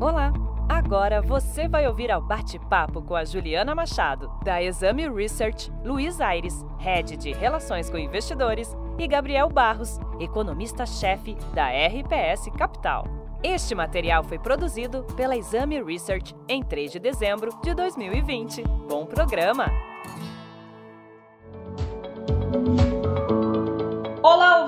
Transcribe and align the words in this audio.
Olá! 0.00 0.32
Agora 0.68 1.22
você 1.22 1.68
vai 1.68 1.86
ouvir 1.86 2.10
ao 2.10 2.20
bate-papo 2.20 3.00
com 3.00 3.14
a 3.14 3.24
Juliana 3.24 3.76
Machado, 3.76 4.28
da 4.42 4.60
Exame 4.60 5.08
Research, 5.08 5.70
Luiz 5.84 6.20
Aires, 6.20 6.66
Head 6.78 7.16
de 7.16 7.32
Relações 7.32 7.88
com 7.88 7.96
Investidores, 7.96 8.76
e 8.98 9.06
Gabriel 9.06 9.48
Barros, 9.48 10.00
economista-chefe 10.18 11.36
da 11.52 11.68
RPS 11.68 12.50
Capital. 12.58 13.06
Este 13.42 13.74
material 13.74 14.24
foi 14.24 14.38
produzido 14.38 15.04
pela 15.16 15.36
Exame 15.36 15.80
Research 15.80 16.34
em 16.48 16.62
3 16.62 16.92
de 16.92 16.98
dezembro 16.98 17.50
de 17.62 17.72
2020. 17.72 18.64
Bom 18.88 19.06
programa! 19.06 19.66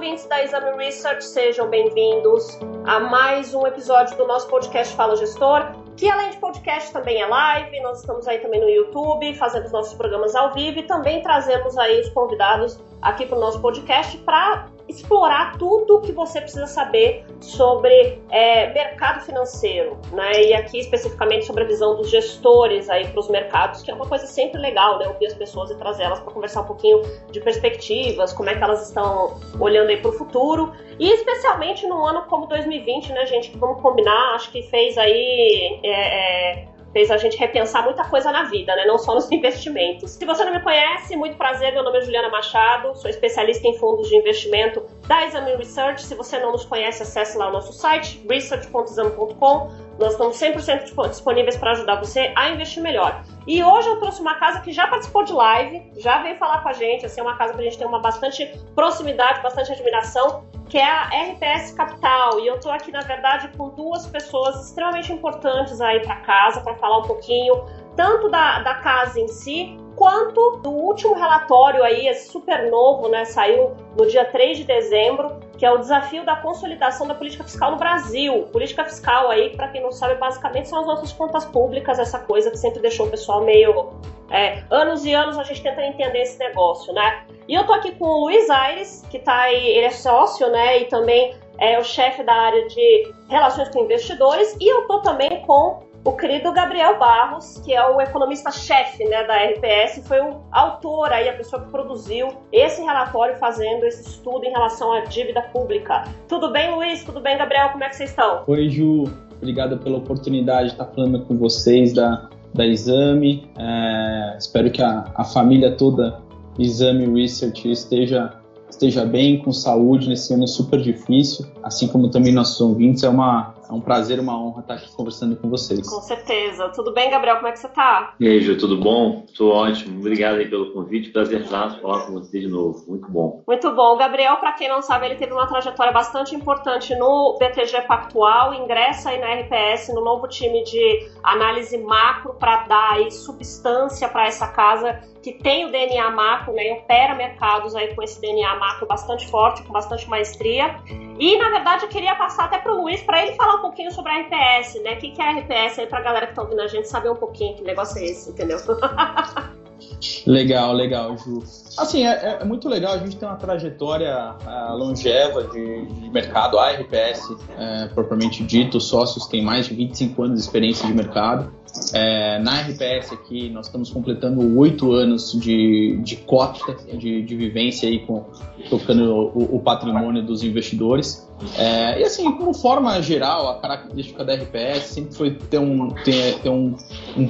Ouvintes 0.06 0.26
da 0.26 0.40
Exame 0.40 0.70
Research, 0.76 1.24
sejam 1.24 1.68
bem-vindos 1.68 2.60
a 2.84 3.00
mais 3.00 3.52
um 3.52 3.66
episódio 3.66 4.16
do 4.16 4.24
nosso 4.24 4.46
podcast 4.46 4.94
Fala 4.94 5.16
Gestor, 5.16 5.72
que 5.96 6.08
além 6.08 6.30
de 6.30 6.36
podcast 6.36 6.92
também 6.92 7.20
é 7.20 7.26
live, 7.26 7.80
nós 7.80 7.98
estamos 7.98 8.28
aí 8.28 8.38
também 8.38 8.60
no 8.60 8.68
YouTube, 8.68 9.34
fazendo 9.34 9.64
os 9.64 9.72
nossos 9.72 9.94
programas 9.94 10.36
ao 10.36 10.54
vivo 10.54 10.78
e 10.78 10.84
também 10.84 11.22
trazemos 11.22 11.76
aí 11.76 12.00
os 12.02 12.08
convidados 12.10 12.78
aqui 13.02 13.26
para 13.26 13.36
o 13.36 13.40
nosso 13.40 13.60
podcast 13.60 14.16
para 14.18 14.68
explorar 14.88 15.58
tudo 15.58 16.00
que 16.00 16.12
você 16.12 16.40
precisa 16.40 16.66
saber 16.66 17.24
sobre 17.40 18.22
é, 18.30 18.72
mercado 18.72 19.24
financeiro, 19.24 19.98
né? 20.12 20.44
E 20.44 20.54
aqui 20.54 20.78
especificamente 20.78 21.44
sobre 21.44 21.64
a 21.64 21.66
visão 21.66 21.96
dos 21.96 22.08
gestores 22.08 22.88
aí 22.88 23.06
para 23.08 23.20
os 23.20 23.28
mercados, 23.28 23.82
que 23.82 23.90
é 23.90 23.94
uma 23.94 24.06
coisa 24.06 24.26
sempre 24.26 24.60
legal, 24.60 24.98
né? 24.98 25.08
Ouvir 25.08 25.26
as 25.26 25.34
pessoas 25.34 25.70
e 25.70 25.76
trazer 25.76 26.04
elas 26.04 26.20
para 26.20 26.32
conversar 26.32 26.62
um 26.62 26.66
pouquinho 26.66 27.02
de 27.30 27.40
perspectivas, 27.40 28.32
como 28.32 28.48
é 28.48 28.54
que 28.54 28.62
elas 28.62 28.86
estão 28.88 29.38
olhando 29.58 29.90
aí 29.90 29.96
para 29.96 30.10
o 30.10 30.12
futuro 30.12 30.72
e 30.98 31.10
especialmente 31.10 31.86
num 31.86 32.04
ano 32.04 32.22
como 32.26 32.46
2020, 32.46 33.12
né, 33.12 33.26
gente? 33.26 33.50
Que 33.50 33.58
vamos 33.58 33.82
combinar, 33.82 34.34
acho 34.34 34.50
que 34.50 34.62
fez 34.62 34.96
aí 34.96 35.80
é, 35.82 35.90
é, 35.90 36.68
fez 36.96 37.10
a 37.10 37.18
gente 37.18 37.36
repensar 37.36 37.84
muita 37.84 38.04
coisa 38.04 38.32
na 38.32 38.44
vida, 38.44 38.74
né? 38.74 38.86
Não 38.86 38.96
só 38.96 39.14
nos 39.14 39.30
investimentos. 39.30 40.12
Se 40.12 40.24
você 40.24 40.42
não 40.46 40.54
me 40.54 40.60
conhece, 40.60 41.14
muito 41.14 41.36
prazer, 41.36 41.74
meu 41.74 41.84
nome 41.84 41.98
é 41.98 42.00
Juliana 42.00 42.30
Machado, 42.30 42.96
sou 42.96 43.10
especialista 43.10 43.68
em 43.68 43.76
fundos 43.76 44.08
de 44.08 44.16
investimento 44.16 44.82
da 45.06 45.26
Exame 45.26 45.56
Research. 45.56 46.02
Se 46.02 46.14
você 46.14 46.38
não 46.38 46.52
nos 46.52 46.64
conhece, 46.64 47.02
acesse 47.02 47.36
lá 47.36 47.50
o 47.50 47.52
nosso 47.52 47.74
site, 47.74 48.24
research.exame.com. 48.26 49.85
Nós 49.98 50.12
estamos 50.12 50.38
100% 50.38 51.08
disponíveis 51.08 51.56
para 51.56 51.72
ajudar 51.72 51.96
você 51.96 52.32
a 52.36 52.50
investir 52.50 52.82
melhor. 52.82 53.22
E 53.46 53.62
hoje 53.62 53.88
eu 53.88 53.98
trouxe 53.98 54.20
uma 54.20 54.34
casa 54.34 54.60
que 54.60 54.72
já 54.72 54.86
participou 54.86 55.24
de 55.24 55.32
live, 55.32 55.92
já 55.96 56.22
veio 56.22 56.36
falar 56.36 56.62
com 56.62 56.68
a 56.68 56.72
gente, 56.72 57.06
assim, 57.06 57.20
é 57.20 57.22
uma 57.22 57.36
casa 57.36 57.54
que 57.54 57.60
a 57.60 57.64
gente 57.64 57.78
tem 57.78 57.86
uma 57.86 58.00
bastante 58.00 58.46
proximidade, 58.74 59.40
bastante 59.40 59.72
admiração, 59.72 60.44
que 60.68 60.78
é 60.78 60.84
a 60.84 61.04
RPS 61.04 61.72
Capital. 61.72 62.40
E 62.40 62.46
eu 62.46 62.56
estou 62.56 62.72
aqui, 62.72 62.90
na 62.90 63.00
verdade, 63.00 63.48
com 63.56 63.70
duas 63.70 64.06
pessoas 64.06 64.66
extremamente 64.66 65.12
importantes 65.12 65.80
aí 65.80 66.00
para 66.00 66.16
casa, 66.16 66.60
para 66.60 66.74
falar 66.74 66.98
um 66.98 67.02
pouquinho 67.02 67.64
tanto 67.96 68.28
da, 68.28 68.60
da 68.60 68.74
casa 68.74 69.18
em 69.18 69.26
si, 69.26 69.76
quanto 69.96 70.58
do 70.58 70.70
último 70.70 71.14
relatório 71.14 71.82
aí, 71.82 72.12
super 72.14 72.70
novo, 72.70 73.08
né, 73.08 73.24
saiu 73.24 73.74
no 73.98 74.06
dia 74.06 74.24
3 74.26 74.58
de 74.58 74.64
dezembro, 74.64 75.40
que 75.56 75.64
é 75.64 75.70
o 75.72 75.78
desafio 75.78 76.24
da 76.24 76.36
consolidação 76.36 77.06
da 77.06 77.14
política 77.14 77.42
fiscal 77.42 77.70
no 77.70 77.78
Brasil. 77.78 78.42
Política 78.52 78.84
fiscal 78.84 79.30
aí, 79.30 79.56
para 79.56 79.68
quem 79.68 79.82
não 79.82 79.90
sabe, 79.90 80.16
basicamente 80.16 80.68
são 80.68 80.80
as 80.80 80.86
nossas 80.86 81.12
contas 81.12 81.46
públicas, 81.46 81.98
essa 81.98 82.18
coisa 82.18 82.50
que 82.50 82.58
sempre 82.58 82.80
deixou 82.80 83.06
o 83.06 83.10
pessoal 83.10 83.42
meio 83.42 83.94
é, 84.30 84.62
anos 84.70 85.04
e 85.04 85.14
anos 85.14 85.38
a 85.38 85.44
gente 85.44 85.62
tenta 85.62 85.82
entender 85.82 86.20
esse 86.20 86.38
negócio, 86.38 86.92
né? 86.92 87.24
E 87.48 87.54
eu 87.54 87.64
tô 87.64 87.72
aqui 87.72 87.92
com 87.92 88.04
o 88.04 88.24
Luiz 88.24 88.50
Aires, 88.50 89.04
que 89.10 89.18
tá 89.18 89.42
aí, 89.42 89.68
ele 89.68 89.86
é 89.86 89.90
sócio, 89.90 90.50
né, 90.50 90.80
e 90.80 90.84
também 90.86 91.34
é 91.58 91.78
o 91.78 91.84
chefe 91.84 92.22
da 92.22 92.34
área 92.34 92.66
de 92.66 93.14
relações 93.28 93.68
com 93.70 93.84
investidores, 93.84 94.56
e 94.60 94.68
eu 94.68 94.86
tô 94.86 95.00
também 95.00 95.42
com 95.46 95.85
o 96.06 96.12
querido 96.12 96.52
Gabriel 96.52 97.00
Barros, 97.00 97.60
que 97.64 97.74
é 97.74 97.84
o 97.84 98.00
economista-chefe 98.00 99.04
né, 99.06 99.24
da 99.24 99.34
RPS, 99.46 100.06
foi 100.06 100.20
o 100.20 100.40
autor 100.52 101.12
aí, 101.12 101.28
a 101.28 101.32
pessoa 101.32 101.60
que 101.62 101.68
produziu 101.68 102.28
esse 102.52 102.80
relatório 102.80 103.36
fazendo 103.38 103.84
esse 103.84 104.08
estudo 104.08 104.44
em 104.44 104.50
relação 104.50 104.92
à 104.92 105.00
dívida 105.00 105.42
pública. 105.42 106.04
Tudo 106.28 106.52
bem, 106.52 106.72
Luiz? 106.72 107.02
Tudo 107.02 107.20
bem, 107.20 107.36
Gabriel? 107.36 107.70
Como 107.70 107.82
é 107.82 107.88
que 107.88 107.96
vocês 107.96 108.10
estão? 108.10 108.44
Oi, 108.46 108.68
Ju. 108.70 109.04
Obrigado 109.38 109.78
pela 109.78 109.98
oportunidade 109.98 110.68
de 110.68 110.72
estar 110.74 110.86
falando 110.86 111.24
com 111.24 111.36
vocês 111.36 111.92
da, 111.92 112.28
da 112.54 112.64
Exame. 112.64 113.50
É, 113.58 114.36
espero 114.38 114.70
que 114.70 114.80
a, 114.80 115.10
a 115.12 115.24
família 115.24 115.76
toda 115.76 116.22
Exame 116.56 117.20
Research 117.20 117.68
esteja 117.68 118.32
esteja 118.70 119.04
bem, 119.04 119.38
com 119.38 119.52
saúde 119.52 120.08
nesse 120.08 120.34
ano 120.34 120.46
super 120.46 120.80
difícil, 120.80 121.46
assim 121.62 121.88
como 121.88 122.10
também 122.10 122.32
nossos 122.32 122.60
ouvintes. 122.60 123.02
É 123.02 123.08
uma 123.08 123.54
é 123.68 123.72
um 123.72 123.80
prazer, 123.80 124.20
uma 124.20 124.38
honra 124.38 124.60
estar 124.60 124.74
aqui 124.74 124.94
conversando 124.94 125.36
com 125.36 125.48
vocês. 125.48 125.88
Com 125.88 126.00
certeza. 126.00 126.68
Tudo 126.70 126.92
bem, 126.92 127.10
Gabriel? 127.10 127.36
Como 127.36 127.48
é 127.48 127.52
que 127.52 127.58
você 127.58 127.66
está? 127.66 128.14
E 128.18 128.28
aí, 128.28 128.40
Ju, 128.40 128.56
tudo 128.58 128.78
bom? 128.78 129.24
Estou 129.26 129.52
ótimo. 129.52 129.98
Obrigado 129.98 130.36
aí 130.36 130.48
pelo 130.48 130.72
convite. 130.72 131.10
Prazer 131.10 131.44
falar 131.46 132.06
com 132.06 132.12
você 132.12 132.40
de 132.40 132.48
novo. 132.48 132.84
Muito 132.88 133.10
bom. 133.10 133.42
Muito 133.46 133.74
bom. 133.74 133.94
O 133.94 133.96
Gabriel, 133.96 134.36
para 134.36 134.52
quem 134.52 134.68
não 134.68 134.82
sabe, 134.82 135.06
ele 135.06 135.16
teve 135.16 135.32
uma 135.32 135.46
trajetória 135.46 135.92
bastante 135.92 136.34
importante 136.34 136.94
no 136.94 137.36
BTG 137.38 137.82
Pactual, 137.82 138.54
ingressa 138.54 139.10
aí 139.10 139.20
na 139.20 139.34
RPS, 139.34 139.92
no 139.94 140.02
novo 140.02 140.28
time 140.28 140.62
de 140.64 141.08
análise 141.22 141.76
macro 141.78 142.34
para 142.34 142.64
dar 142.66 142.92
aí 142.92 143.10
substância 143.10 144.08
para 144.08 144.26
essa 144.26 144.48
casa 144.48 145.00
que 145.26 145.32
tem 145.32 145.64
o 145.64 145.72
DNA 145.72 146.08
macro, 146.12 146.54
né, 146.54 146.70
opera 146.74 147.12
mercados 147.16 147.74
aí 147.74 147.92
com 147.96 148.00
esse 148.00 148.20
DNA 148.20 148.54
macro 148.60 148.86
bastante 148.86 149.26
forte, 149.26 149.60
com 149.64 149.72
bastante 149.72 150.08
maestria. 150.08 150.76
E, 151.18 151.36
na 151.36 151.50
verdade, 151.50 151.82
eu 151.82 151.88
queria 151.88 152.14
passar 152.14 152.44
até 152.44 152.58
para 152.58 152.72
o 152.72 152.82
Luiz 152.82 153.02
para 153.02 153.26
ele 153.26 153.34
falar 153.34 153.56
um 153.56 153.60
pouquinho 153.60 153.90
sobre 153.90 154.12
a 154.12 154.20
RPS, 154.20 154.80
né? 154.84 154.92
O 154.92 154.98
que, 154.98 155.10
que 155.10 155.20
é 155.20 155.24
a 155.24 155.32
RPS 155.32 155.80
aí 155.80 155.86
para 155.88 155.98
a 155.98 156.02
galera 156.02 156.26
que 156.26 156.32
está 156.32 156.42
ouvindo 156.42 156.60
a 156.60 156.68
gente 156.68 156.86
saber 156.86 157.10
um 157.10 157.16
pouquinho 157.16 157.56
que 157.56 157.64
negócio 157.64 157.98
é 157.98 158.04
esse, 158.04 158.30
entendeu? 158.30 158.58
legal, 160.28 160.72
legal, 160.72 161.18
Ju. 161.18 161.42
Assim, 161.76 162.06
é, 162.06 162.38
é, 162.40 162.44
muito 162.44 162.68
legal 162.68 162.94
a 162.94 162.98
gente 162.98 163.16
ter 163.16 163.26
uma 163.26 163.34
trajetória 163.34 164.32
uh, 164.46 164.76
longeva 164.76 165.42
de, 165.42 165.86
de, 165.86 166.08
mercado. 166.10 166.56
A 166.56 166.70
RPS, 166.70 167.36
é, 167.58 167.88
propriamente 167.88 168.44
dito, 168.44 168.78
os 168.78 168.84
sócios 168.84 169.26
têm 169.26 169.42
mais 169.42 169.66
de 169.66 169.74
25 169.74 170.22
anos 170.22 170.38
de 170.38 170.44
experiência 170.44 170.86
de 170.86 170.94
mercado. 170.94 171.52
É, 171.92 172.38
na 172.38 172.60
RPS 172.60 173.12
aqui, 173.12 173.50
nós 173.50 173.66
estamos 173.66 173.90
completando 173.90 174.58
oito 174.58 174.92
anos 174.92 175.32
de, 175.32 175.98
de 176.02 176.16
cota 176.16 176.76
de, 176.96 177.22
de 177.22 177.36
vivência 177.36 177.88
aí 177.88 178.00
com, 178.00 178.24
tocando 178.68 179.30
o, 179.34 179.56
o 179.56 179.60
patrimônio 179.60 180.22
dos 180.22 180.42
investidores. 180.42 181.26
É, 181.58 182.00
e 182.00 182.04
assim, 182.04 182.32
por 182.32 182.54
forma 182.54 183.00
geral, 183.02 183.48
a 183.50 183.58
característica 183.60 184.24
da 184.24 184.34
RPS 184.34 184.84
sempre 184.86 185.14
foi 185.14 185.30
ter 185.32 185.58
um, 185.58 185.90
ter, 185.90 186.38
ter 186.40 186.48
um, 186.48 186.74
um 187.16 187.28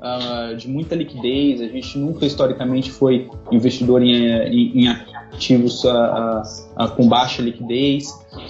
uh, 0.00 0.56
de 0.56 0.68
muita 0.68 0.94
liquidez. 0.94 1.60
A 1.60 1.66
gente 1.66 1.98
nunca 1.98 2.24
historicamente 2.24 2.90
foi 2.90 3.28
investidor 3.50 4.02
em, 4.02 4.14
em, 4.14 4.84
em 4.84 4.88
ativos 4.88 5.82
uh, 5.84 6.42
uh, 6.78 6.88
com 6.96 7.08
baixa 7.08 7.42
liquidez. 7.42 8.06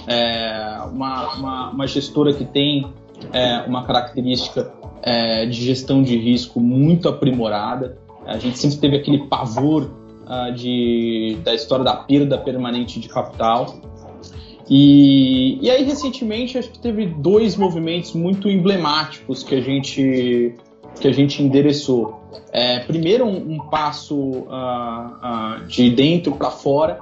É, 0.07 0.77
uma, 0.91 1.33
uma, 1.35 1.69
uma 1.71 1.87
gestora 1.87 2.33
que 2.33 2.45
tem 2.45 2.85
é, 3.33 3.61
uma 3.67 3.85
característica 3.85 4.71
é, 5.01 5.45
de 5.45 5.65
gestão 5.65 6.01
de 6.03 6.17
risco 6.17 6.59
muito 6.59 7.07
aprimorada. 7.07 7.97
A 8.25 8.37
gente 8.37 8.59
sempre 8.59 8.77
teve 8.77 8.97
aquele 8.97 9.27
pavor 9.27 9.91
uh, 10.29 10.53
de, 10.53 11.37
da 11.43 11.53
história 11.53 11.83
da 11.83 11.95
perda 11.95 12.37
permanente 12.37 12.99
de 12.99 13.09
capital. 13.09 13.79
E, 14.69 15.57
e 15.61 15.69
aí, 15.69 15.83
recentemente, 15.83 16.57
acho 16.57 16.69
que 16.69 16.79
teve 16.79 17.07
dois 17.07 17.57
movimentos 17.57 18.13
muito 18.13 18.47
emblemáticos 18.47 19.43
que 19.43 19.55
a 19.55 19.61
gente, 19.61 20.53
que 20.99 21.07
a 21.07 21.11
gente 21.11 21.41
endereçou. 21.41 22.19
É, 22.51 22.79
primeiro, 22.79 23.25
um, 23.25 23.53
um 23.53 23.59
passo 23.69 24.15
uh, 24.15 24.43
uh, 24.43 25.65
de 25.67 25.89
dentro 25.89 26.33
para 26.33 26.51
fora, 26.51 26.99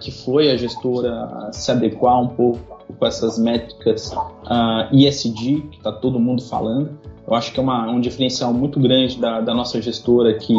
que 0.00 0.10
foi 0.10 0.50
a 0.50 0.56
gestora 0.56 1.50
se 1.52 1.70
adequar 1.70 2.20
um 2.20 2.28
pouco 2.28 2.80
com 2.98 3.06
essas 3.06 3.38
métricas 3.38 4.12
ESG, 4.92 5.62
que 5.70 5.76
está 5.76 5.92
todo 5.92 6.18
mundo 6.18 6.42
falando. 6.42 6.98
Eu 7.26 7.34
acho 7.34 7.52
que 7.52 7.60
é 7.60 7.62
uma, 7.62 7.88
um 7.88 8.00
diferencial 8.00 8.52
muito 8.52 8.80
grande 8.80 9.18
da, 9.18 9.40
da 9.40 9.54
nossa 9.54 9.80
gestora 9.80 10.34
que 10.34 10.54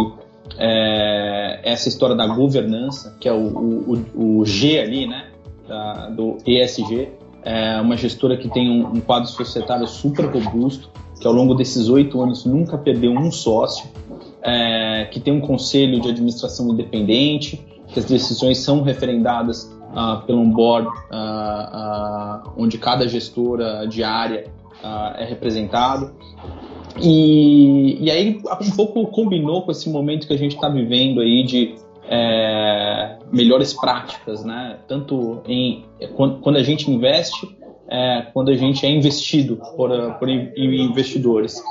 é, 0.57 1.59
essa 1.63 1.89
história 1.89 2.15
da 2.15 2.27
governança, 2.27 3.15
que 3.19 3.27
é 3.27 3.33
o, 3.33 3.48
o, 4.15 4.39
o 4.39 4.45
G 4.45 4.80
ali, 4.80 5.07
né, 5.07 5.27
da, 5.68 6.09
do 6.09 6.38
ESG, 6.45 7.09
é 7.44 7.81
uma 7.81 7.98
gestora 7.98 8.38
que 8.38 8.50
tem 8.50 8.69
um, 8.69 8.88
um, 8.88 9.01
quadro 9.01 9.30
societário 9.30 9.88
super 9.88 10.25
robusto, 10.25 10.89
que 11.19 11.27
ao 11.27 11.33
longo 11.33 11.53
desses 11.53 11.89
oito 11.89 12.21
anos 12.21 12.45
nunca 12.45 12.77
perdeu 12.77 13.12
um 13.12 13.31
sócio, 13.31 13.89
é, 14.42 15.07
que 15.12 15.19
tem 15.19 15.33
um 15.33 15.42
conselho 15.42 16.00
de 16.00 16.09
administração 16.09 16.69
independente, 16.69 17.63
que 17.93 17.99
as 17.99 18.05
decisões 18.05 18.59
são 18.59 18.81
referendadas 18.81 19.71
uh, 19.91 20.25
pelo 20.25 20.43
board 20.45 20.88
uh, 20.88 20.91
uh, 21.11 22.51
onde 22.57 22.77
cada 22.77 23.07
gestora 23.07 23.85
de 23.88 24.03
área 24.03 24.45
é 25.17 25.25
representado. 25.25 26.11
E, 26.99 28.03
e 28.03 28.09
aí 28.09 28.41
um 28.61 28.71
pouco 28.71 29.05
combinou 29.07 29.61
com 29.61 29.71
esse 29.71 29.88
momento 29.89 30.25
que 30.25 30.33
a 30.33 30.38
gente 30.38 30.55
está 30.55 30.67
vivendo 30.69 31.21
aí 31.21 31.43
de 31.43 31.75
é, 32.09 33.17
melhores 33.31 33.73
práticas, 33.73 34.43
né? 34.43 34.79
Tanto 34.88 35.41
em 35.47 35.85
quando, 36.15 36.39
quando 36.39 36.55
a 36.57 36.63
gente 36.63 36.89
investe 36.89 37.47
é, 37.91 38.21
quando 38.33 38.49
a 38.49 38.55
gente 38.55 38.85
é 38.85 38.89
investido 38.89 39.57
por, 39.75 39.89
por 40.13 40.29
investidores. 40.29 41.61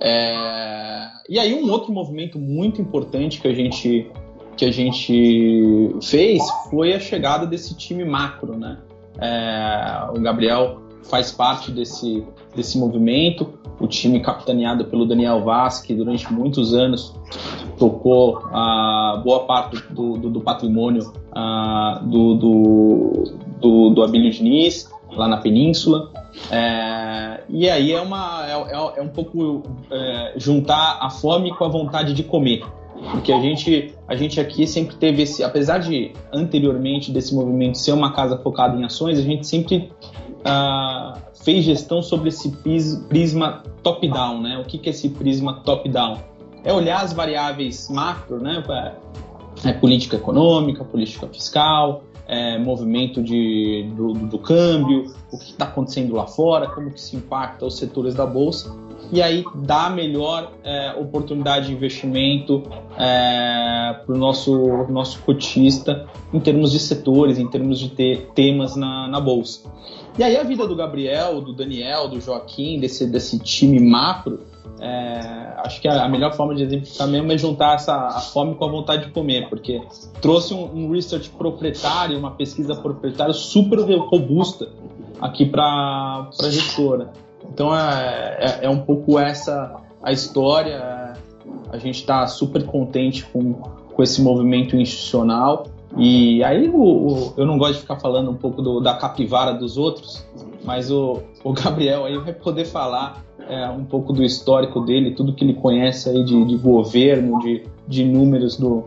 É, 0.00 1.06
e 1.28 1.38
aí 1.38 1.54
um 1.54 1.70
outro 1.70 1.92
movimento 1.92 2.38
muito 2.38 2.80
importante 2.80 3.40
que 3.40 3.46
a 3.46 3.52
gente 3.52 4.10
que 4.56 4.64
a 4.64 4.70
gente 4.70 5.96
fez 6.02 6.42
foi 6.70 6.94
a 6.94 7.00
chegada 7.00 7.46
desse 7.46 7.76
time 7.76 8.04
macro, 8.04 8.56
né? 8.56 8.78
É, 9.18 10.08
o 10.10 10.20
Gabriel 10.20 10.80
faz 11.04 11.32
parte 11.32 11.70
desse, 11.70 12.24
desse 12.54 12.78
movimento, 12.78 13.54
o 13.78 13.86
time 13.86 14.20
capitaneado 14.20 14.86
pelo 14.86 15.06
Daniel 15.06 15.44
Vaz, 15.44 15.80
que 15.80 15.94
durante 15.94 16.32
muitos 16.32 16.74
anos 16.74 17.14
tocou 17.78 18.38
a 18.52 19.20
boa 19.22 19.44
parte 19.44 19.82
do, 19.92 20.16
do, 20.16 20.30
do 20.30 20.40
patrimônio 20.40 21.12
a, 21.32 22.00
do, 22.02 22.34
do, 22.34 23.24
do, 23.60 23.90
do 23.90 24.02
Abílio 24.02 24.30
Diniz, 24.30 24.90
lá 25.10 25.28
na 25.28 25.38
Península. 25.38 26.10
É, 26.50 27.42
e 27.48 27.68
aí 27.68 27.92
é, 27.92 28.00
uma, 28.00 28.46
é, 28.46 28.52
é, 28.52 28.98
é 28.98 29.02
um 29.02 29.08
pouco 29.08 29.62
é, 29.90 30.34
juntar 30.36 30.98
a 31.00 31.10
fome 31.10 31.54
com 31.54 31.64
a 31.64 31.68
vontade 31.68 32.12
de 32.12 32.22
comer. 32.22 32.64
Porque 33.10 33.32
a 33.32 33.40
gente, 33.40 33.94
a 34.08 34.16
gente 34.16 34.40
aqui 34.40 34.66
sempre 34.66 34.96
teve 34.96 35.22
esse, 35.22 35.42
apesar 35.44 35.78
de 35.78 36.12
anteriormente 36.32 37.10
desse 37.10 37.34
movimento 37.34 37.78
ser 37.78 37.92
uma 37.92 38.12
casa 38.12 38.38
focada 38.38 38.76
em 38.76 38.84
ações, 38.84 39.18
a 39.18 39.22
gente 39.22 39.46
sempre 39.46 39.90
uh, 40.40 41.18
fez 41.44 41.64
gestão 41.64 42.02
sobre 42.02 42.28
esse 42.28 42.50
prisma 43.08 43.62
top-down, 43.82 44.40
né? 44.40 44.58
O 44.58 44.64
que, 44.64 44.78
que 44.78 44.88
é 44.88 44.90
esse 44.90 45.08
prisma 45.10 45.60
top-down? 45.64 46.18
É 46.64 46.72
olhar 46.72 47.02
as 47.02 47.12
variáveis 47.12 47.88
macro, 47.90 48.40
né? 48.40 48.62
É 49.64 49.72
política 49.72 50.16
econômica, 50.16 50.84
política 50.84 51.28
fiscal, 51.28 52.02
é, 52.26 52.58
movimento 52.58 53.22
de, 53.22 53.88
do, 53.94 54.12
do, 54.12 54.38
câmbio, 54.38 55.14
o 55.30 55.38
que 55.38 55.50
está 55.50 55.66
acontecendo 55.66 56.14
lá 56.14 56.26
fora, 56.26 56.68
como 56.68 56.90
que 56.90 57.00
se 57.00 57.16
impacta 57.16 57.64
os 57.64 57.78
setores 57.78 58.14
da 58.14 58.26
bolsa 58.26 58.85
e 59.12 59.22
aí 59.22 59.44
dá 59.54 59.86
a 59.86 59.90
melhor 59.90 60.52
é, 60.64 60.94
oportunidade 60.98 61.66
de 61.66 61.72
investimento 61.72 62.62
é, 62.98 63.96
para 64.04 64.14
o 64.14 64.18
nosso, 64.18 64.86
nosso 64.88 65.20
cotista 65.20 66.06
em 66.32 66.40
termos 66.40 66.72
de 66.72 66.78
setores, 66.78 67.38
em 67.38 67.46
termos 67.48 67.78
de 67.78 67.90
ter 67.90 68.30
temas 68.34 68.74
na, 68.76 69.06
na 69.08 69.20
bolsa. 69.20 69.70
E 70.18 70.24
aí 70.24 70.36
a 70.36 70.42
vida 70.42 70.66
do 70.66 70.74
Gabriel, 70.74 71.40
do 71.40 71.52
Daniel, 71.52 72.08
do 72.08 72.20
Joaquim, 72.20 72.80
desse, 72.80 73.06
desse 73.06 73.38
time 73.38 73.78
macro, 73.78 74.40
é, 74.80 75.54
acho 75.58 75.80
que 75.80 75.88
a, 75.88 76.08
melhor 76.08 76.34
forma 76.34 76.54
de 76.54 76.62
exemplificar 76.62 77.06
mesmo 77.08 77.32
é 77.32 77.38
juntar 77.38 77.74
essa, 77.74 77.94
a 77.94 78.20
fome 78.20 78.54
com 78.54 78.64
a 78.64 78.68
vontade 78.68 79.06
de 79.06 79.12
comer, 79.12 79.48
porque 79.48 79.80
trouxe 80.20 80.52
um, 80.52 80.64
um 80.74 80.90
research 80.90 81.30
proprietário, 81.30 82.18
uma 82.18 82.32
pesquisa 82.32 82.74
proprietária 82.74 83.32
super 83.32 83.78
robusta 83.78 84.68
aqui 85.20 85.46
para 85.46 86.28
a 86.40 86.50
gestora. 86.50 87.12
Então 87.52 87.76
é, 87.76 88.36
é, 88.40 88.58
é, 88.66 88.70
um 88.70 88.80
pouco 88.80 89.18
essa 89.18 89.76
a 90.02 90.12
história. 90.12 91.14
A 91.70 91.78
gente 91.78 92.00
está 92.00 92.26
super 92.26 92.64
contente 92.64 93.24
com, 93.24 93.52
com 93.52 94.02
esse 94.02 94.20
movimento 94.20 94.76
institucional. 94.76 95.66
E 95.96 96.42
aí 96.44 96.68
o, 96.68 96.82
o, 96.82 97.34
eu 97.36 97.46
não 97.46 97.56
gosto 97.56 97.74
de 97.74 97.80
ficar 97.80 97.96
falando 97.96 98.30
um 98.30 98.34
pouco 98.34 98.60
do, 98.60 98.80
da 98.80 98.94
capivara 98.94 99.54
dos 99.54 99.78
outros, 99.78 100.26
mas 100.64 100.90
o, 100.90 101.22
o 101.42 101.52
Gabriel 101.52 102.04
aí 102.04 102.18
vai 102.18 102.32
poder 102.32 102.66
falar 102.66 103.24
é, 103.48 103.68
um 103.68 103.84
pouco 103.84 104.12
do 104.12 104.22
histórico 104.22 104.80
dele, 104.80 105.12
tudo 105.12 105.32
que 105.32 105.44
ele 105.44 105.54
conhece 105.54 106.10
aí 106.10 106.24
de, 106.24 106.44
de 106.44 106.56
governo, 106.56 107.38
de, 107.38 107.64
de 107.86 108.04
números 108.04 108.56
do, 108.56 108.84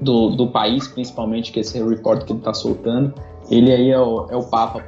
do, 0.00 0.30
do, 0.30 0.46
país, 0.46 0.86
principalmente, 0.88 1.52
que 1.52 1.60
esse 1.60 1.82
report 1.82 2.24
que 2.24 2.32
ele 2.32 2.38
está 2.38 2.54
soltando. 2.54 3.12
Ele 3.50 3.72
aí 3.72 3.90
é 3.90 3.98
o, 3.98 4.26
é 4.30 4.36
o 4.36 4.44
Papa 4.44 4.80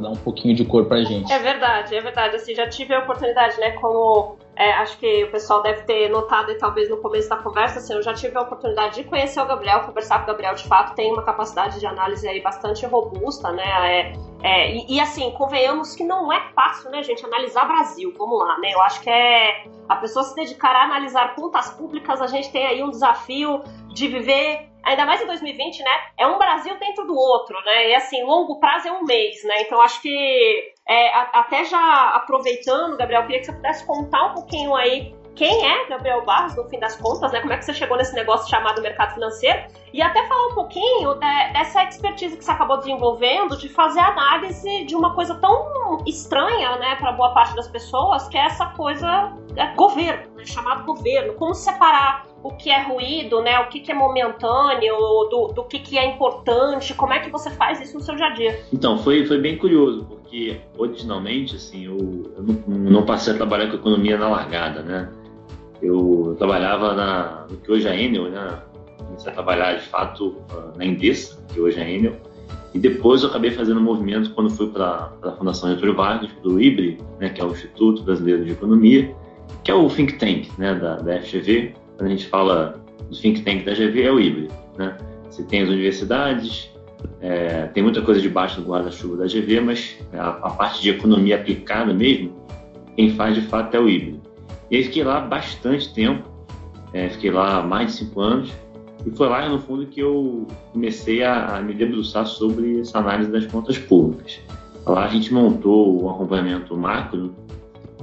dar 0.00 0.10
um 0.10 0.16
pouquinho 0.16 0.54
de 0.54 0.64
cor 0.64 0.86
pra 0.86 1.02
gente. 1.02 1.32
É 1.32 1.38
verdade, 1.38 1.94
é 1.94 2.00
verdade. 2.00 2.36
Assim, 2.36 2.54
já 2.54 2.68
tive 2.68 2.94
a 2.94 3.00
oportunidade, 3.00 3.58
né, 3.58 3.72
como 3.72 4.36
é, 4.56 4.72
acho 4.72 4.98
que 4.98 5.24
o 5.24 5.30
pessoal 5.30 5.62
deve 5.62 5.82
ter 5.82 6.08
notado 6.08 6.50
e 6.50 6.54
talvez 6.56 6.88
no 6.88 6.96
começo 6.96 7.28
da 7.28 7.36
conversa, 7.36 7.78
assim, 7.78 7.92
eu 7.92 8.02
já 8.02 8.14
tive 8.14 8.36
a 8.38 8.40
oportunidade 8.40 8.96
de 8.96 9.04
conhecer 9.04 9.38
o 9.40 9.46
Gabriel, 9.46 9.80
conversar 9.80 10.18
com 10.18 10.24
o 10.24 10.26
Gabriel, 10.28 10.54
de 10.54 10.66
fato, 10.66 10.94
tem 10.94 11.12
uma 11.12 11.22
capacidade 11.22 11.78
de 11.78 11.86
análise 11.86 12.26
aí 12.26 12.40
bastante 12.40 12.86
robusta, 12.86 13.52
né, 13.52 13.64
é, 13.64 14.12
é, 14.42 14.74
e, 14.74 14.94
e, 14.94 15.00
assim, 15.00 15.30
convenhamos 15.32 15.94
que 15.94 16.04
não 16.04 16.32
é 16.32 16.40
fácil, 16.54 16.90
né, 16.90 17.02
gente, 17.02 17.24
analisar 17.26 17.66
Brasil, 17.66 18.14
vamos 18.16 18.38
lá, 18.38 18.58
né, 18.58 18.72
eu 18.72 18.80
acho 18.80 19.02
que 19.02 19.10
é 19.10 19.64
a 19.88 19.96
pessoa 19.96 20.24
se 20.24 20.34
dedicar 20.34 20.74
a 20.74 20.84
analisar 20.84 21.34
contas 21.34 21.70
públicas, 21.72 22.22
a 22.22 22.26
gente 22.26 22.50
tem 22.50 22.66
aí 22.66 22.82
um 22.82 22.90
desafio 22.90 23.62
de 23.88 24.08
viver 24.08 24.70
ainda 24.86 25.04
mais 25.04 25.20
em 25.20 25.26
2020, 25.26 25.82
né? 25.82 25.90
É 26.16 26.26
um 26.26 26.38
Brasil 26.38 26.78
dentro 26.78 27.04
do 27.04 27.14
outro, 27.14 27.60
né? 27.64 27.90
E 27.90 27.94
assim, 27.94 28.22
longo 28.22 28.58
prazo 28.60 28.88
é 28.88 28.92
um 28.92 29.04
mês, 29.04 29.42
né? 29.44 29.62
Então 29.62 29.80
acho 29.82 30.00
que 30.00 30.72
é, 30.88 31.12
até 31.32 31.64
já 31.64 32.10
aproveitando, 32.14 32.96
Gabriel, 32.96 33.22
queria 33.22 33.40
que 33.40 33.46
você 33.46 33.52
pudesse 33.52 33.84
contar 33.84 34.26
um 34.26 34.34
pouquinho 34.34 34.74
aí 34.74 35.12
quem 35.36 35.66
é 35.66 35.86
Gabriel 35.86 36.24
Barros, 36.24 36.56
no 36.56 36.64
fim 36.64 36.80
das 36.80 36.96
contas, 36.96 37.30
né? 37.30 37.40
Como 37.40 37.52
é 37.52 37.58
que 37.58 37.64
você 37.64 37.74
chegou 37.74 37.96
nesse 37.96 38.14
negócio 38.14 38.48
chamado 38.48 38.80
mercado 38.80 39.14
financeiro? 39.14 39.64
E 39.92 40.02
até 40.02 40.26
falar 40.26 40.48
um 40.48 40.54
pouquinho 40.54 41.14
dessa 41.14 41.84
expertise 41.84 42.36
que 42.36 42.44
você 42.44 42.50
acabou 42.50 42.78
desenvolvendo 42.78 43.56
de 43.56 43.68
fazer 43.68 44.00
análise 44.00 44.84
de 44.84 44.94
uma 44.94 45.14
coisa 45.14 45.34
tão 45.34 46.02
estranha, 46.06 46.76
né, 46.76 46.96
para 46.96 47.12
boa 47.12 47.32
parte 47.32 47.54
das 47.54 47.68
pessoas, 47.68 48.26
que 48.28 48.36
é 48.36 48.46
essa 48.46 48.66
coisa 48.66 49.32
é, 49.54 49.74
governo, 49.74 50.34
né, 50.36 50.44
chamado 50.44 50.84
governo. 50.84 51.34
Como 51.34 51.54
separar 51.54 52.26
o 52.42 52.52
que 52.52 52.70
é 52.70 52.82
ruído, 52.82 53.42
né, 53.42 53.58
o 53.60 53.68
que, 53.68 53.80
que 53.80 53.92
é 53.92 53.94
momentâneo, 53.94 54.96
do, 55.30 55.52
do 55.54 55.64
que, 55.64 55.78
que 55.78 55.98
é 55.98 56.06
importante, 56.06 56.94
como 56.94 57.12
é 57.12 57.20
que 57.20 57.30
você 57.30 57.50
faz 57.50 57.80
isso 57.80 57.94
no 57.94 58.00
seu 58.00 58.14
dia 58.14 58.26
a 58.26 58.30
dia? 58.30 58.60
Então, 58.72 58.98
foi, 58.98 59.26
foi 59.26 59.38
bem 59.38 59.58
curioso, 59.58 60.04
porque 60.04 60.60
originalmente, 60.78 61.56
assim, 61.56 61.86
eu, 61.86 61.96
eu 62.36 62.42
não, 62.42 62.90
não 62.90 63.06
passei 63.06 63.34
a 63.34 63.36
trabalhar 63.36 63.68
com 63.68 63.76
economia 63.76 64.16
na 64.16 64.28
largada, 64.28 64.82
né? 64.82 65.10
Eu 65.82 66.34
trabalhava 66.38 66.94
na, 66.94 67.46
no 67.50 67.56
que 67.58 67.70
hoje 67.70 67.86
é 67.86 68.00
Enel, 68.00 68.30
né? 68.30 68.58
Comecei 68.98 69.30
a 69.30 69.34
trabalhar 69.34 69.74
de 69.74 69.82
fato 69.82 70.36
na 70.76 70.84
Endesa, 70.84 71.38
que 71.52 71.60
hoje 71.60 71.78
é 71.80 71.90
Enel. 71.90 72.14
E 72.74 72.78
depois 72.78 73.22
eu 73.22 73.30
acabei 73.30 73.50
fazendo 73.50 73.80
um 73.80 73.82
movimento 73.82 74.30
quando 74.32 74.50
fui 74.50 74.68
para 74.68 75.10
a 75.22 75.32
Fundação 75.32 75.70
Getúlio 75.70 75.94
Vargas, 75.94 76.30
para 76.30 76.50
o 76.50 76.60
IBRE, 76.60 76.98
né, 77.18 77.30
que 77.30 77.40
é 77.40 77.44
o 77.44 77.50
Instituto 77.50 78.02
Brasileiro 78.02 78.44
de 78.44 78.52
Economia, 78.52 79.14
que 79.64 79.70
é 79.70 79.74
o 79.74 79.88
think 79.88 80.18
tank 80.18 80.50
né, 80.58 80.74
da, 80.74 80.96
da 80.96 81.20
FGV. 81.22 81.74
Quando 81.96 82.08
a 82.08 82.10
gente 82.10 82.26
fala 82.26 82.78
do 83.08 83.16
think 83.16 83.40
tank 83.42 83.64
da 83.64 83.74
FGV, 83.74 84.02
é 84.02 84.12
o 84.12 84.20
IBRE. 84.20 84.48
Né? 84.76 84.96
Você 85.30 85.42
tem 85.44 85.62
as 85.62 85.68
universidades, 85.68 86.70
é, 87.20 87.66
tem 87.68 87.82
muita 87.82 88.02
coisa 88.02 88.20
debaixo 88.20 88.60
do 88.60 88.68
guarda-chuva 88.68 89.16
da 89.16 89.24
GV, 89.24 89.60
mas 89.60 89.96
a, 90.12 90.28
a, 90.28 90.50
parte 90.50 90.82
de 90.82 90.90
economia 90.90 91.36
aplicada 91.36 91.94
mesmo, 91.94 92.32
quem 92.94 93.14
faz 93.14 93.34
de 93.34 93.42
fato 93.42 93.74
é 93.74 93.80
o 93.80 93.88
IBRE. 93.88 94.20
E 94.70 94.76
aí 94.76 94.84
fiquei 94.84 95.04
lá 95.04 95.20
bastante 95.20 95.92
tempo, 95.92 96.28
é, 96.92 97.08
fiquei 97.08 97.30
lá 97.30 97.62
mais 97.62 97.92
de 97.92 97.98
cinco 97.98 98.20
anos, 98.20 98.52
e 99.04 99.10
foi 99.10 99.28
lá, 99.28 99.48
no 99.48 99.60
fundo, 99.60 99.86
que 99.86 100.00
eu 100.00 100.46
comecei 100.72 101.22
a, 101.22 101.58
a 101.58 101.62
me 101.62 101.72
debruçar 101.74 102.26
sobre 102.26 102.80
essa 102.80 102.98
análise 102.98 103.30
das 103.30 103.46
contas 103.46 103.78
públicas. 103.78 104.40
Lá 104.84 105.04
a 105.04 105.08
gente 105.08 105.32
montou 105.32 106.02
o 106.02 106.10
acompanhamento 106.10 106.76
macro 106.76 107.34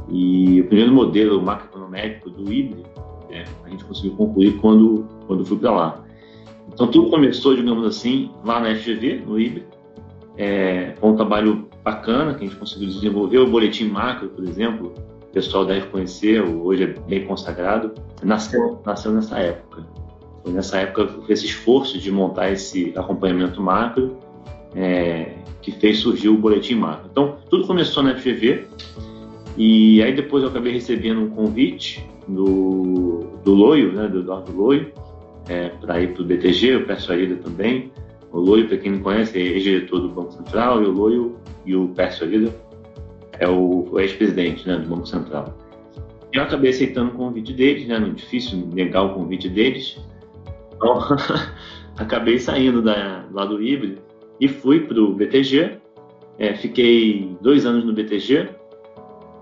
e 0.09 0.61
o 0.61 0.67
primeiro 0.67 0.93
modelo 0.93 1.41
macroeconômico 1.41 2.29
do 2.29 2.51
IBRE 2.51 2.83
é, 3.29 3.45
a 3.65 3.69
gente 3.69 3.83
conseguiu 3.83 4.15
concluir 4.15 4.57
quando, 4.59 5.05
quando 5.25 5.45
fui 5.45 5.57
para 5.57 5.71
lá. 5.71 6.03
Então 6.71 6.87
tudo 6.87 7.09
começou, 7.09 7.55
digamos 7.55 7.85
assim, 7.85 8.31
lá 8.45 8.59
na 8.59 8.75
FGV, 8.75 9.23
no 9.25 9.39
IBRE, 9.39 9.63
é, 10.37 10.93
com 10.99 11.11
um 11.11 11.15
trabalho 11.15 11.67
bacana 11.83 12.33
que 12.33 12.45
a 12.45 12.47
gente 12.47 12.59
conseguiu 12.59 12.87
desenvolver. 12.87 13.39
O 13.39 13.49
boletim 13.49 13.85
macro, 13.85 14.29
por 14.29 14.43
exemplo, 14.43 14.93
pessoal 15.33 15.65
deve 15.65 15.87
conhecer, 15.87 16.41
hoje 16.41 16.83
é 16.83 16.87
bem 16.87 17.25
consagrado, 17.25 17.93
nasceu, 18.21 18.79
nasceu 18.85 19.11
nessa 19.11 19.39
época. 19.39 19.83
Foi 20.43 20.53
nessa 20.53 20.77
época 20.77 21.09
esse 21.27 21.45
esforço 21.47 21.97
de 21.97 22.11
montar 22.11 22.51
esse 22.51 22.93
acompanhamento 22.95 23.61
macro 23.61 24.17
é, 24.75 25.33
que 25.61 25.71
fez 25.71 25.99
surgir 25.99 26.29
o 26.29 26.37
boletim 26.37 26.75
macro. 26.75 27.07
Então, 27.11 27.37
tudo 27.49 27.65
começou 27.65 28.03
na 28.03 28.15
FGV 28.15 28.67
e 29.57 30.03
aí 30.03 30.13
depois 30.13 30.43
eu 30.43 30.49
acabei 30.49 30.73
recebendo 30.73 31.21
um 31.21 31.29
convite 31.29 32.07
do, 32.27 33.25
do 33.43 33.53
Loio, 33.53 33.91
né, 33.91 34.07
do 34.07 34.19
Eduardo 34.19 34.55
Loio, 34.55 34.91
é, 35.49 35.69
para 35.69 35.99
ir 35.99 36.13
para 36.13 36.21
o 36.21 36.25
BTG, 36.25 36.75
o 36.75 36.85
Pércio 36.85 37.11
Arida 37.11 37.35
também. 37.37 37.91
O 38.31 38.39
Loio, 38.39 38.67
para 38.67 38.77
quem 38.77 38.91
não 38.93 38.99
conhece, 38.99 39.37
é 39.37 39.41
ex-diretor 39.41 39.99
do 39.99 40.09
Banco 40.09 40.31
Central 40.33 40.83
e 40.83 40.85
o 40.85 40.91
Loio 40.91 41.35
e 41.65 41.75
o 41.75 41.87
Pércio 41.89 42.25
Arida 42.25 42.53
é 43.39 43.47
o, 43.47 43.99
ex-presidente 43.99 44.67
né, 44.67 44.77
do 44.77 44.89
Banco 44.89 45.07
Central. 45.07 45.57
Eu 46.31 46.43
acabei 46.43 46.71
aceitando 46.71 47.11
o 47.11 47.15
convite 47.15 47.53
deles, 47.53 47.87
né, 47.87 47.99
não 47.99 48.13
difícil 48.13 48.67
negar 48.73 49.03
o 49.03 49.13
convite 49.13 49.49
deles. 49.49 49.97
Então, 50.75 50.99
acabei 51.97 52.39
saindo 52.39 52.81
da, 52.81 53.25
lá 53.31 53.45
do 53.45 53.61
híbrido 53.61 54.01
e 54.39 54.47
fui 54.47 54.81
para 54.81 54.99
o 54.99 55.13
BTG. 55.13 55.77
É, 56.39 56.55
fiquei 56.55 57.37
dois 57.41 57.65
anos 57.65 57.85
no 57.85 57.93
BTG, 57.93 58.49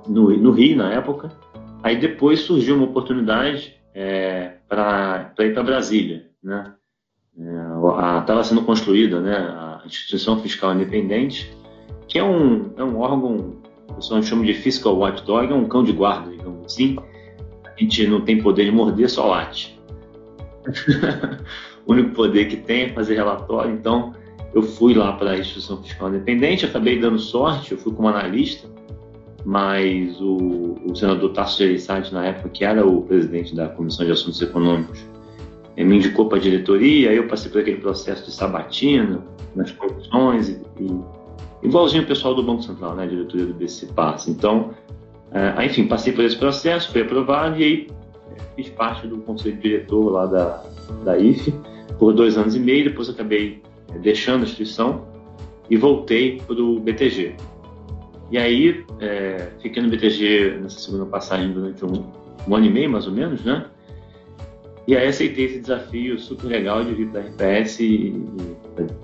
no, 0.08 0.30
no 0.38 0.52
Rio 0.52 0.76
na 0.78 0.92
época. 0.94 1.32
Aí 1.82 1.96
depois 1.98 2.42
surgiu 2.42 2.76
uma 2.76 2.86
oportunidade 2.86 3.76
é, 3.96 4.58
para 4.68 5.34
ir 5.40 5.54
para 5.54 5.64
Brasília. 5.64 6.28
Né? 6.44 6.74
Estava 8.20 8.42
é, 8.42 8.44
sendo 8.44 8.64
construída 8.64 9.22
né, 9.22 9.36
a 9.36 9.82
instituição 9.86 10.40
fiscal 10.42 10.74
independente 10.74 11.52
que 12.12 12.20
é 12.20 12.24
um, 12.24 12.74
é 12.76 12.84
um 12.84 13.00
órgão, 13.00 13.61
o 13.92 13.96
pessoal 13.96 14.22
chama 14.24 14.46
de 14.46 14.54
Fiscal 14.54 14.98
Watchdog, 14.98 15.52
é 15.52 15.56
um 15.56 15.66
cão 15.66 15.84
de 15.84 15.92
guarda, 15.92 16.32
digamos 16.32 16.66
assim. 16.66 16.98
A 17.66 17.80
gente 17.80 18.08
não 18.08 18.22
tem 18.22 18.42
poder 18.42 18.66
de 18.66 18.72
morder, 18.72 19.10
só 19.10 19.28
late. 19.28 19.80
o 21.86 21.92
único 21.92 22.12
poder 22.12 22.46
que 22.46 22.58
tem 22.58 22.84
é 22.84 22.90
fazer 22.90 23.16
relatório, 23.16 23.74
então 23.74 24.14
eu 24.54 24.62
fui 24.62 24.94
lá 24.94 25.14
para 25.14 25.32
a 25.32 25.38
instituição 25.38 25.82
fiscal 25.82 26.10
independente, 26.10 26.66
acabei 26.66 27.00
dando 27.00 27.18
sorte, 27.20 27.72
eu 27.72 27.78
fui 27.78 27.94
como 27.94 28.08
analista, 28.08 28.68
mas 29.46 30.20
o, 30.20 30.78
o 30.86 30.96
senador 30.96 31.32
Tasso 31.34 31.58
Gereissati, 31.58 32.14
na 32.14 32.26
época, 32.26 32.50
que 32.50 32.64
era 32.64 32.86
o 32.86 33.02
presidente 33.02 33.56
da 33.56 33.70
Comissão 33.70 34.06
de 34.06 34.12
Assuntos 34.12 34.42
Econômicos, 34.42 35.04
me 35.78 35.96
indicou 35.96 36.28
para 36.28 36.38
a 36.38 36.42
diretoria, 36.42 37.10
aí 37.10 37.18
eu 37.18 37.28
passei 37.28 37.50
por 37.50 37.62
aquele 37.62 37.78
processo 37.78 38.26
de 38.26 38.32
sabatina 38.32 39.24
nas 39.56 39.72
comissões, 39.72 40.50
e, 40.50 40.62
e, 40.80 41.00
igualzinho 41.64 42.04
o 42.04 42.08
pessoal 42.08 42.36
do 42.36 42.44
Banco 42.44 42.64
Central, 42.64 42.96
né, 42.96 43.08
diretoria 43.08 43.46
do 43.46 43.54
BC 43.54 43.88
passa. 43.88 44.30
Então, 44.30 44.72
é, 45.32 45.66
enfim, 45.66 45.88
passei 45.88 46.14
por 46.14 46.24
esse 46.24 46.38
processo, 46.38 46.92
fui 46.92 47.02
aprovado 47.02 47.60
e 47.60 47.64
aí 47.64 47.88
é, 48.36 48.42
fiz 48.56 48.70
parte 48.70 49.08
do 49.08 49.18
conselho 49.20 49.58
diretor 49.58 50.12
lá 50.12 50.26
da, 50.26 50.64
da 51.04 51.18
IFE 51.18 51.54
por 51.98 52.14
dois 52.14 52.38
anos 52.38 52.56
e 52.56 52.60
meio, 52.60 52.86
depois 52.86 53.10
acabei 53.10 53.62
é, 53.94 53.98
deixando 53.98 54.42
a 54.42 54.44
instituição 54.44 55.08
e 55.70 55.78
voltei 55.78 56.42
para 56.46 56.62
o 56.62 56.80
BTG. 56.80 57.36
E 58.30 58.38
aí, 58.38 58.86
é, 59.00 59.50
fiquei 59.62 59.84
no 59.84 59.90
BTG 59.90 60.60
nessa 60.62 60.80
segunda 60.80 61.06
passagem 61.06 61.52
durante 61.52 61.84
um, 61.86 62.06
um 62.48 62.56
ano 62.56 62.66
e 62.66 62.70
meio, 62.70 62.90
mais 62.90 63.06
ou 63.06 63.14
menos, 63.14 63.44
né? 63.44 63.66
E 64.88 64.96
aí 64.96 65.08
aceitei 65.08 65.46
esse 65.46 65.60
desafio 65.60 66.20
super 66.20 66.48
legal 66.48 66.84
de 66.84 66.94
vir 66.94 67.08
para 67.10 67.22
a 67.22 67.24
RPS 67.24 67.80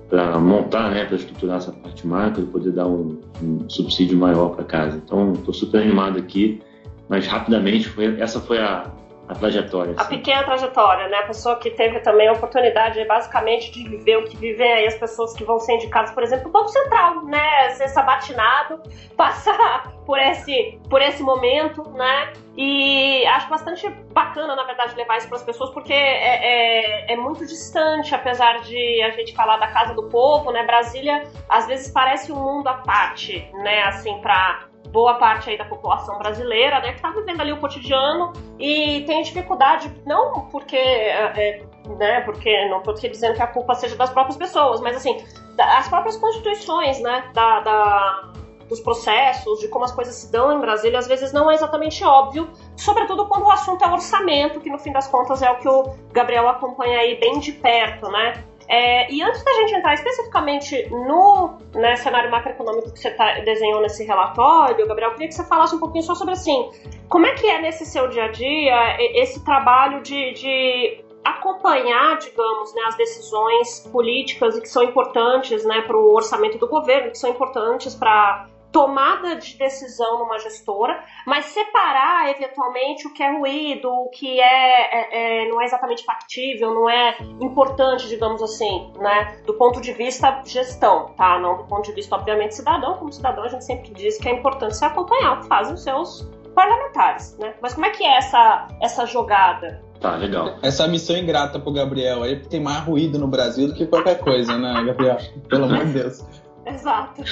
para 0.09 0.39
montar, 0.39 0.91
né, 0.91 1.05
para 1.05 1.15
estruturar 1.15 1.57
essa 1.57 1.71
parte 1.71 2.07
macro 2.07 2.43
e 2.43 2.45
poder 2.47 2.71
dar 2.71 2.87
um, 2.87 3.19
um 3.41 3.69
subsídio 3.69 4.17
maior 4.17 4.55
para 4.55 4.63
casa. 4.63 4.97
Então, 5.03 5.33
estou 5.33 5.53
super 5.53 5.81
animado 5.81 6.17
aqui, 6.17 6.61
mas 7.07 7.27
rapidamente 7.27 7.87
foi, 7.89 8.19
essa 8.19 8.39
foi 8.39 8.57
a, 8.57 8.91
a 9.27 9.35
trajetória. 9.35 9.93
Assim. 9.97 10.01
A 10.01 10.05
pequena 10.05 10.43
trajetória, 10.43 11.07
né? 11.09 11.17
A 11.17 11.27
pessoa 11.27 11.57
que 11.57 11.69
teve 11.71 11.99
também 11.99 12.27
a 12.27 12.33
oportunidade, 12.33 13.03
basicamente, 13.05 13.71
de 13.71 13.87
viver 13.87 14.17
o 14.17 14.23
que 14.23 14.37
vivem 14.37 14.71
aí 14.71 14.87
as 14.87 14.95
pessoas 14.95 15.33
que 15.33 15.43
vão 15.43 15.59
ser 15.59 15.73
indicadas, 15.73 16.11
por 16.11 16.23
exemplo, 16.23 16.47
o 16.47 16.51
Banco 16.51 16.69
Central, 16.69 17.25
né? 17.25 17.69
Ser 17.71 17.89
sabatinado, 17.89 18.81
passar 19.17 19.91
por 20.05 20.17
esse, 20.17 20.79
por 20.89 21.01
esse 21.01 21.21
momento, 21.21 21.83
né? 21.91 22.33
E 22.55 23.25
acho 23.27 23.49
bastante 23.49 23.87
bacana, 24.13 24.55
na 24.55 24.63
verdade, 24.63 24.95
levar 24.95 25.17
isso 25.17 25.27
para 25.27 25.37
as 25.37 25.43
pessoas, 25.43 25.69
porque 25.71 25.93
é, 25.93 27.09
é, 27.09 27.13
é, 27.13 27.15
muito 27.17 27.45
distante, 27.45 28.15
apesar 28.15 28.61
de 28.61 29.01
a 29.01 29.11
gente 29.11 29.35
falar 29.35 29.57
da 29.57 29.67
casa 29.67 29.93
do 29.93 30.03
povo, 30.03 30.51
né? 30.51 30.63
Brasília, 30.63 31.23
às 31.49 31.67
vezes, 31.67 31.91
parece 31.91 32.31
um 32.31 32.35
mundo 32.35 32.67
à 32.67 32.75
parte, 32.75 33.51
né? 33.61 33.83
Assim, 33.83 34.17
para 34.21 34.67
boa 34.91 35.15
parte 35.15 35.49
aí 35.49 35.57
da 35.57 35.65
população 35.65 36.17
brasileira, 36.17 36.79
né, 36.79 36.89
que 36.89 36.95
está 36.95 37.09
vivendo 37.11 37.41
ali 37.41 37.51
o 37.51 37.57
cotidiano 37.57 38.33
e 38.59 39.03
tem 39.05 39.21
dificuldade, 39.21 39.91
não 40.05 40.47
porque, 40.49 40.75
é, 40.75 41.33
é, 41.35 41.65
né, 41.97 42.21
porque 42.21 42.67
não 42.69 42.79
estou 42.79 42.93
dizendo 42.93 43.35
que 43.35 43.41
a 43.41 43.47
culpa 43.47 43.75
seja 43.75 43.95
das 43.95 44.09
próprias 44.09 44.37
pessoas, 44.37 44.81
mas 44.81 44.95
assim, 44.95 45.17
as 45.59 45.87
próprias 45.87 46.17
constituições, 46.17 46.99
né, 47.01 47.29
da, 47.33 47.59
da, 47.61 48.31
dos 48.69 48.79
processos, 48.79 49.59
de 49.59 49.67
como 49.67 49.85
as 49.85 49.91
coisas 49.91 50.15
se 50.15 50.31
dão 50.31 50.57
em 50.57 50.59
Brasília, 50.59 50.99
às 50.99 51.07
vezes 51.07 51.31
não 51.31 51.49
é 51.49 51.53
exatamente 51.53 52.03
óbvio, 52.03 52.49
sobretudo 52.75 53.27
quando 53.27 53.43
o 53.45 53.51
assunto 53.51 53.83
é 53.83 53.87
orçamento, 53.87 54.59
que 54.59 54.69
no 54.69 54.79
fim 54.79 54.91
das 54.91 55.07
contas 55.07 55.41
é 55.41 55.49
o 55.49 55.57
que 55.57 55.67
o 55.67 55.95
Gabriel 56.11 56.47
acompanha 56.47 56.99
aí 56.99 57.19
bem 57.19 57.39
de 57.39 57.51
perto, 57.51 58.09
né? 58.09 58.43
É, 58.69 59.09
e 59.11 59.21
antes 59.23 59.41
da 59.43 59.53
gente 59.53 59.75
entrar 59.75 59.93
especificamente 59.93 60.89
no 60.89 61.57
né, 61.73 61.95
cenário 61.95 62.29
macroeconômico 62.29 62.91
que 62.91 62.99
você 62.99 63.11
tá, 63.11 63.39
desenhou 63.39 63.81
nesse 63.81 64.03
relatório, 64.03 64.85
Gabriel, 64.85 65.11
eu 65.11 65.13
queria 65.13 65.29
que 65.29 65.35
você 65.35 65.45
falasse 65.45 65.75
um 65.75 65.79
pouquinho 65.79 66.03
só 66.03 66.13
sobre 66.13 66.33
assim, 66.33 66.69
como 67.07 67.25
é 67.25 67.33
que 67.33 67.47
é 67.47 67.61
nesse 67.61 67.85
seu 67.85 68.09
dia 68.09 68.25
a 68.25 68.27
dia 68.27 68.97
esse 69.15 69.43
trabalho 69.45 70.01
de, 70.01 70.33
de 70.33 71.03
acompanhar, 71.23 72.17
digamos, 72.17 72.73
né, 72.75 72.81
as 72.87 72.97
decisões 72.97 73.87
políticas 73.91 74.57
e 74.57 74.61
que 74.61 74.69
são 74.69 74.83
importantes 74.83 75.63
né, 75.63 75.81
para 75.81 75.95
o 75.95 76.13
orçamento 76.13 76.57
do 76.57 76.67
governo, 76.67 77.11
que 77.11 77.17
são 77.17 77.29
importantes 77.29 77.95
para 77.95 78.47
tomada 78.77 79.35
de 79.37 79.57
decisão 79.57 80.19
numa 80.19 80.37
gestora, 80.37 81.03
mas 81.25 81.45
separar 81.45 82.29
eventualmente 82.29 83.07
o 83.07 83.13
que 83.13 83.23
é 83.23 83.35
ruído, 83.35 83.89
o 83.89 84.07
que 84.11 84.39
é, 84.39 84.43
é, 84.45 85.45
é, 85.45 85.49
não 85.49 85.59
é 85.59 85.65
exatamente 85.65 86.05
factível, 86.05 86.75
não 86.75 86.87
é 86.87 87.17
importante, 87.41 88.07
digamos 88.07 88.39
assim, 88.43 88.93
né? 88.99 89.41
Do 89.47 89.55
ponto 89.55 89.81
de 89.81 89.93
vista 89.93 90.43
gestão, 90.45 91.07
tá? 91.17 91.39
Não 91.39 91.57
do 91.57 91.63
ponto 91.63 91.85
de 91.85 91.93
vista, 91.93 92.15
obviamente, 92.15 92.53
cidadão. 92.53 92.93
Como 92.97 93.11
cidadão, 93.11 93.45
a 93.45 93.47
gente 93.47 93.65
sempre 93.65 93.89
diz 93.95 94.19
que 94.19 94.29
é 94.29 94.33
importante 94.33 94.77
se 94.77 94.85
acompanhar 94.85 95.37
o 95.37 95.41
que 95.41 95.47
fazem 95.47 95.73
os 95.73 95.81
seus 95.81 96.29
parlamentares, 96.53 97.35
né? 97.39 97.55
Mas 97.59 97.73
como 97.73 97.87
é 97.87 97.89
que 97.89 98.03
é 98.03 98.17
essa, 98.17 98.67
essa 98.79 99.07
jogada? 99.07 99.81
Tá, 99.99 100.17
legal. 100.17 100.59
Essa 100.61 100.87
missão 100.87 101.17
ingrata 101.17 101.59
pro 101.59 101.73
Gabriel 101.73 102.21
aí, 102.21 102.35
porque 102.35 102.49
tem 102.49 102.61
mais 102.61 102.85
ruído 102.85 103.17
no 103.17 103.27
Brasil 103.27 103.69
do 103.69 103.73
que 103.73 103.87
qualquer 103.87 104.19
coisa, 104.19 104.55
né, 104.55 104.83
Gabriel? 104.85 105.17
Pelo 105.49 105.65
amor 105.65 105.83
de 105.83 105.93
Deus. 105.93 106.23
Exato. 106.63 107.23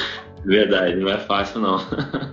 Verdade, 0.46 0.96
não 0.96 1.10
é 1.10 1.18
fácil 1.18 1.60
não. 1.60 1.80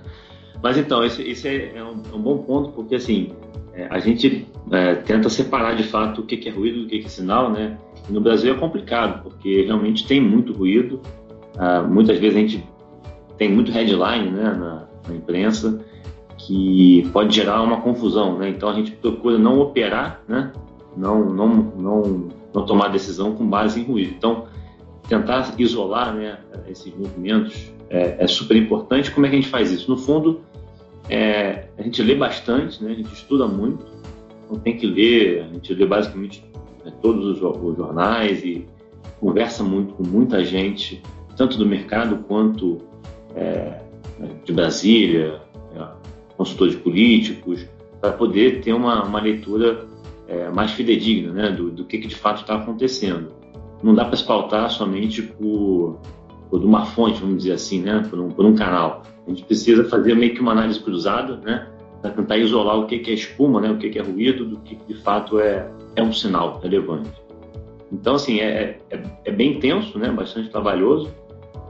Mas 0.62 0.78
então, 0.78 1.02
esse 1.02 1.48
é, 1.48 1.76
é, 1.76 1.82
um, 1.82 2.02
é, 2.12 2.14
um, 2.14 2.20
bom 2.20 2.38
ponto, 2.38 2.70
porque 2.70 2.94
assim, 2.94 3.32
é, 3.74 3.88
a 3.90 3.98
gente 3.98 4.46
é, 4.70 4.94
tenta 4.94 5.28
separar 5.28 5.74
de 5.74 5.82
fato 5.82 6.20
o 6.20 6.24
que, 6.24 6.36
que 6.36 6.48
é 6.48 6.52
ruído 6.52 6.82
do 6.82 6.86
que, 6.86 7.00
que 7.00 7.06
é 7.06 7.08
sinal, 7.08 7.50
né? 7.50 7.76
E 8.08 8.12
no 8.12 8.20
Brasil 8.20 8.54
é 8.54 8.56
complicado, 8.56 9.22
porque 9.22 9.62
realmente 9.62 10.06
tem 10.06 10.20
muito 10.20 10.52
ruído. 10.52 11.00
Ah, 11.58 11.82
muitas 11.82 12.18
vezes 12.18 12.36
a 12.36 12.40
gente 12.40 12.68
tem 13.36 13.50
muito 13.50 13.72
headline 13.72 14.30
né, 14.30 14.44
na, 14.44 14.88
na, 15.08 15.14
imprensa 15.14 15.84
que 16.38 17.08
pode 17.12 17.34
gerar 17.34 17.60
uma 17.62 17.80
confusão, 17.80 18.38
né? 18.38 18.48
Então 18.48 18.68
a 18.68 18.74
gente 18.74 18.92
procura 18.92 19.38
não 19.38 19.58
operar, 19.58 20.22
né? 20.28 20.52
Não, 20.96 21.24
não, 21.24 21.48
não, 21.48 22.28
não 22.54 22.66
tomar 22.66 22.88
decisão 22.88 23.34
com 23.34 23.46
base 23.46 23.80
em 23.80 23.84
ruído. 23.84 24.14
Então, 24.16 24.46
tentar 25.08 25.54
isolar 25.58 26.14
né, 26.14 26.38
esses 26.68 26.94
movimentos 26.94 27.71
é, 27.92 28.16
é, 28.18 28.26
super 28.26 28.56
importante. 28.56 29.10
Como 29.10 29.26
é 29.26 29.28
que 29.28 29.36
a 29.36 29.38
gente 29.38 29.50
faz 29.50 29.70
isso? 29.70 29.90
No 29.90 29.98
fundo, 29.98 30.40
é, 31.10 31.66
a 31.76 31.82
gente 31.82 32.02
lê 32.02 32.14
bastante, 32.14 32.82
né, 32.82 32.92
a 32.92 32.94
gente 32.94 33.12
estuda 33.12 33.46
muito, 33.46 33.84
então 34.44 34.58
tem 34.58 34.76
que 34.76 34.86
ler, 34.86 35.42
a 35.42 35.52
gente 35.52 35.74
lê 35.74 35.84
basicamente 35.84 36.42
né, 36.84 36.92
todos 37.02 37.26
os, 37.26 37.42
os, 37.42 37.76
jornais 37.76 38.42
e 38.42 38.66
conversa 39.20 39.62
muito 39.62 39.92
com 39.94 40.04
muita 40.04 40.42
gente, 40.42 41.02
tanto 41.36 41.58
do 41.58 41.66
mercado 41.66 42.24
quanto 42.26 42.78
é, 43.36 43.78
de 44.42 44.52
Brasília, 44.52 45.40
é, 45.76 45.86
consultores 46.36 46.74
políticos, 46.74 47.66
para 48.00 48.12
poder 48.12 48.62
ter 48.62 48.72
uma, 48.72 49.04
uma 49.04 49.20
leitura 49.20 49.86
é, 50.26 50.48
mais 50.48 50.70
fidedigna 50.72 51.30
né, 51.32 51.50
do, 51.50 51.70
do 51.70 51.84
que, 51.84 51.98
que 51.98 52.08
de 52.08 52.16
fato 52.16 52.40
está 52.40 52.56
acontecendo 52.56 53.42
não 53.82 53.94
dá 53.94 54.04
para 54.04 54.16
se 54.16 54.24
pautar 54.24 54.70
somente 54.70 55.22
por, 55.22 55.98
por 56.52 56.62
uma 56.62 56.84
fonte, 56.84 57.18
vamos 57.18 57.38
dizer 57.38 57.52
assim, 57.52 57.80
né? 57.80 58.06
por, 58.10 58.20
um, 58.20 58.28
por 58.28 58.44
um 58.44 58.54
canal. 58.54 59.02
A 59.26 59.30
gente 59.30 59.42
precisa 59.42 59.84
fazer 59.84 60.14
meio 60.14 60.34
que 60.34 60.40
uma 60.42 60.52
análise 60.52 60.78
cruzada, 60.78 61.38
né? 61.38 61.66
para 62.02 62.10
tentar 62.10 62.36
isolar 62.36 62.78
o 62.78 62.86
que 62.86 62.96
é 63.10 63.14
espuma, 63.14 63.58
né? 63.58 63.70
o 63.70 63.78
que 63.78 63.98
é 63.98 64.02
ruído, 64.02 64.44
do 64.44 64.58
que 64.58 64.76
de 64.86 65.00
fato 65.00 65.40
é, 65.40 65.66
é 65.96 66.02
um 66.02 66.12
sinal 66.12 66.60
relevante. 66.62 67.10
Então, 67.90 68.16
assim, 68.16 68.40
é, 68.40 68.78
é, 68.90 69.02
é 69.24 69.30
bem 69.30 69.60
tenso, 69.60 69.98
né? 69.98 70.10
bastante 70.10 70.50
trabalhoso, 70.50 71.08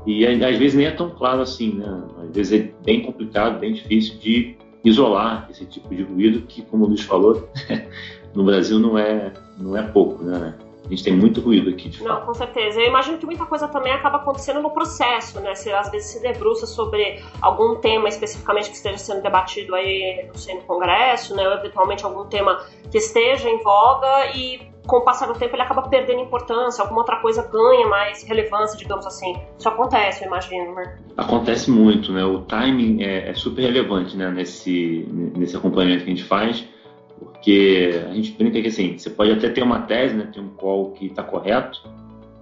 e 0.05 0.27
às 0.27 0.59
vezes 0.59 0.75
nem 0.75 0.87
é 0.87 0.91
tão 0.91 1.11
claro 1.11 1.43
assim, 1.43 1.75
né? 1.75 2.03
Às 2.25 2.35
vezes 2.35 2.61
é 2.61 2.73
bem 2.85 3.03
complicado, 3.03 3.61
bem 3.61 3.75
difícil 3.75 4.19
de 4.19 4.57
isolar 4.85 5.47
esse 5.49 5.65
tipo 5.65 5.95
de 5.95 6.03
ruído 6.03 6.43
que, 6.43 6.61
como 6.63 6.87
o 6.87 6.89
Luiz 6.89 7.03
falou, 7.03 7.49
no 8.35 8.43
Brasil 8.43 8.81
não 8.81 8.99
é, 8.99 9.33
não 9.61 9.77
é 9.77 9.83
pouco, 9.83 10.25
né? 10.25 10.57
A 10.85 10.89
gente 10.89 11.05
tem 11.05 11.13
muito 11.15 11.41
ruído 11.41 11.71
aqui, 11.71 11.89
de 11.89 12.03
Não, 12.03 12.21
com 12.23 12.35
certeza. 12.35 12.81
Eu 12.81 12.89
imagino 12.89 13.19
que 13.19 13.25
muita 13.25 13.47
coisa 13.47 13.69
também 13.69 13.93
acaba 13.93 14.19
acontecendo 14.19 14.61
no 14.61 14.71
processo, 14.71 15.41
né? 15.41 15.55
Você 15.55 15.73
às 15.73 15.91
vezes 15.91 16.11
se 16.11 16.21
debruça 16.21 16.67
sobre 16.67 17.23
algum 17.41 17.77
tema 17.77 18.09
especificamente 18.09 18.71
que 18.71 18.77
esteja 18.77 18.99
sendo 18.99 19.23
debatido 19.23 19.75
aí, 19.75 20.27
não 20.27 20.35
sei, 20.35 20.57
no 20.57 20.63
Congresso, 20.63 21.35
né? 21.35 21.49
Ou 21.49 21.55
eventualmente 21.55 22.05
algum 22.05 22.27
tema 22.27 22.65
que 22.91 22.99
esteja 22.99 23.49
em 23.49 23.63
voga 23.63 24.27
e 24.35 24.73
com 24.87 24.97
o 24.97 25.01
passar 25.03 25.27
do 25.27 25.39
tempo 25.39 25.55
ele 25.55 25.63
acaba 25.63 25.83
perdendo 25.83 26.21
importância, 26.21 26.83
alguma 26.83 27.01
outra 27.01 27.17
coisa 27.21 27.49
ganha 27.49 27.87
mais 27.87 28.25
relevância, 28.25 28.77
digamos 28.77 29.07
assim. 29.07 29.37
Isso 29.59 29.69
acontece, 29.69 30.25
eu 30.25 30.29
imagino, 30.29 30.75
né? 30.75 30.99
Acontece 31.17 31.71
muito, 31.71 32.13
né? 32.13 32.25
O 32.25 32.41
timing 32.41 33.03
é, 33.03 33.31
é 33.31 33.35
super 33.35 33.63
relevante, 33.63 34.17
né? 34.17 34.31
Nesse, 34.31 35.07
nesse 35.37 35.57
acompanhamento 35.57 36.05
que 36.05 36.11
a 36.11 36.15
gente 36.15 36.25
faz 36.25 36.67
porque 37.43 38.01
a 38.09 38.15
gente 38.15 38.31
brinca 38.39 38.63
que 38.63 38.69
assim, 38.69 38.97
você 38.97 39.11
pode 39.11 39.33
até 39.33 39.49
ter 39.49 39.65
uma 39.65 39.81
tese, 39.81 40.15
né, 40.15 40.31
ter 40.33 40.39
um 40.39 40.51
call 40.51 40.93
que 40.93 41.07
está 41.07 41.25
correto, 41.25 41.83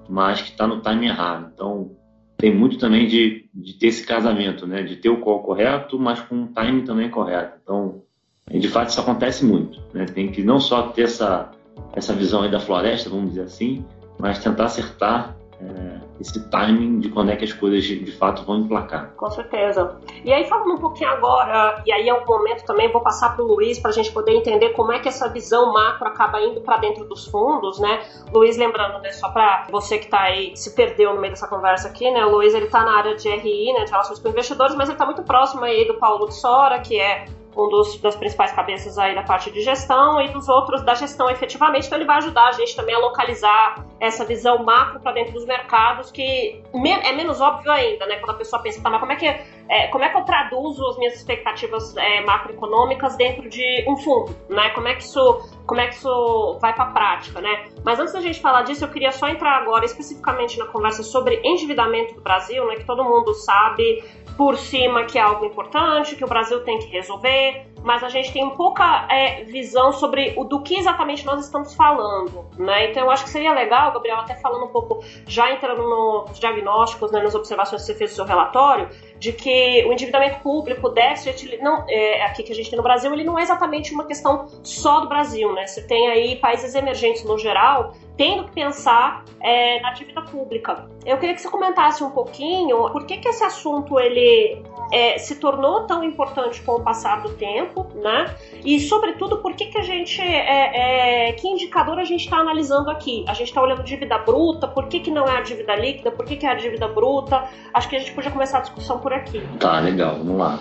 mas 0.07 0.43
que 0.43 0.51
está 0.51 0.67
no 0.67 0.83
time 0.83 1.07
errado. 1.07 1.51
Então, 1.55 1.93
tem 2.37 2.55
muito 2.55 2.77
também 2.77 3.07
de, 3.07 3.49
de 3.55 3.79
ter 3.79 3.87
esse 3.87 4.07
casamento, 4.07 4.67
né, 4.67 4.83
de 4.83 4.97
ter 4.97 5.09
o 5.09 5.23
call 5.23 5.43
correto, 5.43 5.99
mas 5.99 6.21
com 6.21 6.35
um 6.35 6.47
time 6.49 6.83
também 6.83 7.09
correto. 7.09 7.57
Então, 7.63 8.03
de 8.47 8.69
fato, 8.69 8.91
isso 8.91 9.01
acontece 9.01 9.43
muito. 9.43 9.81
Né? 9.95 10.05
Tem 10.05 10.31
que 10.31 10.43
não 10.43 10.61
só 10.61 10.89
ter 10.89 11.05
essa, 11.05 11.51
essa 11.95 12.13
visão 12.13 12.43
aí 12.43 12.51
da 12.51 12.61
floresta, 12.61 13.09
vamos 13.09 13.31
dizer 13.31 13.45
assim, 13.45 13.83
mas 14.19 14.39
tentar 14.39 14.67
acertar 14.67 15.35
é, 15.63 15.99
esse 16.21 16.49
timing 16.51 17.01
de 17.01 17.09
quando 17.09 17.31
é 17.31 17.37
que 17.37 17.45
as 17.45 17.53
coisas 17.53 17.83
de, 17.83 18.11
fato 18.13 18.45
vão 18.45 18.59
emplacar. 18.59 19.13
Com 19.17 19.31
certeza. 19.31 19.97
E 20.25 20.33
aí, 20.33 20.45
falando 20.45 20.75
um 20.75 20.79
pouquinho 20.79 21.09
agora, 21.11 21.83
e 21.87 21.93
aí 21.93 22.09
é 22.09 22.15
um 22.15 22.27
momento 22.27 22.65
também, 22.65 22.91
vou 22.91 23.01
passar 23.01 23.35
para 23.35 23.45
o 23.45 23.49
Luiz 23.49 23.79
para 23.79 23.91
a 23.91 23.95
gente 23.95 24.13
poder 24.13 24.33
entender 24.33 24.71
como 24.71 24.93
é 24.93 24.99
que 24.99 25.09
essa 25.09 25.29
visão 25.29 25.73
macro 25.73 26.09
acaba 26.09 26.41
indo 26.43 26.61
para 26.61 26.77
dentro 26.77 27.05
dos 27.05 27.27
fundos, 27.27 27.79
né? 27.79 28.03
Luiz, 28.33 28.57
lembrando, 28.57 29.01
né, 29.01 29.13
só 29.13 29.31
para 29.31 29.67
você 29.71 29.99
que 29.99 30.05
está 30.05 30.21
aí, 30.21 30.57
se 30.57 30.75
perdeu 30.75 31.15
no 31.15 31.21
meio 31.21 31.33
dessa 31.33 31.49
conversa 31.49 31.89
aqui, 31.89 32.11
né? 32.11 32.25
O 32.27 32.31
Luiz, 32.31 32.53
ele 32.55 32.67
está 32.67 32.85
na 32.85 32.99
área 32.99 33.17
de 33.17 33.29
RI, 33.29 33.73
né, 33.73 33.85
de 33.85 33.91
relações 33.91 34.19
com 34.19 34.29
investidores, 34.29 34.75
mas 34.75 34.89
ele 34.89 34.97
está 34.97 35.07
muito 35.07 35.23
próximo 35.23 35.65
aí 35.65 35.87
do 35.87 35.95
Paulo 35.95 36.27
de 36.27 36.35
Sora, 36.35 36.79
que 36.81 37.01
é 37.01 37.27
um 37.67 37.69
dos 37.69 38.01
das 38.01 38.17
principais 38.17 38.53
cabeças 38.53 38.99
aí 38.99 39.15
da 39.15 39.23
parte 39.23 39.51
de 39.51 39.61
gestão 39.63 40.21
e 40.21 40.29
dos 40.29 40.49
outros 40.49 40.83
da 40.83 40.95
gestão 40.95 41.31
efetivamente. 41.31 41.87
Então 41.87 41.99
ele 41.99 42.07
vai 42.07 42.19
ajudar 42.19 42.49
a 42.49 42.53
gente 42.53 42.75
também 42.75 42.95
a 42.95 42.99
localizar 42.99 43.85
essa 43.99 44.25
visão 44.25 44.63
macro 44.65 45.01
para 45.01 45.13
dentro 45.13 45.33
dos 45.33 45.45
mercados 45.45 46.11
que 46.11 46.63
é 46.73 47.13
menos 47.13 47.41
óbvio 47.41 47.71
ainda, 47.71 48.07
né? 48.07 48.17
Quando 48.17 48.31
a 48.31 48.39
pessoa 48.39 48.63
pensa, 48.63 48.83
tá, 48.83 48.91
mas 48.91 49.01
como 49.01 49.13
é 49.13 49.17
que 49.17 49.27
é, 49.71 49.87
como 49.87 50.03
é 50.05 50.09
que 50.09 50.17
eu 50.17 50.25
traduzo 50.25 50.85
as 50.89 50.99
minhas 50.99 51.15
expectativas 51.15 51.97
é, 51.97 52.21
macroeconômicas 52.23 53.17
dentro 53.17 53.49
de 53.49 53.85
um 53.89 53.97
fundo, 53.97 54.37
né? 54.49 54.71
Como 54.71 54.89
é 54.89 54.95
que 54.97 55.05
isso 55.05 55.49
como 55.65 55.81
é 55.81 55.87
que 55.87 55.95
isso 55.95 56.59
vai 56.61 56.75
para 56.75 56.87
a 56.87 56.91
prática, 56.91 57.41
né? 57.41 57.69
Mas 57.85 58.01
antes 58.01 58.13
da 58.13 58.21
gente 58.21 58.41
falar 58.41 58.63
disso, 58.63 58.85
eu 58.85 58.89
queria 58.89 59.13
só 59.13 59.29
entrar 59.29 59.57
agora 59.59 59.85
especificamente 59.85 60.59
na 60.59 60.67
conversa 60.67 61.05
sobre 61.05 61.41
endividamento 61.45 62.15
do 62.15 62.21
Brasil, 62.21 62.67
né? 62.67 62.75
Que 62.75 62.85
todo 62.85 63.05
mundo 63.05 63.33
sabe 63.35 64.03
por 64.37 64.57
cima 64.57 65.05
que 65.05 65.19
é 65.19 65.23
algo 65.23 65.45
importante, 65.45 66.17
que 66.17 66.25
o 66.25 66.27
Brasil 66.27 66.65
tem 66.65 66.79
que 66.79 66.87
resolver, 66.87 67.67
mas 67.83 68.03
a 68.03 68.09
gente 68.09 68.33
tem 68.33 68.49
pouca 68.57 69.07
é, 69.11 69.45
visão 69.45 69.93
sobre 69.93 70.35
o 70.37 70.45
do 70.45 70.63
que 70.63 70.79
exatamente 70.79 71.25
nós 71.25 71.45
estamos 71.45 71.75
falando, 71.75 72.47
né? 72.59 72.91
Então 72.91 73.05
eu 73.05 73.11
acho 73.11 73.25
que 73.25 73.31
seria 73.31 73.53
legal, 73.53 73.93
Gabriel, 73.93 74.19
até 74.19 74.35
falando 74.37 74.65
um 74.65 74.73
pouco, 74.73 75.05
já 75.27 75.53
entrando 75.53 75.83
nos 75.83 76.39
diagnósticos, 76.39 77.13
né, 77.13 77.23
nas 77.23 77.35
observações 77.35 77.83
que 77.83 77.87
você 77.89 77.95
fez 77.95 78.11
no 78.11 78.17
seu 78.17 78.25
relatório, 78.25 78.89
de 79.19 79.33
que 79.33 79.60
o 79.87 79.93
endividamento 79.93 80.41
público, 80.41 80.87
o 80.87 80.91
déficit, 80.91 81.59
não, 81.63 81.85
é, 81.89 82.23
aqui 82.23 82.43
que 82.43 82.53
a 82.53 82.55
gente 82.55 82.71
tem 82.71 82.77
no 82.77 82.83
Brasil, 82.83 83.13
ele 83.13 83.25
não 83.25 83.39
é 83.39 83.43
exatamente 83.43 83.93
uma 83.93 84.05
questão 84.05 84.47
só 84.63 85.01
do 85.01 85.09
Brasil, 85.09 85.53
né? 85.53 85.67
Você 85.67 85.83
tem 85.83 86.09
aí 86.09 86.37
países 86.37 86.75
emergentes 86.75 87.25
no 87.25 87.39
geral 87.39 87.95
tendo 88.21 88.45
que 88.45 88.51
pensar 88.51 89.25
é, 89.41 89.81
na 89.81 89.95
dívida 89.95 90.21
pública. 90.21 90.85
Eu 91.07 91.17
queria 91.17 91.35
que 91.35 91.41
você 91.41 91.49
comentasse 91.49 92.05
um 92.05 92.11
pouquinho 92.11 92.91
por 92.91 93.07
que, 93.07 93.17
que 93.17 93.27
esse 93.27 93.43
assunto 93.43 93.99
ele 93.99 94.63
é, 94.93 95.17
se 95.17 95.37
tornou 95.37 95.87
tão 95.87 96.05
importante 96.05 96.61
com 96.61 96.73
o 96.73 96.83
passar 96.83 97.23
do 97.23 97.31
tempo, 97.31 97.87
né? 97.95 98.37
E, 98.63 98.79
sobretudo, 98.79 99.39
por 99.39 99.55
que, 99.55 99.69
que 99.69 99.79
a 99.79 99.83
gente. 99.83 100.21
É, 100.21 101.29
é 101.29 101.33
que 101.33 101.49
indicador 101.49 101.99
a 101.99 102.05
gente 102.05 102.25
está 102.25 102.37
analisando 102.37 102.91
aqui? 102.91 103.25
A 103.27 103.33
gente 103.33 103.49
está 103.49 103.63
olhando 103.63 103.83
dívida 103.83 104.19
bruta, 104.19 104.69
por 104.69 104.87
que, 104.89 105.01
que 105.01 105.11
não 105.11 105.25
é 105.27 105.39
a 105.39 105.41
dívida 105.41 105.75
líquida, 105.75 106.11
por 106.11 106.27
que, 106.27 106.37
que 106.37 106.45
é 106.45 106.51
a 106.51 106.55
dívida 106.55 106.89
bruta? 106.89 107.49
Acho 107.73 107.89
que 107.89 107.97
a 107.97 108.01
gente 108.01 108.13
podia 108.13 108.31
começar 108.31 108.59
a 108.59 108.61
discussão 108.61 108.99
por 108.99 109.15
aqui. 109.15 109.43
Tá, 109.59 109.81
legal, 109.81 110.17
vamos 110.17 110.37
lá. 110.37 110.59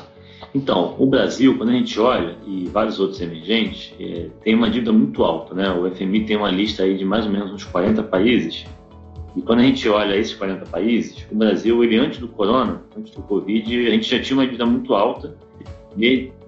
Então, 0.54 0.96
o 0.98 1.06
Brasil, 1.06 1.56
quando 1.58 1.70
a 1.70 1.74
gente 1.74 2.00
olha, 2.00 2.36
e 2.46 2.68
vários 2.68 3.00
outros 3.00 3.22
emergentes, 3.22 3.94
é, 4.00 4.30
tem 4.44 4.56
uma 4.56 4.70
dívida 4.70 4.92
muito 4.92 5.24
alta, 5.24 5.54
né? 5.54 5.70
O 5.72 5.90
FMI 5.94 6.26
tem 6.26 6.38
uma 6.38 6.50
lista 6.50 6.84
aí 6.84 6.98
de 6.98 7.06
mais 7.06 7.26
ou 7.26 7.32
menos 7.32 7.52
uns 7.52 7.64
40 7.64 8.02
países, 8.04 8.66
e 9.36 9.42
quando 9.42 9.60
a 9.60 9.64
gente 9.64 9.88
olha 9.88 10.16
esses 10.18 10.34
40 10.34 10.66
países, 10.66 11.26
o 11.32 11.36
Brasil, 11.36 11.84
ele 11.84 11.98
antes 11.98 12.20
do 12.20 12.28
corona, 12.28 12.82
antes 12.98 13.14
do 13.14 13.22
Covid, 13.22 13.88
a 13.88 13.92
gente 13.92 14.10
já 14.10 14.20
tinha 14.20 14.38
uma 14.38 14.46
dívida 14.46 14.66
muito 14.66 14.94
alta, 14.96 15.36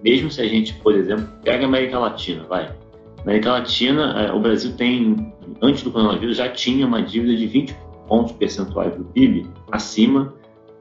mesmo 0.04 0.32
se 0.32 0.42
a 0.42 0.48
gente, 0.48 0.74
por 0.76 0.96
exemplo, 0.96 1.28
pega 1.44 1.64
a 1.64 1.68
América 1.68 2.00
Latina, 2.00 2.44
vai. 2.50 2.74
América 3.22 3.52
Latina, 3.52 4.14
é, 4.20 4.32
o 4.32 4.40
Brasil 4.40 4.74
tem, 4.76 5.32
antes 5.62 5.84
do 5.84 5.92
coronavírus, 5.92 6.38
já 6.38 6.50
tinha 6.50 6.88
uma 6.88 7.04
dívida 7.04 7.36
de 7.36 7.46
20 7.46 7.76
pontos 8.08 8.32
percentuais 8.32 8.96
do 8.96 9.04
PIB 9.06 9.46
acima 9.72 10.34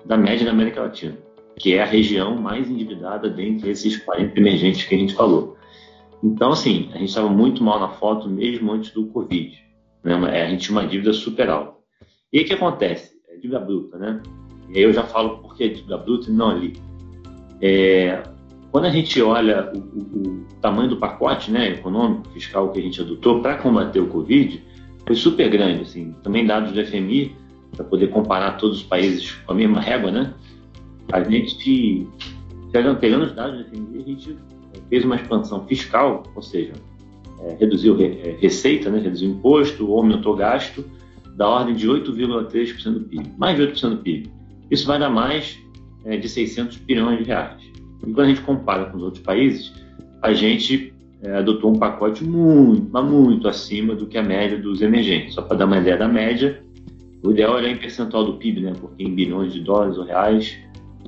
da 0.07 0.17
média 0.17 0.47
da 0.47 0.53
América 0.53 0.81
Latina 0.81 1.17
que 1.61 1.75
é 1.75 1.83
a 1.83 1.87
região 1.87 2.37
mais 2.37 2.71
endividada 2.71 3.29
dentre 3.29 3.69
esses 3.69 3.99
40 3.99 4.41
emergentes 4.41 4.85
que 4.85 4.95
a 4.95 4.99
gente 4.99 5.15
falou. 5.15 5.59
Então, 6.25 6.53
assim, 6.53 6.89
a 6.95 6.99
gente 6.99 7.11
estava 7.11 7.29
muito 7.29 7.63
mal 7.63 7.79
na 7.79 7.89
foto 7.89 8.29
mesmo 8.29 8.73
antes 8.73 8.91
do 8.93 9.07
Covid. 9.09 9.59
Né? 10.03 10.15
A 10.15 10.49
gente 10.49 10.63
tinha 10.65 10.79
uma 10.79 10.87
dívida 10.87 11.13
super 11.13 11.51
alta. 11.51 11.75
E 12.33 12.39
aí 12.39 12.45
o 12.45 12.47
que 12.47 12.55
acontece? 12.55 13.13
É 13.29 13.37
dívida 13.37 13.61
bruta, 13.61 13.99
né? 13.99 14.23
E 14.71 14.79
aí 14.79 14.85
eu 14.85 14.93
já 14.93 15.03
falo 15.03 15.39
por 15.39 15.55
que 15.55 15.69
dívida 15.69 15.99
bruta 15.99 16.31
e 16.31 16.33
não 16.33 16.49
ali. 16.49 16.73
É, 17.61 18.23
quando 18.73 18.87
a 18.87 18.91
gente 18.91 19.21
olha 19.21 19.71
o, 19.75 19.79
o, 19.79 20.23
o, 20.29 20.47
tamanho 20.63 20.89
do 20.89 20.97
pacote 20.97 21.51
né, 21.51 21.73
econômico, 21.73 22.29
fiscal 22.31 22.71
que 22.71 22.79
a 22.79 22.83
gente 22.83 23.01
adotou 23.03 23.43
para 23.43 23.57
combater 23.57 24.01
o 24.01 24.07
Covid, 24.07 24.65
foi 25.07 25.15
super 25.15 25.51
grande. 25.51 25.83
Assim, 25.83 26.15
também 26.23 26.47
dados 26.47 26.73
do 26.73 26.87
FMI, 26.87 27.37
para 27.77 27.85
poder 27.85 28.09
comparar 28.09 28.53
todos 28.53 28.79
os 28.79 28.83
países 28.83 29.33
com 29.33 29.53
a 29.53 29.55
mesma 29.55 29.81
régua, 29.81 30.11
né? 30.11 30.35
A 31.13 31.23
gente, 31.23 32.07
pegando 32.73 33.25
os 33.25 33.33
dados 33.33 33.59
da 33.59 33.65
FMI, 33.65 33.99
a 33.99 34.03
gente 34.03 34.37
fez 34.89 35.05
uma 35.05 35.17
expansão 35.17 35.67
fiscal, 35.67 36.23
ou 36.35 36.43
seja, 36.43 36.73
é, 37.41 37.57
reduziu 37.59 37.97
é, 38.01 38.37
receita, 38.41 38.91
né, 38.91 39.01
reduziu 39.01 39.31
imposto, 39.31 39.93
aumentou 39.93 40.37
gasto, 40.37 40.85
da 41.37 41.49
ordem 41.49 41.75
de 41.75 41.89
8,3% 41.89 42.93
do 42.93 43.01
PIB, 43.01 43.33
mais 43.39 43.57
de 43.57 43.63
8% 43.63 43.91
do 43.91 43.97
PIB. 43.99 44.31
Isso 44.71 44.87
vai 44.87 44.99
dar 44.99 45.11
mais 45.11 45.59
é, 46.05 46.17
de 46.17 46.29
600 46.29 46.77
bilhões 46.79 47.19
de 47.19 47.25
reais. 47.25 47.63
E 48.07 48.13
quando 48.13 48.27
a 48.27 48.29
gente 48.29 48.43
compara 48.43 48.87
com 48.87 48.99
os 48.99 49.03
outros 49.03 49.23
países, 49.23 49.73
a 50.23 50.33
gente 50.33 50.93
é, 51.23 51.37
adotou 51.37 51.75
um 51.75 51.79
pacote 51.79 52.25
muito, 52.25 52.89
mas 52.91 53.05
muito 53.05 53.49
acima 53.49 53.95
do 53.95 54.07
que 54.07 54.19
a 54.19 54.23
média 54.23 54.59
dos 54.59 54.83
emergentes. 54.83 55.35
Só 55.35 55.43
para 55.43 55.57
dar 55.57 55.67
uma 55.67 55.79
ideia 55.79 55.97
da 55.97 56.09
média, 56.09 56.63
o 57.23 57.31
ideal 57.31 57.55
é 57.55 57.61
olhar 57.61 57.71
em 57.71 57.77
percentual 57.77 58.25
do 58.25 58.35
PIB, 58.35 58.61
né, 58.61 58.73
porque 58.79 59.03
em 59.03 59.15
bilhões 59.15 59.53
de 59.53 59.61
dólares 59.61 59.97
ou 59.97 60.05
reais 60.05 60.59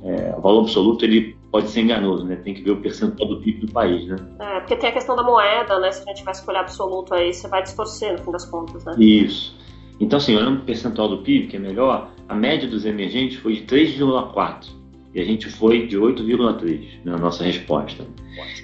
é, 0.03 0.35
o 0.37 0.41
valor 0.41 0.61
absoluto 0.61 1.05
ele 1.05 1.35
pode 1.49 1.69
ser 1.69 1.81
enganoso, 1.81 2.25
né? 2.25 2.35
Tem 2.35 2.53
que 2.53 2.61
ver 2.61 2.71
o 2.71 2.77
percentual 2.77 3.29
do 3.29 3.39
PIB 3.39 3.65
do 3.65 3.71
país, 3.71 4.05
né? 4.07 4.17
É, 4.39 4.59
porque 4.59 4.75
tem 4.75 4.89
a 4.89 4.93
questão 4.93 5.15
da 5.15 5.23
moeda, 5.23 5.79
né? 5.79 5.91
Se 5.91 6.03
a 6.03 6.13
gente 6.13 6.23
vai 6.23 6.33
escolher 6.33 6.57
absoluto 6.59 7.13
aí, 7.13 7.33
você 7.33 7.47
vai 7.47 7.63
distorcer 7.63 8.11
no 8.11 8.17
fim 8.19 8.31
das 8.31 8.45
contas, 8.45 8.83
né? 8.83 8.95
Isso. 8.97 9.57
Então, 9.99 10.17
assim, 10.17 10.35
olhando 10.35 10.59
o 10.59 10.63
percentual 10.63 11.07
do 11.07 11.19
PIB, 11.19 11.47
que 11.47 11.55
é 11.55 11.59
melhor, 11.59 12.09
a 12.27 12.35
média 12.35 12.67
dos 12.67 12.85
emergentes 12.85 13.37
foi 13.37 13.53
de 13.53 13.61
3,4 13.63 14.67
e 15.13 15.21
a 15.21 15.23
gente 15.23 15.47
foi 15.47 15.87
de 15.87 15.97
8,3 15.97 17.03
na 17.05 17.17
nossa 17.17 17.43
resposta. 17.43 18.05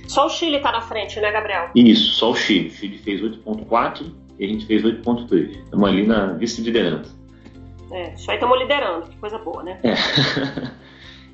Só 0.08 0.26
o 0.26 0.30
Chile 0.30 0.58
está 0.58 0.72
na 0.72 0.82
frente, 0.82 1.20
né, 1.20 1.32
Gabriel? 1.32 1.70
Isso, 1.76 2.14
só 2.16 2.32
o 2.32 2.36
Chile. 2.36 2.68
O 2.68 2.72
Chile 2.72 2.98
fez 2.98 3.22
8,4 3.22 4.12
e 4.40 4.46
a 4.46 4.48
gente 4.48 4.66
fez 4.66 4.84
8,3. 4.84 5.64
Estamos 5.64 5.88
ali 5.88 6.06
na 6.06 6.34
vice-liderança. 6.34 7.18
É, 7.92 8.14
isso 8.14 8.30
aí 8.30 8.38
estamos 8.38 8.58
liderando, 8.60 9.08
que 9.08 9.18
coisa 9.18 9.38
boa, 9.38 9.64
né? 9.64 9.80
É. 9.84 9.94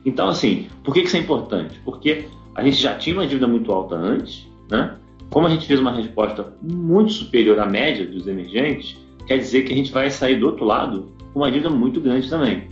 Então, 0.06 0.30
assim, 0.30 0.68
por 0.84 0.94
que 0.94 1.02
isso 1.02 1.18
é 1.18 1.20
importante? 1.20 1.80
Porque 1.84 2.26
a 2.54 2.64
gente 2.64 2.78
já 2.78 2.96
tinha 2.96 3.16
uma 3.16 3.26
dívida 3.26 3.48
muito 3.48 3.72
alta 3.72 3.96
antes, 3.96 4.48
né? 4.70 4.96
Como 5.32 5.48
a 5.48 5.50
gente 5.50 5.66
fez 5.66 5.80
uma 5.80 5.92
resposta 5.92 6.54
muito 6.62 7.12
superior 7.12 7.60
à 7.60 7.66
média 7.66 8.06
dos 8.06 8.28
emergentes, 8.28 8.96
quer 9.26 9.40
dizer 9.40 9.64
que 9.64 9.74
a 9.74 9.76
gente 9.76 9.92
vai 9.92 10.10
sair 10.12 10.40
do 10.40 10.46
outro 10.46 10.64
lado 10.64 11.12
com 11.34 11.40
uma 11.40 11.52
dívida 11.52 11.70
muito 11.70 12.00
grande 12.00 12.30
também. 12.30 12.70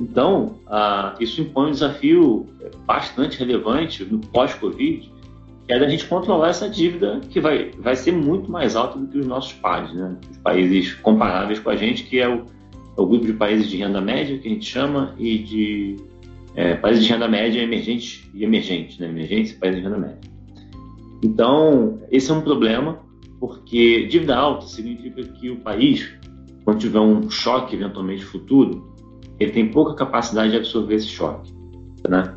Então, 0.00 0.56
ah, 0.66 1.14
isso 1.18 1.40
impõe 1.40 1.68
um 1.68 1.70
desafio 1.70 2.46
bastante 2.86 3.38
relevante 3.38 4.04
no 4.04 4.18
pós-Covid, 4.18 5.10
que 5.66 5.72
é 5.72 5.78
da 5.78 5.88
gente 5.88 6.06
controlar 6.06 6.48
essa 6.48 6.68
dívida 6.68 7.20
que 7.30 7.40
vai, 7.40 7.70
vai 7.78 7.96
ser 7.96 8.12
muito 8.12 8.50
mais 8.50 8.76
alta 8.76 8.98
do 8.98 9.06
que 9.06 9.18
os 9.18 9.26
nossos 9.26 9.52
pares, 9.54 9.92
né? 9.92 10.16
Os 10.30 10.38
países 10.38 10.94
comparáveis 10.94 11.58
com 11.58 11.70
a 11.70 11.76
gente, 11.76 12.04
que 12.04 12.18
é 12.18 12.28
o, 12.28 12.44
é 12.96 13.00
o 13.00 13.06
grupo 13.06 13.26
de 13.26 13.32
países 13.32 13.68
de 13.68 13.76
renda 13.76 14.00
média, 14.00 14.38
que 14.38 14.48
a 14.48 14.50
gente 14.50 14.66
chama, 14.66 15.14
e 15.18 15.38
de 15.38 15.96
é, 16.58 16.74
países 16.74 17.04
de 17.04 17.12
renda 17.12 17.28
média 17.28 17.62
emergente 17.62 18.28
e 18.34 18.42
emergente, 18.42 19.00
né? 19.00 19.08
emergentes 19.08 19.52
e 19.52 19.54
países 19.54 19.78
de 19.78 19.86
renda 19.86 19.96
média. 19.96 20.18
Então, 21.22 22.00
esse 22.10 22.32
é 22.32 22.34
um 22.34 22.40
problema, 22.40 22.98
porque 23.38 24.08
dívida 24.08 24.36
alta 24.36 24.66
significa 24.66 25.22
que 25.22 25.50
o 25.50 25.60
país, 25.60 26.12
quando 26.64 26.80
tiver 26.80 26.98
um 26.98 27.30
choque 27.30 27.76
eventualmente 27.76 28.24
futuro, 28.24 28.92
ele 29.38 29.52
tem 29.52 29.68
pouca 29.70 29.94
capacidade 29.94 30.50
de 30.50 30.56
absorver 30.56 30.96
esse 30.96 31.06
choque. 31.06 31.54
Né? 32.08 32.34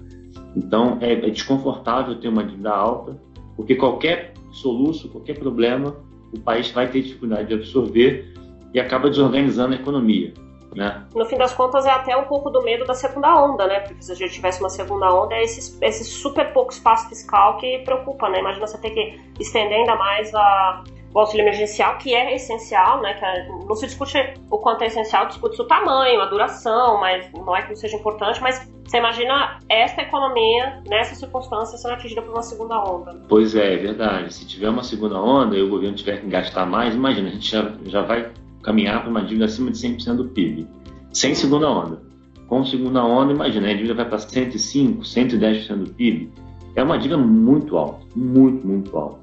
Então, 0.56 1.00
é, 1.02 1.14
é 1.14 1.30
desconfortável 1.32 2.14
ter 2.20 2.28
uma 2.28 2.44
dívida 2.44 2.70
alta, 2.70 3.20
porque 3.56 3.74
qualquer 3.74 4.36
soluço, 4.52 5.10
qualquer 5.10 5.40
problema, 5.40 5.96
o 6.32 6.40
país 6.40 6.70
vai 6.70 6.88
ter 6.88 7.02
dificuldade 7.02 7.48
de 7.48 7.56
absorver 7.56 8.32
e 8.72 8.80
acaba 8.80 9.10
desorganizando 9.10 9.74
a 9.74 9.78
economia. 9.78 10.32
Né? 10.76 11.04
No 11.14 11.26
fim 11.26 11.38
das 11.38 11.54
contas, 11.54 11.86
é 11.86 11.92
até 11.92 12.16
um 12.16 12.24
pouco 12.24 12.50
do 12.50 12.64
medo 12.64 12.86
da 12.86 12.94
segunda 12.94 13.36
onda, 13.44 13.68
né? 13.68 13.82
Porque 13.82 14.02
se 14.02 14.12
a 14.12 14.16
gente 14.16 14.34
tivesse 14.34 14.62
uma 14.62 14.70
segunda 14.70 15.14
onda, 15.14 15.36
é 15.36 15.44
esse, 15.44 15.78
esse 15.84 16.06
super 16.06 16.54
pouco 16.54 16.72
espaço 16.72 17.10
fiscal 17.10 17.58
que 17.58 17.80
preocupa, 17.80 18.30
né? 18.30 18.40
Imagina 18.40 18.66
você 18.66 18.78
ter 18.78 18.92
que 18.92 19.20
estender 19.40 19.80
ainda 19.80 19.96
mais 19.96 20.34
a, 20.34 20.84
o 21.14 21.20
auxílio 21.20 21.44
emergencial, 21.44 21.98
que 21.98 22.16
é 22.16 22.34
essencial, 22.36 23.02
né? 23.02 23.14
Que 23.16 23.26
é, 23.26 23.48
não 23.50 23.76
se 23.76 23.86
discute 23.86 24.18
o 24.50 24.58
quanto 24.58 24.84
é 24.84 24.88
essencial, 24.88 25.28
discute 25.28 25.62
o 25.62 25.66
tamanho, 25.66 26.22
a 26.22 26.26
duração, 26.26 27.00
mas 27.00 27.30
não 27.34 27.56
é 27.56 27.64
que 27.64 27.70
não 27.70 27.76
seja 27.76 27.98
importante, 27.98 28.42
mas 28.42 28.72
você 28.86 28.98
imagina 28.98 29.58
esta 29.70 30.02
economia, 30.02 30.82
nessa 30.88 31.16
circunstância, 31.16 31.78
sendo 31.78 31.94
atingida 31.94 32.22
por 32.22 32.32
uma 32.32 32.44
segunda 32.44 32.78
onda. 32.84 33.22
Pois 33.28 33.56
é, 33.56 33.76
é 33.76 33.78
verdade. 33.78 34.34
Se 34.34 34.46
tiver 34.46 34.70
uma 34.70 34.84
segunda 34.84 35.20
onda 35.20 35.56
e 35.56 35.62
o 35.62 35.70
governo 35.70 35.96
tiver 35.96 36.20
que 36.20 36.28
gastar 36.28 36.66
mais, 36.66 36.94
imagina, 36.94 37.30
a 37.30 37.32
gente 37.32 37.50
já, 37.50 37.72
já 37.86 38.02
vai 38.02 38.30
caminhar 38.62 39.02
para 39.02 39.10
uma 39.10 39.22
dívida 39.24 39.46
acima 39.46 39.72
de 39.72 39.78
100% 39.78 40.16
do 40.16 40.26
PIB, 40.26 40.68
sem 41.12 41.36
segunda 41.36 41.70
onda. 41.70 42.02
Com 42.48 42.66
segunda 42.66 43.04
onda, 43.04 43.32
imagina, 43.32 43.70
a 43.70 43.74
dívida 43.74 43.94
vai 43.94 44.06
para 44.06 44.18
105%, 44.18 45.00
110% 45.00 45.76
do 45.76 45.90
PIB. 45.92 46.30
É 46.76 46.84
uma 46.84 46.98
dívida 46.98 47.18
muito 47.18 47.78
alta, 47.78 48.06
muito, 48.16 48.66
muito 48.66 48.98
alta. 48.98 49.20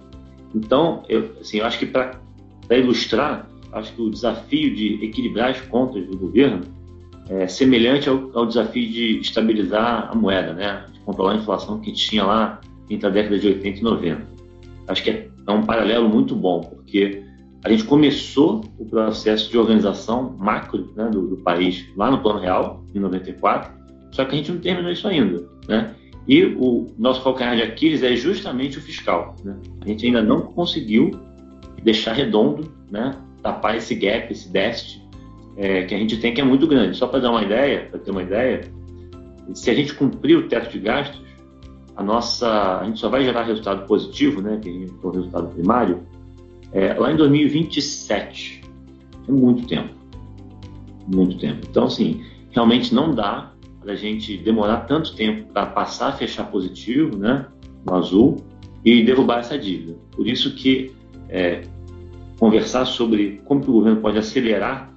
Então, 0.55 1.03
eu, 1.09 1.31
assim, 1.41 1.59
eu 1.59 1.67
acho 1.67 1.79
que 1.79 1.87
para 1.87 2.19
ilustrar, 2.71 3.49
acho 3.73 3.93
que 3.93 4.03
o 4.03 4.11
desafio 4.11 4.75
de 4.75 5.05
equilibrar 5.05 5.51
as 5.51 5.61
contas 5.61 6.07
do 6.07 6.17
governo 6.17 6.63
é 7.29 7.47
semelhante 7.47 8.09
ao, 8.09 8.31
ao 8.35 8.47
desafio 8.47 8.89
de 8.89 9.21
estabilizar 9.21 10.09
a 10.11 10.15
moeda, 10.15 10.55
né? 10.55 10.87
de 10.91 10.99
controlar 11.01 11.33
a 11.33 11.37
inflação 11.37 11.79
que 11.81 11.93
tinha 11.93 12.25
lá 12.25 12.61
entre 12.89 13.07
a 13.07 13.11
década 13.11 13.39
de 13.39 13.47
80 13.47 13.79
e 13.79 13.83
90. 13.83 14.27
Acho 14.89 15.03
que 15.03 15.11
é, 15.11 15.29
é 15.47 15.53
um 15.53 15.63
paralelo 15.63 16.09
muito 16.09 16.35
bom, 16.35 16.61
porque 16.63 17.23
a 17.65 17.71
gente 17.71 17.85
começou 17.85 18.65
o 18.79 18.85
processo 18.85 19.51
de 19.51 19.59
organização 19.59 20.37
macro 20.39 20.93
né, 20.97 21.09
do, 21.11 21.27
do, 21.27 21.37
país 21.39 21.85
lá 21.97 22.11
no 22.11 22.21
Plano 22.21 22.39
Real, 22.39 22.85
em 22.95 23.01
94, 23.01 23.73
só 24.13 24.25
que 24.25 24.35
a 24.35 24.39
gente 24.39 24.53
não 24.53 24.61
terminou 24.61 24.91
isso 24.91 25.09
ainda. 25.09 25.45
Né? 25.69 25.95
E 26.27 26.45
o 26.45 26.87
nosso 26.99 27.23
calcanhar 27.23 27.57
de 27.57 27.63
Aquiles 27.63 28.03
é 28.03 28.15
justamente 28.15 28.79
o 28.79 28.81
fiscal. 28.81 29.35
Né? 29.45 29.57
A 29.81 29.89
gente 29.89 30.07
ainda 30.07 30.23
não 30.23 30.43
conseguiu 30.43 31.11
deixar 31.83 32.13
redondo, 32.13 32.71
né, 32.91 33.17
tapar 33.43 33.77
esse 33.77 33.95
gap, 33.95 34.33
esse 34.33 34.49
déficit 34.51 35.03
é, 35.57 35.85
que 35.85 35.95
a 35.95 35.99
gente 35.99 36.17
tem, 36.19 36.33
que 36.33 36.41
é 36.41 36.45
muito 36.45 36.67
grande. 36.67 36.97
Só 36.97 37.07
para 37.07 37.21
dar 37.21 37.31
uma 37.31 37.43
ideia, 37.43 37.89
para 37.91 37.99
ter 37.99 38.11
uma 38.11 38.23
ideia, 38.23 38.61
se 39.55 39.71
a 39.71 39.75
gente 39.75 39.95
cumprir 39.95 40.37
o 40.37 40.49
teto 40.49 40.71
de 40.71 40.79
gastos, 40.79 41.21
a 41.97 42.03
nossa, 42.03 42.79
a 42.81 42.85
gente 42.85 43.01
só 43.01 43.09
vai 43.09 43.25
gerar 43.25 43.43
resultado 43.43 43.87
positivo, 43.87 44.41
né, 44.41 44.59
que 44.63 44.69
é 44.69 45.07
o 45.07 45.11
resultado 45.11 45.49
primário, 45.49 46.07
é, 46.73 46.95
lá 46.95 47.13
em 47.13 47.17
2027. 47.17 48.63
É 49.29 49.33
muito 49.33 49.67
tempo. 49.67 49.91
Muito 51.07 51.39
tempo. 51.39 51.67
Então, 51.69 51.85
assim, 51.85 52.25
realmente 52.51 52.95
não 52.95 53.15
dá 53.15 53.53
para 53.81 53.93
a 53.93 53.97
gente 53.97 54.37
demorar 54.37 54.81
tanto 54.87 55.15
tempo 55.15 55.53
para 55.53 55.67
passar 55.67 56.09
a 56.09 56.13
fechar 56.13 56.45
positivo, 56.51 57.17
né, 57.17 57.47
no 57.87 57.95
azul, 57.95 58.37
e 58.85 59.03
derrubar 59.03 59.41
essa 59.41 59.59
dívida. 59.59 59.97
Por 60.15 60.27
isso 60.27 60.55
que 60.55 60.93
é, 61.29 61.63
conversar 62.39 62.85
sobre 62.85 63.41
como 63.45 63.63
o 63.63 63.73
governo 63.73 64.01
pode 64.01 64.19
acelerar 64.19 64.89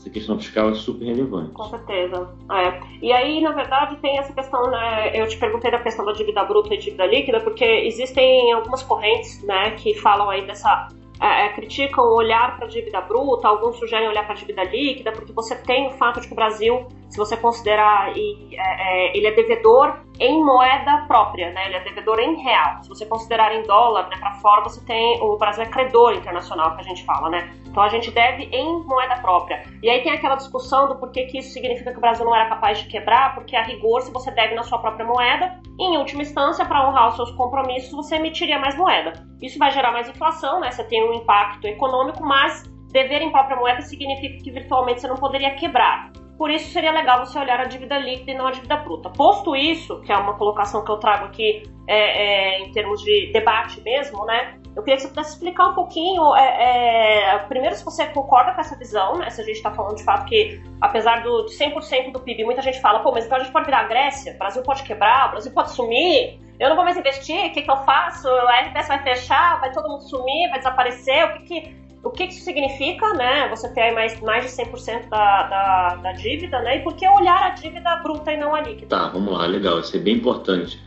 essa 0.00 0.08
questão 0.08 0.38
fiscal 0.38 0.70
é 0.70 0.74
super 0.74 1.04
relevante. 1.04 1.50
Com 1.50 1.64
certeza. 1.64 2.28
É. 2.50 2.80
E 3.02 3.12
aí, 3.12 3.42
na 3.42 3.52
verdade, 3.52 3.96
tem 3.96 4.18
essa 4.18 4.32
questão, 4.32 4.70
né? 4.70 5.10
Eu 5.14 5.28
te 5.28 5.36
perguntei 5.36 5.70
da 5.70 5.78
questão 5.78 6.06
da 6.06 6.12
dívida 6.12 6.42
bruta 6.44 6.74
e 6.74 6.78
dívida 6.78 7.04
líquida, 7.04 7.40
porque 7.40 7.64
existem 7.64 8.50
algumas 8.52 8.82
correntes, 8.82 9.42
né, 9.44 9.72
que 9.72 9.92
falam 9.94 10.30
aí 10.30 10.46
dessa 10.46 10.88
é, 11.20 11.46
é, 11.46 11.48
criticam 11.50 12.04
olhar 12.14 12.56
para 12.56 12.66
a 12.66 12.68
dívida 12.68 13.00
bruta, 13.02 13.46
alguns 13.46 13.78
sugerem 13.78 14.08
olhar 14.08 14.24
para 14.24 14.32
a 14.32 14.36
dívida 14.36 14.64
líquida, 14.64 15.12
porque 15.12 15.32
você 15.32 15.54
tem 15.54 15.88
o 15.88 15.90
fato 15.90 16.20
de 16.20 16.26
que 16.26 16.32
o 16.32 16.36
Brasil, 16.36 16.88
se 17.10 17.18
você 17.18 17.36
considerar, 17.36 18.10
é, 18.10 18.16
é, 18.16 19.16
ele 19.16 19.26
é 19.26 19.32
devedor 19.32 20.00
em 20.18 20.42
moeda 20.42 21.04
própria, 21.06 21.50
né? 21.50 21.66
ele 21.66 21.76
é 21.76 21.80
devedor 21.80 22.18
em 22.20 22.36
real. 22.42 22.82
Se 22.82 22.88
você 22.88 23.04
considerar 23.06 23.54
em 23.54 23.62
dólar, 23.62 24.08
né, 24.08 24.16
para 24.18 24.34
fora, 24.34 24.62
você 24.62 24.84
tem 24.84 25.20
o 25.22 25.36
Brasil 25.36 25.62
é 25.62 25.66
credor 25.66 26.14
internacional, 26.14 26.74
que 26.74 26.80
a 26.80 26.84
gente 26.84 27.04
fala, 27.04 27.30
né? 27.30 27.50
Então 27.66 27.82
a 27.82 27.88
gente 27.88 28.10
deve 28.10 28.44
em 28.44 28.82
moeda 28.84 29.16
própria. 29.16 29.62
E 29.82 29.88
aí 29.88 30.02
tem 30.02 30.12
aquela 30.12 30.34
discussão 30.34 30.88
do 30.88 30.96
porquê 30.96 31.24
que 31.26 31.38
isso 31.38 31.52
significa 31.52 31.92
que 31.92 31.98
o 31.98 32.00
Brasil 32.00 32.24
não 32.24 32.34
era 32.34 32.48
capaz 32.48 32.78
de 32.78 32.86
quebrar, 32.86 33.34
porque 33.34 33.56
a 33.56 33.62
rigor, 33.62 34.02
se 34.02 34.10
você 34.10 34.30
deve 34.30 34.54
na 34.54 34.62
sua 34.62 34.78
própria 34.78 35.06
moeda, 35.06 35.60
em 35.78 35.96
última 35.96 36.22
instância, 36.22 36.64
para 36.64 36.86
honrar 36.86 37.08
os 37.08 37.16
seus 37.16 37.30
compromissos, 37.32 37.90
você 37.92 38.16
emitiria 38.16 38.58
mais 38.58 38.76
moeda. 38.76 39.12
Isso 39.40 39.58
vai 39.58 39.70
gerar 39.70 39.92
mais 39.92 40.08
inflação, 40.08 40.60
né? 40.60 40.70
Você 40.70 40.84
tem 40.84 41.02
um 41.10 41.14
impacto 41.14 41.66
econômico, 41.66 42.24
mas 42.24 42.62
dever 42.92 43.22
em 43.22 43.30
própria 43.30 43.56
moeda 43.56 43.82
significa 43.82 44.42
que 44.42 44.50
virtualmente 44.50 45.00
você 45.00 45.08
não 45.08 45.16
poderia 45.16 45.54
quebrar. 45.54 46.10
Por 46.40 46.50
isso 46.50 46.72
seria 46.72 46.90
legal 46.90 47.24
você 47.24 47.38
olhar 47.38 47.60
a 47.60 47.64
dívida 47.64 47.98
líquida 47.98 48.32
e 48.32 48.34
não 48.34 48.46
a 48.46 48.50
dívida 48.50 48.76
bruta. 48.78 49.10
Posto 49.10 49.54
isso, 49.54 50.00
que 50.00 50.10
é 50.10 50.16
uma 50.16 50.38
colocação 50.38 50.82
que 50.82 50.90
eu 50.90 50.96
trago 50.96 51.26
aqui 51.26 51.62
é, 51.86 51.98
é, 51.98 52.62
em 52.62 52.72
termos 52.72 53.02
de 53.02 53.30
debate 53.30 53.78
mesmo, 53.82 54.24
né? 54.24 54.58
Eu 54.74 54.82
queria 54.82 54.96
que 54.96 55.02
você 55.02 55.08
pudesse 55.08 55.34
explicar 55.34 55.68
um 55.68 55.74
pouquinho, 55.74 56.34
é, 56.34 57.34
é, 57.34 57.38
primeiro, 57.40 57.74
se 57.76 57.84
você 57.84 58.06
concorda 58.06 58.54
com 58.54 58.60
essa 58.62 58.74
visão, 58.74 59.18
né? 59.18 59.28
Se 59.28 59.42
a 59.42 59.44
gente 59.44 59.56
está 59.56 59.70
falando 59.70 59.96
de 59.96 60.02
fato 60.02 60.24
que, 60.24 60.62
apesar 60.80 61.22
do, 61.22 61.44
de 61.44 61.52
100% 61.52 62.12
do 62.12 62.20
PIB, 62.20 62.44
muita 62.44 62.62
gente 62.62 62.80
fala, 62.80 63.00
pô, 63.00 63.12
mas 63.12 63.26
então 63.26 63.36
a 63.36 63.42
gente 63.42 63.52
pode 63.52 63.66
virar 63.66 63.80
a 63.80 63.88
Grécia, 63.88 64.32
o 64.32 64.38
Brasil 64.38 64.62
pode 64.62 64.82
quebrar, 64.84 65.28
o 65.28 65.30
Brasil 65.32 65.52
pode 65.52 65.72
sumir, 65.72 66.40
eu 66.60 66.68
não 66.68 66.76
vou 66.76 66.84
mais 66.84 66.96
investir, 66.96 67.46
o 67.46 67.52
que, 67.52 67.62
que 67.62 67.70
eu 67.70 67.76
faço? 67.78 68.28
A 68.28 68.60
RBS 68.60 68.86
vai 68.86 69.02
fechar, 69.02 69.58
vai 69.60 69.72
todo 69.72 69.88
mundo 69.88 70.02
sumir, 70.02 70.50
vai 70.50 70.58
desaparecer, 70.58 71.24
o 71.24 71.32
que 71.32 71.40
que, 71.40 71.76
o 72.04 72.10
que, 72.10 72.24
isso 72.24 72.44
significa, 72.44 73.14
né? 73.14 73.48
Você 73.48 73.72
ter 73.72 73.92
mais, 73.92 74.20
mais 74.20 74.44
de 74.44 74.62
100% 74.62 75.08
da, 75.08 75.42
da, 75.44 75.96
da 75.96 76.12
dívida, 76.12 76.60
né? 76.60 76.76
E 76.76 76.82
por 76.82 76.94
que 76.94 77.08
olhar 77.08 77.46
a 77.46 77.50
dívida 77.50 77.96
bruta 77.96 78.30
e 78.30 78.36
não 78.36 78.54
a 78.54 78.60
líquida? 78.60 78.88
Tá, 78.88 79.08
vamos 79.08 79.32
lá, 79.32 79.46
legal, 79.46 79.80
isso 79.80 79.96
é 79.96 80.00
bem 80.00 80.16
importante. 80.16 80.78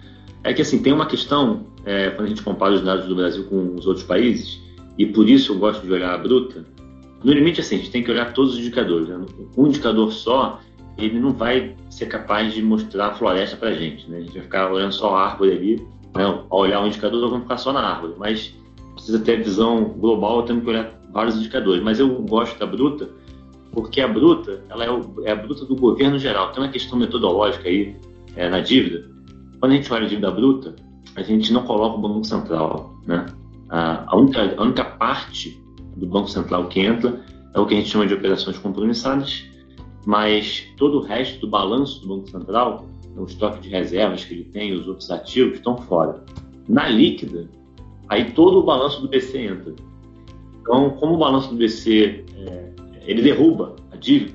É 0.43 0.53
que 0.53 0.61
assim, 0.61 0.81
tem 0.81 0.93
uma 0.93 1.07
questão, 1.07 1.65
é, 1.85 2.11
quando 2.11 2.25
a 2.25 2.29
gente 2.29 2.43
compara 2.43 2.73
os 2.73 2.83
dados 2.83 3.07
do 3.07 3.15
Brasil 3.15 3.45
com 3.49 3.73
os 3.75 3.87
outros 3.87 4.05
países, 4.05 4.61
e 4.99 5.07
por 5.07 5.27
isso 5.27 5.53
eu 5.53 5.57
gosto 5.57 5.83
de 5.83 5.91
olhar 5.91 6.13
a 6.13 6.17
bruta, 6.19 6.63
no 7.23 7.31
limite 7.31 7.61
assim, 7.61 7.75
a 7.75 7.77
gente 7.79 7.89
tem 7.89 8.03
que 8.03 8.11
olhar 8.11 8.31
todos 8.33 8.53
os 8.53 8.59
indicadores. 8.59 9.07
Né? 9.07 9.25
Um 9.57 9.67
indicador 9.67 10.11
só, 10.11 10.59
ele 10.97 11.19
não 11.19 11.31
vai 11.31 11.75
ser 11.89 12.05
capaz 12.05 12.53
de 12.53 12.61
mostrar 12.61 13.07
a 13.07 13.13
floresta 13.13 13.57
para 13.57 13.69
a 13.69 13.73
gente. 13.73 14.09
Né? 14.09 14.17
A 14.17 14.21
gente 14.21 14.33
vai 14.33 14.41
ficar 14.43 14.71
olhando 14.71 14.91
só 14.91 15.15
a 15.15 15.25
árvore 15.29 15.51
ali, 15.51 15.87
né? 16.15 16.23
ao 16.49 16.59
olhar 16.59 16.81
um 16.81 16.87
indicador, 16.87 17.29
vamos 17.29 17.43
ficar 17.43 17.57
só 17.57 17.73
na 17.73 17.81
árvore. 17.81 18.13
Mas 18.17 18.53
precisa 18.93 19.19
ter 19.19 19.39
a 19.39 19.43
visão 19.43 19.83
global, 19.85 20.43
temos 20.43 20.63
que 20.63 20.69
olhar 20.69 20.99
vários 21.11 21.35
indicadores. 21.35 21.83
Mas 21.83 21.99
eu 21.99 22.09
gosto 22.23 22.57
da 22.59 22.65
bruta, 22.65 23.09
porque 23.71 24.01
a 24.01 24.07
bruta 24.07 24.63
ela 24.69 24.85
é, 24.85 24.91
o, 24.91 25.13
é 25.23 25.31
a 25.31 25.35
bruta 25.35 25.65
do 25.65 25.75
governo 25.75 26.19
geral. 26.19 26.51
Tem 26.51 26.63
uma 26.63 26.71
questão 26.71 26.97
metodológica 26.97 27.67
aí 27.67 27.95
é, 28.35 28.49
na 28.49 28.59
dívida, 28.59 29.13
quando 29.63 29.71
a 29.71 29.75
gente 29.75 29.93
olha 29.93 30.05
a 30.05 30.09
dívida 30.09 30.29
bruta, 30.29 30.75
a 31.15 31.21
gente 31.21 31.53
não 31.53 31.63
coloca 31.63 31.95
o 31.95 32.01
Banco 32.01 32.25
Central. 32.25 32.93
Né? 33.07 33.25
A, 33.69 34.13
única, 34.13 34.53
a 34.57 34.61
única 34.61 34.83
parte 34.83 35.57
do 35.95 36.05
Banco 36.05 36.27
Central 36.27 36.67
que 36.67 36.81
entra 36.81 37.21
é 37.53 37.59
o 37.59 37.65
que 37.65 37.73
a 37.73 37.77
gente 37.77 37.89
chama 37.89 38.05
de 38.05 38.13
operações 38.13 38.57
compromissadas, 38.57 39.45
mas 40.05 40.67
todo 40.77 40.99
o 40.99 41.01
resto 41.01 41.39
do 41.39 41.47
balanço 41.47 42.01
do 42.01 42.07
Banco 42.07 42.29
Central, 42.29 42.85
o 43.15 43.23
estoque 43.23 43.61
de 43.61 43.69
reservas 43.69 44.25
que 44.25 44.33
ele 44.33 44.43
tem, 44.45 44.73
os 44.73 44.87
outros 44.87 45.09
ativos, 45.09 45.57
estão 45.57 45.77
fora. 45.77 46.23
Na 46.67 46.87
líquida, 46.87 47.49
aí 48.09 48.31
todo 48.31 48.59
o 48.59 48.63
balanço 48.63 49.01
do 49.01 49.07
BC 49.07 49.37
entra. 49.37 49.73
Então, 50.61 50.91
como 50.91 51.15
o 51.15 51.17
balanço 51.17 51.49
do 51.49 51.55
BC 51.55 52.25
é, 52.37 52.71
ele 53.05 53.21
derruba 53.21 53.75
a 53.91 53.97
dívida, 53.97 54.33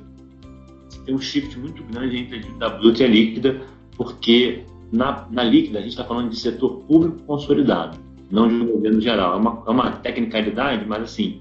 você 0.88 1.00
tem 1.00 1.14
um 1.14 1.20
shift 1.20 1.58
muito 1.58 1.82
grande 1.84 2.18
entre 2.18 2.36
a 2.36 2.40
dívida 2.40 2.68
bruta 2.68 3.02
e 3.02 3.06
a 3.06 3.08
líquida, 3.08 3.60
porque 3.96 4.64
na, 4.92 5.26
na 5.30 5.42
líquida, 5.42 5.78
a 5.78 5.82
gente 5.82 5.90
está 5.90 6.04
falando 6.04 6.30
de 6.30 6.38
setor 6.38 6.80
público 6.86 7.18
consolidado, 7.26 7.98
não 8.30 8.48
de 8.48 8.54
um 8.54 8.66
governo 8.66 9.00
geral. 9.00 9.34
É 9.34 9.36
uma, 9.36 9.62
é 9.66 9.70
uma 9.70 9.90
tecnicalidade, 9.92 10.86
mas 10.86 11.02
assim, 11.02 11.40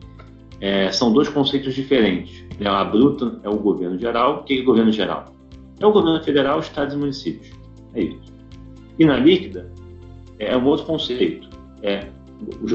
é, 0.60 0.92
são 0.92 1.12
dois 1.12 1.30
conceitos 1.30 1.74
diferentes. 1.74 2.44
Né? 2.60 2.70
A 2.70 2.84
bruta 2.84 3.40
é 3.44 3.50
o 3.50 3.58
governo 3.58 3.98
geral. 3.98 4.40
O 4.40 4.44
que 4.44 4.58
é 4.58 4.62
o 4.62 4.66
governo 4.66 4.92
geral? 4.92 5.34
É 5.80 5.86
o 5.86 5.92
governo 5.92 6.24
federal, 6.24 6.60
estados 6.60 6.94
e 6.94 6.98
municípios. 6.98 7.52
É 7.94 8.02
isso. 8.02 8.34
E 8.98 9.06
na 9.06 9.18
líquida, 9.18 9.72
é 10.40 10.56
um 10.58 10.66
outro 10.66 10.86
conceito. 10.86 11.48
É 11.82 12.08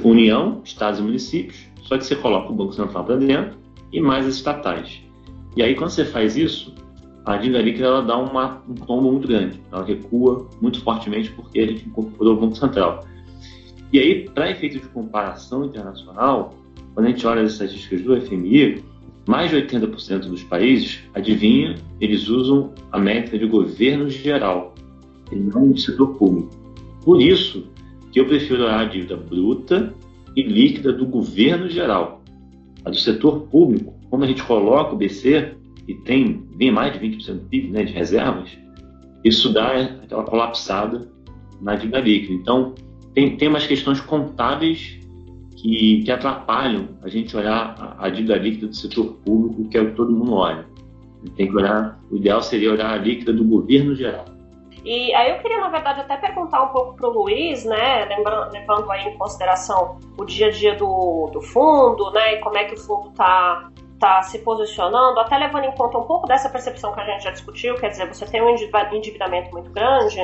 União, 0.05 0.61
estados 0.65 0.99
e 0.99 1.03
municípios, 1.03 1.65
só 1.83 1.97
que 1.97 2.05
você 2.05 2.17
coloca 2.17 2.51
o 2.51 2.55
Banco 2.55 2.73
Central 2.73 3.05
para 3.05 3.17
dentro 3.17 3.57
e 3.93 4.01
mais 4.01 4.27
as 4.27 4.37
estatais. 4.37 5.01
E 5.57 5.63
aí, 5.63 5.75
quando 5.75 5.91
você 5.91 6.05
faz 6.05 6.37
isso, 6.37 6.75
a 7.25 7.37
dívida 7.37 7.63
líquida 7.63 7.87
ela 7.87 8.03
dá 8.03 8.17
uma, 8.17 8.63
um 8.69 8.75
tombo 8.75 9.13
muito 9.13 9.29
grande. 9.29 9.61
Ela 9.71 9.85
recua 9.85 10.49
muito 10.61 10.81
fortemente 10.83 11.31
porque 11.31 11.61
a 11.61 11.67
gente 11.67 11.87
incorporou 11.87 12.35
o 12.35 12.41
Banco 12.41 12.57
Central. 12.57 13.05
E 13.93 13.99
aí, 13.99 14.29
para 14.29 14.51
efeito 14.51 14.81
de 14.81 14.89
comparação 14.89 15.65
internacional, 15.65 16.55
quando 16.95 17.07
a 17.07 17.09
gente 17.11 17.27
olha 17.27 17.43
as 17.43 17.53
estatísticas 17.53 18.03
do 18.03 18.21
FMI, 18.21 18.83
mais 19.27 19.51
de 19.51 19.57
80% 19.57 20.27
dos 20.27 20.43
países, 20.43 21.01
adivinha, 21.15 21.77
eles 22.01 22.29
usam 22.29 22.73
a 22.91 22.99
métrica 22.99 23.39
de 23.39 23.47
governo 23.47 24.09
geral, 24.11 24.75
e 25.31 25.37
não 25.37 25.71
do 25.71 25.79
setor 25.79 26.15
público. 26.17 26.51
Por 27.05 27.21
isso 27.21 27.67
que 28.11 28.21
eu 28.21 28.27
prefiro 28.27 28.67
a 28.67 28.85
dívida 28.85 29.17
bruta 29.17 29.95
e 30.37 30.43
líquida 30.43 30.93
do 30.93 31.07
governo 31.07 31.69
geral. 31.69 32.23
A 32.85 32.91
do 32.91 32.97
setor 32.97 33.43
público, 33.43 33.95
quando 34.11 34.25
a 34.25 34.27
gente 34.27 34.43
coloca 34.43 34.95
o 34.95 34.97
BC, 34.97 35.55
e 35.89 35.95
tem 35.95 36.45
bem 36.57 36.71
mais 36.71 36.93
de 36.93 36.99
20% 36.99 37.35
do 37.35 37.49
PIB 37.49 37.69
né, 37.71 37.85
de 37.85 37.93
reservas, 37.93 38.51
isso 39.25 39.53
dá 39.53 39.77
aquela 40.03 40.25
colapsada 40.25 41.09
na 41.61 41.75
dívida 41.75 42.01
líquida. 42.01 42.35
Então, 42.35 42.75
tem, 43.15 43.37
tem 43.37 43.49
umas 43.49 43.67
questões 43.67 44.01
contábeis 44.01 44.99
que, 45.63 46.03
que 46.03 46.11
atrapalham 46.11 46.89
a 47.03 47.09
gente 47.09 47.37
olhar 47.37 47.77
a, 47.79 48.07
a 48.07 48.11
dívida 48.11 48.37
líquida 48.37 48.67
do 48.67 48.75
setor 48.75 49.15
público, 49.25 49.69
que 49.69 49.79
é 49.79 49.81
o 49.81 49.91
que 49.91 49.97
todo 49.97 50.13
mundo 50.13 50.35
olha. 50.35 50.67
Tem 51.37 51.49
que 51.49 51.57
olhar, 51.57 52.01
o 52.11 52.17
ideal 52.17 52.43
seria 52.43 52.73
olhar 52.73 52.93
a 52.93 52.97
líquida 52.97 53.33
do 53.33 53.45
governo 53.45 53.95
geral. 53.95 54.25
E 54.85 55.15
aí 55.15 55.31
eu 55.31 55.39
queria, 55.39 55.61
na 55.61 55.69
verdade, 55.69 56.01
até 56.01 56.17
perguntar 56.17 56.65
um 56.65 56.69
pouco 56.71 56.97
para 56.97 57.09
o 57.09 57.13
Luiz, 57.13 57.65
né, 57.65 58.05
levando, 58.07 58.91
aí 58.91 59.07
em 59.07 59.17
consideração 59.17 60.01
o 60.19 60.25
dia 60.25 60.49
a 60.49 60.51
dia 60.51 60.75
do, 60.75 61.31
do 61.33 61.41
fundo, 61.41 62.11
né, 62.11 62.35
e 62.35 62.41
como 62.41 62.59
é 62.59 62.65
que 62.65 62.75
o 62.75 62.79
fundo 62.79 63.11
está 63.11 63.71
está 63.95 64.21
se 64.23 64.41
posicionando, 64.41 65.21
até 65.21 65.39
levando 65.39 65.67
em 65.67 65.73
conta 65.77 65.97
um 65.97 66.03
pouco 66.03 66.27
dessa 66.27 66.49
percepção 66.49 66.93
que 66.93 66.99
a 66.99 67.05
gente 67.05 67.23
já 67.23 67.31
discutiu, 67.31 67.77
quer 67.77 67.91
dizer, 67.91 68.13
você 68.13 68.27
tem 68.27 68.43
um 68.43 68.51
endividamento 68.51 69.53
muito 69.53 69.71
grande, 69.71 70.19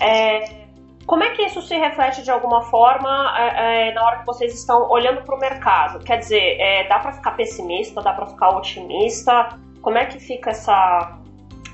é, 0.00 0.65
como 1.06 1.22
é 1.22 1.30
que 1.30 1.42
isso 1.42 1.62
se 1.62 1.76
reflete 1.76 2.22
de 2.22 2.30
alguma 2.30 2.62
forma 2.62 3.32
é, 3.38 3.90
é, 3.90 3.94
na 3.94 4.04
hora 4.04 4.18
que 4.18 4.26
vocês 4.26 4.52
estão 4.52 4.90
olhando 4.90 5.22
para 5.22 5.36
o 5.36 5.38
mercado? 5.38 6.04
Quer 6.04 6.18
dizer, 6.18 6.56
é, 6.58 6.88
dá 6.88 6.98
para 6.98 7.12
ficar 7.12 7.30
pessimista, 7.32 8.02
dá 8.02 8.12
para 8.12 8.26
ficar 8.26 8.56
otimista? 8.56 9.58
Como 9.80 9.96
é 9.96 10.04
que 10.06 10.18
fica 10.18 10.50
essa, 10.50 11.18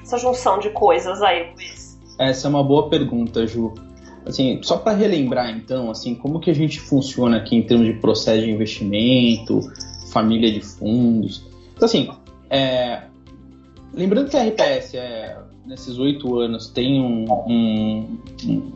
essa 0.02 0.18
junção 0.18 0.58
de 0.58 0.68
coisas 0.70 1.22
aí, 1.22 1.50
Luiz? 1.54 1.98
Essa 2.18 2.46
é 2.46 2.50
uma 2.50 2.62
boa 2.62 2.90
pergunta, 2.90 3.46
Ju. 3.46 3.72
Assim, 4.26 4.60
só 4.62 4.76
para 4.76 4.92
relembrar 4.92 5.50
então, 5.50 5.90
assim, 5.90 6.14
como 6.14 6.38
que 6.38 6.50
a 6.50 6.54
gente 6.54 6.78
funciona 6.78 7.38
aqui 7.38 7.56
em 7.56 7.62
termos 7.62 7.86
de 7.86 7.94
processo 7.94 8.42
de 8.42 8.50
investimento, 8.50 9.60
família 10.12 10.52
de 10.52 10.60
fundos. 10.60 11.44
Então, 11.74 11.86
assim, 11.86 12.10
é, 12.50 13.04
lembrando 13.94 14.28
que 14.28 14.36
a 14.36 14.44
RPS, 14.44 14.94
é, 14.94 15.38
nesses 15.66 15.98
oito 15.98 16.38
anos, 16.38 16.68
tem 16.68 17.00
um, 17.00 17.24
um, 17.48 18.18
um, 18.44 18.72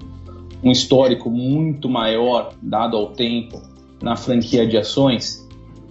histórico 0.64 1.30
muito 1.30 1.88
maior, 1.88 2.54
dado 2.62 2.96
ao 2.96 3.12
tempo, 3.12 3.60
na 4.02 4.16
franquia 4.16 4.66
de 4.66 4.76
ações, 4.76 5.46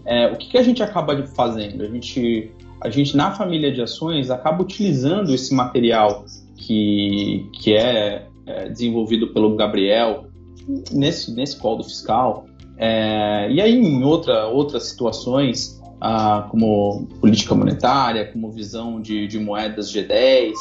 é, 0.06 0.28
o 0.28 0.38
que, 0.38 0.50
que, 0.52 0.58
a 0.58 0.64
gente 0.64 0.84
acaba 0.84 1.26
fazendo? 1.28 1.84
A 1.84 1.88
gente, 1.88 2.52
a 2.82 2.90
gente, 2.90 3.18
na 3.18 3.32
família 3.32 3.72
de 3.72 3.82
ações, 3.82 4.30
acaba 4.30 4.62
utilizando 4.62 5.34
esse 5.34 5.54
material 5.54 6.26
que, 6.58 7.50
que 7.54 7.74
é, 7.74 8.28
é 8.46 8.70
desenvolvido 8.70 9.30
pelo 9.34 9.56
Gabriel 9.56 10.26
nesse, 10.92 11.32
nesse 11.34 11.58
código 11.58 11.90
fiscal, 11.90 12.46
é, 12.78 13.50
e 13.52 13.62
aí, 13.62 13.74
em 13.74 14.04
outra, 14.04 14.48
outras 14.48 14.84
situações, 14.84 15.82
ah, 16.02 16.48
como 16.50 17.08
política 17.22 17.56
monetária, 17.56 18.32
como 18.32 18.52
visão 18.52 19.02
de, 19.02 19.28
de 19.28 19.40
moedas 19.40 19.92
G10, 19.92 20.54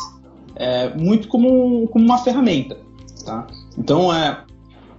é, 0.54 0.94
muito 0.94 1.28
como, 1.28 1.88
como 1.88 2.04
uma 2.04 2.18
ferramenta. 2.18 2.78
Tá? 3.24 3.46
Então, 3.76 4.12
é, 4.12 4.44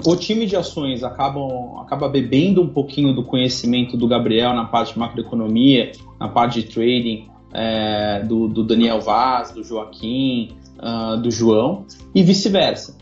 o 0.06 0.16
time 0.16 0.46
de 0.46 0.56
ações 0.56 1.04
acaba 1.04 2.10
bebendo 2.10 2.62
um 2.62 2.68
pouquinho 2.68 3.14
do 3.14 3.24
conhecimento 3.24 3.96
do 3.96 4.08
Gabriel 4.08 4.54
na 4.54 4.66
parte 4.66 4.94
de 4.94 5.00
macroeconomia, 5.00 5.92
na 6.20 6.28
parte 6.28 6.62
de 6.62 6.68
trading, 6.68 7.30
é, 7.54 8.22
do, 8.24 8.48
do, 8.48 8.64
Daniel 8.64 9.00
Vaz, 9.00 9.52
do 9.52 9.64
Joaquim, 9.64 10.50
uh, 10.78 11.18
do 11.18 11.32
João, 11.32 11.86
e 12.14 12.22
vice-versa. 12.22 12.98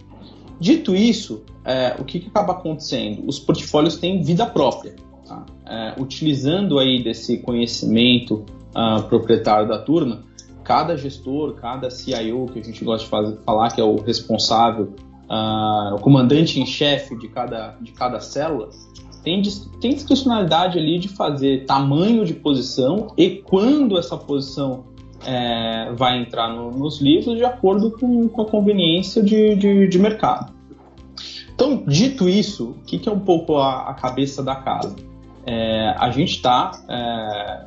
Dito 0.59 0.95
isso, 0.95 1.43
é, 1.65 1.95
o 1.99 2.03
que, 2.03 2.19
que, 2.19 2.27
acaba 2.27 2.53
acontecendo? 2.53 3.27
Os 3.27 3.39
portfólios 3.39 3.97
têm 3.97 4.21
vida 4.21 4.45
própria. 4.45 4.95
Tá? 5.27 5.45
É, 5.65 5.99
utilizando 5.99 6.77
aí 6.77 7.03
desse 7.03 7.37
conhecimento 7.39 8.45
uh, 8.75 9.01
proprietário 9.09 9.67
da 9.67 9.79
turma, 9.79 10.23
cada 10.63 10.95
gestor, 10.95 11.55
cada 11.55 11.89
CIO 11.89 12.45
que 12.45 12.59
a 12.59 12.63
gente 12.63 12.85
gosta 12.85 13.05
de 13.05 13.09
fazer, 13.09 13.37
falar 13.43 13.71
que 13.71 13.81
é 13.81 13.83
o 13.83 13.95
responsável, 13.95 14.93
uh, 15.29 15.95
o 15.95 15.99
comandante 15.99 16.59
em 16.59 16.65
chefe 16.65 17.17
de 17.17 17.27
cada, 17.27 17.77
de 17.81 17.91
cada 17.91 18.19
célula, 18.19 18.69
tem, 19.23 19.41
tem 19.79 19.93
discricionalidade 19.93 20.77
ali 20.77 20.99
de 20.99 21.07
fazer 21.07 21.65
tamanho 21.65 22.25
de 22.25 22.33
posição 22.33 23.13
e 23.17 23.37
quando 23.37 23.97
essa 23.97 24.17
posição 24.17 24.85
é, 25.25 25.91
vai 25.93 26.19
entrar 26.19 26.49
no, 26.49 26.71
nos 26.71 27.01
livros 27.01 27.37
de 27.37 27.45
acordo 27.45 27.91
com, 27.91 28.27
com 28.27 28.41
a 28.41 28.45
conveniência 28.45 29.23
de, 29.23 29.55
de, 29.55 29.87
de 29.87 29.99
mercado. 29.99 30.53
Então, 31.55 31.83
dito 31.87 32.27
isso, 32.27 32.71
o 32.71 32.83
que, 32.85 32.97
que 32.97 33.07
é 33.07 33.11
um 33.11 33.19
pouco 33.19 33.57
a, 33.57 33.89
a 33.89 33.93
cabeça 33.93 34.43
da 34.43 34.55
casa? 34.55 34.95
É, 35.45 35.93
a 35.97 36.09
gente 36.09 36.31
está 36.31 36.71
é, 36.89 37.65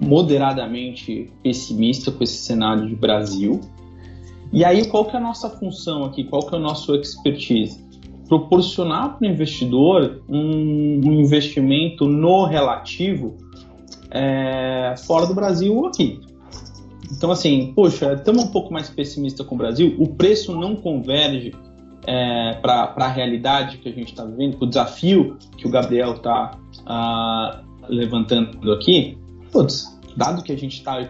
moderadamente 0.00 1.30
pessimista 1.42 2.10
com 2.10 2.22
esse 2.24 2.38
cenário 2.38 2.86
de 2.86 2.94
Brasil. 2.94 3.60
E 4.52 4.64
aí, 4.64 4.86
qual 4.86 5.04
que 5.04 5.14
é 5.14 5.18
a 5.18 5.22
nossa 5.22 5.50
função 5.50 6.04
aqui? 6.04 6.24
Qual 6.24 6.42
que 6.42 6.54
é 6.54 6.58
o 6.58 6.60
nosso 6.60 6.94
expertise? 6.94 7.86
Proporcionar 8.28 9.18
para 9.18 9.28
o 9.28 9.30
investidor 9.30 10.22
um, 10.28 11.00
um, 11.04 11.20
investimento 11.20 12.06
no 12.06 12.44
relativo 12.44 13.36
é, 14.10 14.94
fora 15.06 15.26
do 15.26 15.34
Brasil 15.34 15.76
ou 15.76 15.86
aqui. 15.86 16.20
Então, 17.10 17.30
assim, 17.30 17.72
poxa, 17.74 18.14
estamos 18.14 18.44
um 18.44 18.48
pouco 18.48 18.72
mais 18.72 18.88
pessimista 18.88 19.42
com 19.42 19.54
o 19.54 19.58
Brasil, 19.58 19.94
o 19.98 20.08
preço 20.08 20.54
não 20.54 20.76
converge 20.76 21.54
é, 22.06 22.54
para 22.60 22.94
a 22.96 23.08
realidade 23.08 23.78
que 23.78 23.88
a 23.88 23.92
gente 23.92 24.08
está 24.08 24.24
vivendo, 24.24 24.56
o 24.60 24.66
desafio 24.66 25.36
que 25.56 25.66
o 25.66 25.70
Gabriel 25.70 26.14
está 26.14 26.58
ah, 26.86 27.62
levantando 27.88 28.72
aqui, 28.72 29.16
putz, 29.52 29.98
dado 30.16 30.42
que 30.42 30.52
a 30.52 30.56
gente 30.56 30.78
está 30.78 31.08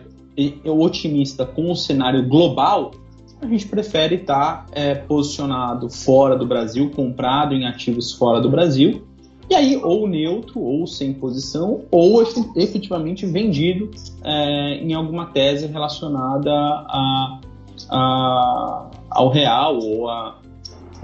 otimista 0.64 1.44
com 1.44 1.70
o 1.70 1.76
cenário 1.76 2.28
global, 2.28 2.92
a 3.40 3.46
gente 3.46 3.66
prefere 3.66 4.16
estar 4.16 4.66
tá, 4.66 4.66
é, 4.72 4.94
posicionado 4.94 5.88
fora 5.88 6.36
do 6.36 6.46
Brasil, 6.46 6.90
comprado 6.90 7.54
em 7.54 7.66
ativos 7.66 8.12
fora 8.12 8.40
do 8.40 8.50
Brasil, 8.50 9.06
e 9.50 9.54
aí 9.54 9.76
ou 9.76 10.06
neutro, 10.06 10.60
ou 10.60 10.86
sem 10.86 11.14
posição, 11.14 11.82
ou 11.90 12.22
efetivamente 12.54 13.24
vendido 13.24 13.90
é, 14.22 14.74
em 14.74 14.92
alguma 14.92 15.26
tese 15.26 15.66
relacionada 15.66 16.52
a, 16.52 17.40
a, 17.88 18.90
ao 19.10 19.30
real 19.30 19.78
ou 19.78 20.10
a, 20.10 20.38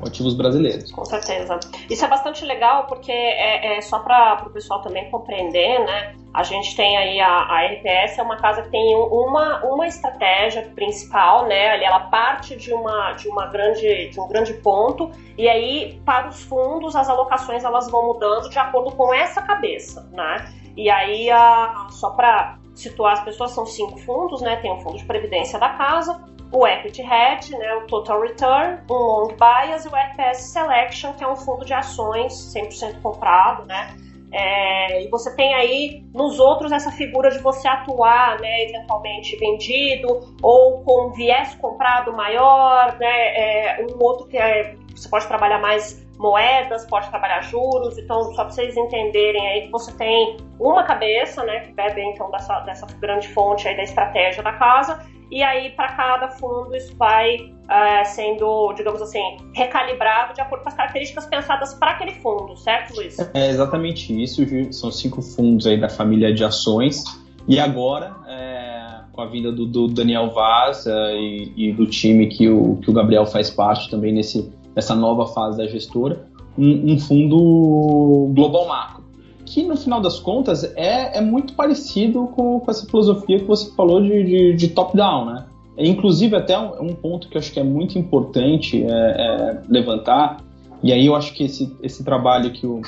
ativos 0.02 0.34
brasileiros. 0.34 0.90
Com 0.90 1.04
certeza. 1.04 1.58
Isso 1.90 2.04
é 2.04 2.08
bastante 2.08 2.44
legal 2.44 2.86
porque 2.86 3.12
é, 3.12 3.78
é 3.78 3.80
só 3.80 3.98
para 3.98 4.44
o 4.46 4.50
pessoal 4.50 4.80
também 4.82 5.10
compreender, 5.10 5.78
né? 5.84 6.14
A 6.32 6.42
gente 6.42 6.74
tem 6.74 6.96
aí 6.96 7.20
a, 7.20 7.28
a 7.28 7.66
RPS, 7.66 8.18
é 8.18 8.22
uma 8.22 8.36
casa 8.36 8.62
que 8.62 8.70
tem 8.70 8.96
uma, 8.96 9.64
uma 9.64 9.86
estratégia 9.86 10.62
principal, 10.74 11.46
né? 11.46 11.82
Ela 11.82 12.00
parte 12.00 12.56
de, 12.56 12.72
uma, 12.72 13.12
de, 13.12 13.28
uma 13.28 13.46
grande, 13.46 14.08
de 14.08 14.20
um 14.20 14.26
grande 14.26 14.52
ponto 14.54 15.12
e 15.38 15.48
aí 15.48 16.00
para 16.04 16.28
os 16.28 16.42
fundos 16.42 16.96
as 16.96 17.08
alocações 17.08 17.62
elas 17.62 17.88
vão 17.90 18.06
mudando 18.06 18.48
de 18.48 18.58
acordo 18.58 18.90
com 18.96 19.14
essa 19.14 19.42
cabeça, 19.42 20.08
né? 20.12 20.44
E 20.76 20.90
aí, 20.90 21.30
a, 21.30 21.86
só 21.90 22.10
para 22.10 22.58
situar 22.74 23.12
as 23.12 23.24
pessoas, 23.24 23.52
são 23.52 23.64
cinco 23.64 23.96
fundos, 23.98 24.40
né? 24.40 24.56
Tem 24.56 24.72
o 24.72 24.80
fundo 24.80 24.98
de 24.98 25.04
previdência 25.04 25.58
da 25.58 25.70
casa, 25.70 26.20
o 26.54 26.66
Equity 26.66 27.02
Hedge, 27.02 27.56
né, 27.58 27.74
o 27.74 27.86
Total 27.88 28.20
Return, 28.20 28.78
o 28.88 28.94
Long 28.94 29.28
Bias 29.28 29.84
e 29.84 29.88
o 29.88 29.96
FPS 29.96 30.52
Selection, 30.52 31.12
que 31.14 31.24
é 31.24 31.28
um 31.28 31.34
fundo 31.34 31.64
de 31.64 31.74
ações 31.74 32.32
100% 32.54 33.02
comprado, 33.02 33.66
né? 33.66 33.96
É, 34.32 35.02
e 35.04 35.08
você 35.08 35.34
tem 35.34 35.54
aí 35.54 36.04
nos 36.12 36.40
outros 36.40 36.72
essa 36.72 36.90
figura 36.90 37.30
de 37.30 37.38
você 37.38 37.68
atuar, 37.68 38.40
né, 38.40 38.64
eventualmente 38.64 39.36
vendido 39.36 40.34
ou 40.42 40.82
com 40.82 41.12
viés 41.12 41.54
comprado 41.54 42.12
maior, 42.12 42.96
né, 42.98 43.06
é, 43.06 43.86
um 43.88 44.02
outro 44.02 44.26
que 44.26 44.36
é, 44.36 44.74
você 44.94 45.08
pode 45.08 45.28
trabalhar 45.28 45.60
mais 45.60 46.04
moedas, 46.18 46.86
pode 46.86 47.08
trabalhar 47.10 47.42
juros, 47.42 47.98
então 47.98 48.24
só 48.34 48.44
para 48.44 48.50
vocês 48.50 48.76
entenderem 48.76 49.46
aí 49.48 49.62
que 49.62 49.70
você 49.70 49.92
tem 49.92 50.36
uma 50.58 50.84
cabeça, 50.84 51.42
né, 51.44 51.60
que 51.60 51.72
bebe 51.72 52.00
então 52.02 52.30
dessa, 52.30 52.60
dessa 52.60 52.86
grande 53.00 53.28
fonte 53.28 53.66
aí 53.66 53.76
da 53.76 53.82
estratégia 53.82 54.42
da 54.42 54.52
casa 54.52 55.00
e 55.30 55.42
aí 55.42 55.70
para 55.70 55.88
cada 55.88 56.28
fundo 56.28 56.74
isso 56.76 56.94
vai 56.96 57.36
uh, 57.36 58.04
sendo, 58.04 58.72
digamos 58.74 59.02
assim, 59.02 59.38
recalibrado 59.54 60.34
de 60.34 60.40
acordo 60.40 60.62
com 60.62 60.68
as 60.68 60.74
características 60.74 61.26
pensadas 61.26 61.74
para 61.74 61.92
aquele 61.92 62.12
fundo, 62.12 62.56
certo, 62.56 62.94
Luiz? 62.94 63.18
É 63.34 63.48
exatamente 63.48 64.22
isso, 64.22 64.42
são 64.72 64.90
cinco 64.92 65.22
fundos 65.22 65.66
aí 65.66 65.78
da 65.78 65.88
família 65.88 66.32
de 66.32 66.44
ações 66.44 67.02
e 67.48 67.58
agora 67.58 68.14
é, 68.28 69.00
com 69.12 69.20
a 69.20 69.26
vinda 69.26 69.50
do, 69.50 69.66
do 69.66 69.88
Daniel 69.88 70.30
Vaz 70.30 70.86
é, 70.86 71.16
e, 71.16 71.52
e, 71.56 71.72
do 71.72 71.86
time 71.86 72.28
que 72.28 72.48
o, 72.48 72.76
que 72.76 72.90
o 72.90 72.92
Gabriel 72.92 73.26
faz 73.26 73.50
parte 73.50 73.90
também 73.90 74.12
nesse, 74.12 74.52
nessa 74.74 74.94
nova 74.94 75.26
fase 75.26 75.58
da 75.58 75.66
gestora, 75.66 76.26
um, 76.58 76.92
um 76.92 76.98
fundo 76.98 78.30
global 78.34 78.66
macro 78.68 79.04
que 79.44 79.62
no 79.62 79.76
final 79.76 80.00
das 80.00 80.18
contas 80.18 80.64
é, 80.74 81.18
é 81.18 81.20
muito 81.20 81.52
parecido 81.54 82.26
com, 82.28 82.60
com 82.60 82.70
essa 82.70 82.86
filosofia 82.86 83.38
que 83.38 83.44
você 83.44 83.70
falou 83.74 84.00
de, 84.00 84.24
de, 84.24 84.54
de 84.54 84.68
top-down, 84.68 85.26
né? 85.26 85.44
É, 85.76 85.86
inclusive, 85.86 86.34
até 86.36 86.58
um, 86.58 86.82
um, 86.82 86.94
ponto 86.94 87.28
que 87.28 87.36
eu 87.36 87.40
acho 87.40 87.52
que 87.52 87.60
é 87.60 87.64
muito 87.64 87.98
importante 87.98 88.82
é, 88.82 88.88
é, 88.88 89.62
levantar, 89.68 90.38
e 90.82 90.92
aí 90.92 91.06
eu 91.06 91.14
acho 91.14 91.34
que 91.34 91.44
esse, 91.44 91.74
esse 91.82 92.04
trabalho 92.04 92.52
que 92.52 92.66
o, 92.66 92.80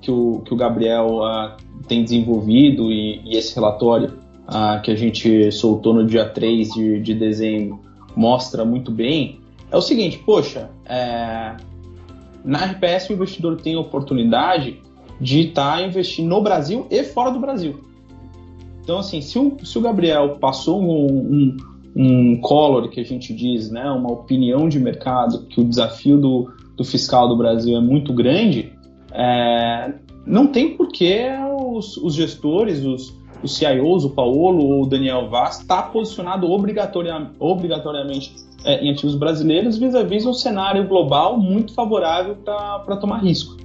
que 0.00 0.10
o, 0.10 0.40
que 0.44 0.52
o 0.52 0.56
Gabriel 0.56 1.20
uh, 1.20 1.56
tem 1.88 2.02
desenvolvido 2.02 2.92
e, 2.92 3.20
e 3.24 3.36
esse 3.36 3.54
relatório 3.54 4.18
uh, 4.48 4.80
que 4.82 4.90
a 4.90 4.96
gente 4.96 5.50
soltou 5.52 5.94
no 5.94 6.04
dia 6.04 6.28
3 6.28 6.68
de, 6.70 7.00
de 7.00 7.14
dezembro 7.14 7.80
mostra 8.14 8.64
muito 8.64 8.90
bem, 8.90 9.40
é 9.74 9.76
o 9.76 9.82
seguinte, 9.82 10.18
poxa, 10.18 10.70
é, 10.86 11.56
na 12.44 12.58
RPS 12.64 13.10
o 13.10 13.12
investidor 13.14 13.60
tem 13.60 13.74
a 13.74 13.80
oportunidade 13.80 14.80
de 15.20 15.48
estar 15.48 15.78
tá 15.78 15.82
investindo 15.82 16.28
no 16.28 16.40
Brasil 16.40 16.86
e 16.88 17.02
fora 17.02 17.32
do 17.32 17.40
Brasil. 17.40 17.80
Então, 18.82 18.98
assim, 18.98 19.20
se 19.20 19.36
o, 19.36 19.56
se 19.64 19.76
o 19.76 19.80
Gabriel 19.80 20.36
passou 20.38 20.80
um, 20.80 21.16
um, 21.16 21.56
um 21.96 22.40
color, 22.40 22.88
que 22.88 23.00
a 23.00 23.04
gente 23.04 23.34
diz, 23.34 23.68
né, 23.68 23.90
uma 23.90 24.12
opinião 24.12 24.68
de 24.68 24.78
mercado, 24.78 25.44
que 25.46 25.60
o 25.60 25.64
desafio 25.64 26.18
do, 26.18 26.52
do 26.76 26.84
fiscal 26.84 27.28
do 27.28 27.36
Brasil 27.36 27.76
é 27.76 27.80
muito 27.80 28.12
grande, 28.12 28.72
é, 29.10 29.92
não 30.24 30.46
tem 30.46 30.76
por 30.76 30.86
que 30.92 31.26
os, 31.58 31.96
os 31.96 32.14
gestores, 32.14 32.84
os, 32.84 33.12
os 33.42 33.56
CIOs, 33.56 34.04
o 34.04 34.10
Paulo 34.10 34.64
ou 34.64 34.84
o 34.84 34.86
Daniel 34.86 35.28
Vaz, 35.28 35.58
está 35.58 35.82
posicionado 35.82 36.48
obrigatoriamente, 36.48 37.32
obrigatoriamente 37.40 38.44
é, 38.64 38.84
em 38.84 38.90
ativos 38.90 39.14
brasileiros 39.14 39.76
vis-à-vis 39.78 40.24
-vis 40.24 40.30
um 40.30 40.34
cenário 40.34 40.86
global 40.86 41.38
muito 41.38 41.72
favorável 41.74 42.36
para 42.36 42.96
tomar 42.96 43.18
risco. 43.18 43.56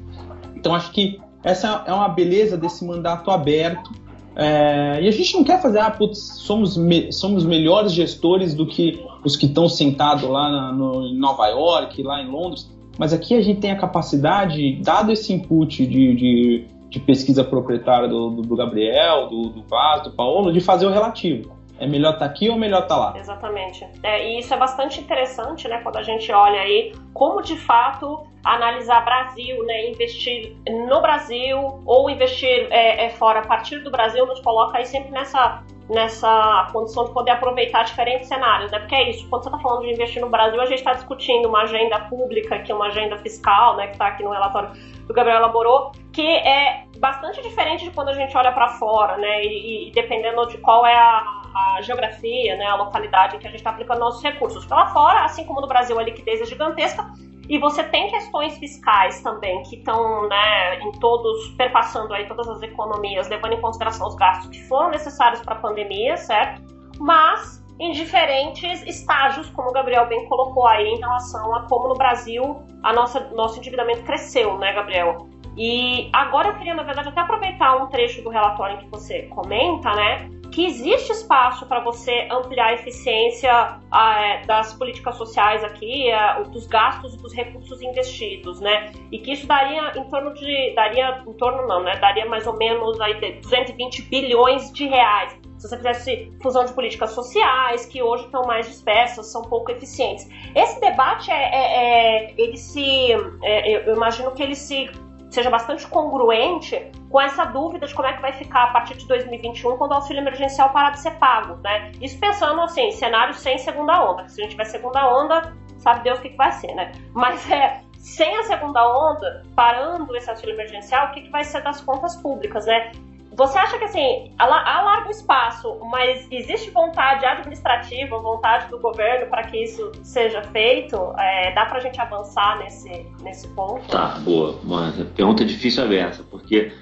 Então, 0.56 0.76
acho 0.76 0.92
que 0.92 1.20
essa 1.44 1.84
é 1.88 1.94
uma 1.94 2.10
beleza 2.10 2.58
desse 2.58 2.86
mandato 2.86 3.32
aberto. 3.32 3.92
É, 4.36 5.02
e 5.02 5.08
a 5.08 5.12
gente 5.12 5.36
não 5.36 5.44
quer 5.44 5.62
fazer, 5.62 5.80
ah, 5.80 5.92
putz, 5.92 6.20
somos, 6.20 6.78
me, 6.78 7.12
somos 7.12 7.46
melhores 7.46 7.92
gestores 7.92 8.54
do 8.54 8.66
que 8.66 9.04
os 9.24 9.36
que 9.36 9.46
estão 9.46 9.68
sentados 9.68 10.24
lá 10.24 10.52
na, 10.52 10.72
no, 10.72 11.08
em 11.08 11.18
Nova 11.18 11.48
York, 11.48 12.02
lá 12.04 12.22
em 12.22 12.30
Londres. 12.30 12.70
Mas 12.98 13.14
aqui 13.14 13.34
a 13.34 13.42
gente 13.42 13.62
tem 13.62 13.72
a 13.72 13.78
capacidade, 13.78 14.76
dado 14.82 15.12
esse 15.12 15.32
input 15.34 15.86
de, 15.86 16.16
de, 16.16 16.66
de 16.90 17.00
pesquisa 17.00 17.44
proprietária 17.44 18.08
do, 18.08 18.30
do, 18.30 18.56
Gabriel, 18.56 19.28
do, 19.28 19.50
do 19.50 19.64
Vaz, 19.64 20.04
do 20.04 20.12
Paulo, 20.12 20.52
de 20.52 20.60
fazer 20.60 20.86
o 20.86 20.92
relativo. 20.92 21.59
É 21.80 21.88
melhor 21.88 22.14
estar 22.14 22.26
tá 22.26 22.32
aqui 22.32 22.50
ou 22.50 22.58
melhor 22.58 22.84
estar 22.84 22.96
tá 22.96 23.02
lá? 23.02 23.14
Exatamente. 23.18 23.88
É, 24.04 24.28
e 24.28 24.40
isso 24.40 24.54
é 24.54 24.58
bastante 24.58 25.00
interessante, 25.00 25.68
né, 25.68 25.80
quando 25.82 25.98
a 25.98 26.04
gente 26.04 26.32
olha 26.32 26.60
aí 26.60 26.94
como 27.14 27.42
de 27.42 27.56
fato 27.58 28.28
analisar 28.44 29.04
Brasil, 29.04 29.64
né, 29.66 29.90
investir 29.90 30.56
no 30.88 31.02
Brasil 31.02 31.82
ou 31.86 32.10
investir 32.10 32.68
é, 32.70 33.06
é, 33.06 33.10
fora 33.10 33.40
a 33.40 33.48
partir 33.48 33.80
do 33.80 33.92
Brasil 33.92 34.26
nos 34.26 34.40
coloca 34.42 34.78
aí 34.78 34.86
sempre 34.86 35.12
nessa 35.12 35.64
nessa 35.90 36.68
condição 36.72 37.06
de 37.06 37.14
poder 37.14 37.32
aproveitar 37.32 37.84
diferentes 37.84 38.28
cenários, 38.28 38.72
né? 38.72 38.78
Porque 38.78 38.94
é 38.94 39.10
isso, 39.10 39.28
quando 39.28 39.44
você 39.44 39.50
está 39.50 39.60
falando 39.60 39.82
de 39.82 39.92
investir 39.92 40.22
no 40.22 40.30
Brasil, 40.30 40.62
a 40.62 40.66
gente 40.68 40.78
está 40.78 40.94
discutindo 40.94 41.50
uma 41.50 41.64
agenda 41.64 42.00
pública, 42.02 42.60
que 42.60 42.72
é 42.72 42.76
uma 42.76 42.88
agenda 42.88 43.18
fiscal, 43.18 43.76
né, 43.76 43.88
que 43.88 43.94
está 43.94 44.08
aqui 44.08 44.22
no 44.24 44.30
relatório 44.30 44.72
que 44.72 45.12
o 45.12 45.16
Gabriel 45.16 45.40
elaborou, 45.40 45.92
que 46.14 46.22
é 46.22 46.84
bastante 47.00 47.42
diferente 47.42 47.86
de 47.86 47.92
quando 47.92 48.10
a 48.10 48.14
gente 48.14 48.38
olha 48.38 48.52
para 48.52 48.68
fora, 48.68 49.18
né? 49.18 49.44
E, 49.44 49.88
e, 49.88 49.92
dependendo 49.92 50.46
de 50.46 50.60
qual 50.60 50.86
é 50.86 50.96
a, 50.96 51.39
a 51.56 51.82
geografia, 51.82 52.56
né, 52.56 52.66
a 52.66 52.76
localidade 52.76 53.36
em 53.36 53.40
que 53.40 53.48
a 53.48 53.50
gente 53.50 53.60
está 53.60 53.72
aplicando 53.72 54.00
nossos 54.00 54.24
recursos. 54.24 54.66
Pela 54.66 54.88
fora, 54.88 55.24
assim 55.24 55.46
como 55.46 55.62
no 55.62 55.68
Brasil 55.68 55.98
a 56.00 56.04
liquidez 56.04 56.42
é 56.42 56.46
gigantesca, 56.46 57.06
e 57.50 57.58
você 57.58 57.84
tem 57.84 58.10
questões 58.12 58.58
fiscais 58.60 59.22
também 59.22 59.64
que 59.64 59.78
estão 59.78 60.28
né, 60.28 60.80
em 60.82 60.92
todos, 60.94 61.50
perpassando 61.58 62.14
aí 62.14 62.28
todas 62.28 62.48
as 62.48 62.62
economias, 62.62 63.28
levando 63.28 63.54
em 63.54 63.62
consideração 63.62 64.08
os 64.08 64.16
gastos 64.16 64.50
que 64.50 64.64
foram 64.68 64.92
necessários 64.92 65.42
para 65.42 65.56
a 65.56 65.58
pandemia, 65.58 66.16
certo? 66.16 66.62
Mas 67.00 67.60
em 67.80 67.92
diferentes 67.92 68.84
estágios, 68.84 69.50
como 69.50 69.70
o 69.70 69.74
Gabriel 69.74 70.06
bem 70.08 70.28
colocou 70.28 70.68
aí, 70.68 70.86
em 70.86 71.00
relação 71.00 71.56
a 71.56 71.64
como 71.64 71.88
no 71.88 71.96
Brasil 71.96 72.62
a 72.84 72.94
nossa, 72.94 73.22
nosso 73.32 73.58
endividamento 73.58 74.04
cresceu, 74.04 74.58
né, 74.60 74.74
Gabriel? 74.74 75.28
E 75.58 76.10
agora 76.14 76.50
eu 76.50 76.56
queria, 76.56 76.76
na 76.76 76.84
verdade, 76.84 77.10
até 77.10 77.22
aproveitar 77.22 77.78
um 77.78 77.88
trecho 77.88 78.22
do 78.22 78.30
relatório 78.30 78.76
em 78.76 78.80
que 78.80 78.90
você 78.90 79.24
comenta, 79.24 79.92
né? 79.96 80.30
Que 80.52 80.66
existe 80.66 81.12
espaço 81.12 81.66
para 81.66 81.80
você 81.80 82.28
ampliar 82.32 82.68
a 82.68 82.74
eficiência 82.74 83.80
é, 83.94 84.46
das 84.46 84.74
políticas 84.74 85.16
sociais 85.16 85.64
aqui, 85.64 86.10
é, 86.10 86.44
dos 86.44 86.66
gastos 86.68 87.16
dos 87.18 87.34
recursos 87.34 87.82
investidos, 87.82 88.60
né? 88.60 88.92
E 89.12 89.20
que 89.20 89.34
isso 89.34 89.48
daria 89.48 89.98
em 89.98 90.04
torno 90.10 90.34
de, 90.34 90.74
daria 90.76 91.24
em 91.28 91.34
torno 91.34 91.68
não, 91.68 91.84
né? 91.84 91.98
Daria 91.98 92.26
mais 92.26 92.48
ou 92.48 92.58
menos 92.58 93.00
aí 93.02 93.14
220 93.42 94.04
bilhões 94.04 94.72
de 94.74 94.88
reais. 94.88 95.38
Se 95.58 95.68
você 95.68 95.78
fizesse 95.78 96.32
fusão 96.42 96.64
de 96.64 96.74
políticas 96.74 97.12
sociais, 97.12 97.86
que 97.86 98.02
hoje 98.02 98.24
estão 98.26 98.44
mais 98.44 98.66
dispersas, 98.66 99.30
são 99.30 99.42
pouco 99.42 99.72
eficientes. 99.72 100.28
Esse 100.56 100.80
debate 100.80 101.30
é, 101.30 101.36
é, 101.36 102.28
é 102.28 102.34
ele 102.38 102.56
se, 102.56 103.12
é, 103.44 103.90
eu 103.90 103.94
imagino 103.94 104.32
que 104.32 104.42
ele 104.42 104.56
se 104.56 104.90
seja 105.30 105.50
bastante 105.50 105.88
congruente 105.88 106.92
com 107.10 107.22
essa 107.22 107.46
dúvida 107.46 107.88
de 107.88 107.94
como 107.94 108.08
é 108.08 108.14
que 108.14 108.22
vai 108.22 108.34
ficar 108.34 108.66
a 108.66 108.68
partir 108.68 108.98
de 108.98 109.08
2021 109.08 109.78
quando 109.78 109.92
o 109.92 109.96
auxílio 109.96 110.22
emergencial 110.22 110.72
parar 110.72 110.92
de 110.92 111.00
ser 111.00 111.12
pago, 111.12 111.56
né? 111.64 111.92
Isso 112.02 112.20
pensando 112.20 112.62
assim, 112.62 112.92
cenário 112.92 113.34
sem 113.34 113.58
segunda 113.58 114.04
onda, 114.04 114.28
se 114.28 114.42
a 114.42 114.44
gente 114.44 114.52
tiver 114.52 114.66
segunda 114.66 115.08
onda, 115.08 115.54
sabe 115.78 116.04
Deus 116.04 116.20
o 116.20 116.22
que, 116.22 116.30
que 116.30 116.38
vai 116.38 116.52
ser, 116.52 116.74
né? 116.74 116.92
Mas 117.14 117.50
é 117.50 117.82
sem 118.00 118.38
a 118.38 118.44
segunda 118.44 118.88
onda, 118.88 119.44
parando 119.56 120.16
esse 120.16 120.30
auxílio 120.30 120.56
emergencial, 120.56 121.08
o 121.08 121.12
que, 121.12 121.22
que 121.22 121.30
vai 121.30 121.44
ser 121.44 121.62
das 121.62 121.82
contas 121.82 122.16
públicas, 122.16 122.66
né? 122.66 122.92
Você 123.40 123.58
acha 123.58 123.78
que 123.78 123.86
assim, 123.86 124.34
há 124.38 124.46
largo 124.82 125.10
espaço, 125.10 125.80
mas 125.90 126.28
existe 126.30 126.72
vontade 126.72 127.26
administrativa, 127.26 128.20
vontade 128.20 128.70
do 128.70 128.78
governo 128.80 129.28
para 129.30 129.44
que 129.44 129.64
isso 129.64 129.94
seja 130.04 130.44
feito? 130.44 130.98
É, 131.18 131.54
dá 131.56 131.66
para 131.66 131.78
a 131.78 131.80
gente 131.80 132.02
avançar 132.02 132.60
nesse, 132.60 133.06
nesse 133.24 133.48
ponto? 133.56 133.88
Tá, 133.88 134.20
boa. 134.26 134.60
Uma 134.62 134.92
pergunta 135.16 135.46
difícil 135.46 135.90
é 135.90 136.00
essa, 136.00 136.22
porque 136.22 136.74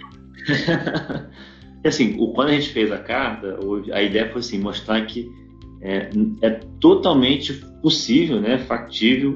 assim, 1.86 2.18
quando 2.34 2.50
a 2.50 2.54
gente 2.54 2.70
fez 2.70 2.92
a 2.92 2.98
carta, 2.98 3.60
a 3.94 4.02
ideia 4.02 4.28
foi 4.32 4.40
assim, 4.40 4.58
mostrar 4.58 5.06
que 5.06 5.32
é, 5.80 6.10
é 6.42 6.50
totalmente 6.82 7.54
possível, 7.84 8.42
né, 8.42 8.58
factível, 8.58 9.36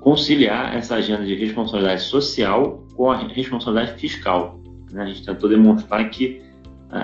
conciliar 0.00 0.76
essa 0.76 0.96
agenda 0.96 1.24
de 1.24 1.34
responsabilidade 1.36 2.02
social 2.02 2.84
com 2.94 3.10
a 3.10 3.16
responsabilidade 3.16 3.98
fiscal. 3.98 4.60
Né? 4.92 5.04
A 5.04 5.06
gente 5.06 5.24
tentou 5.24 5.48
demonstrar 5.48 6.06
que 6.10 6.49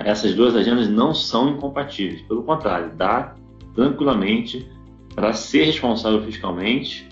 essas 0.05 0.35
duas 0.35 0.57
agendas 0.57 0.89
não 0.89 1.15
são 1.15 1.51
incompatíveis. 1.51 2.23
Pelo 2.23 2.43
contrário, 2.43 2.93
dá 2.97 3.35
tranquilamente 3.75 4.67
para 5.15 5.33
ser 5.33 5.65
responsável 5.65 6.23
fiscalmente, 6.23 7.09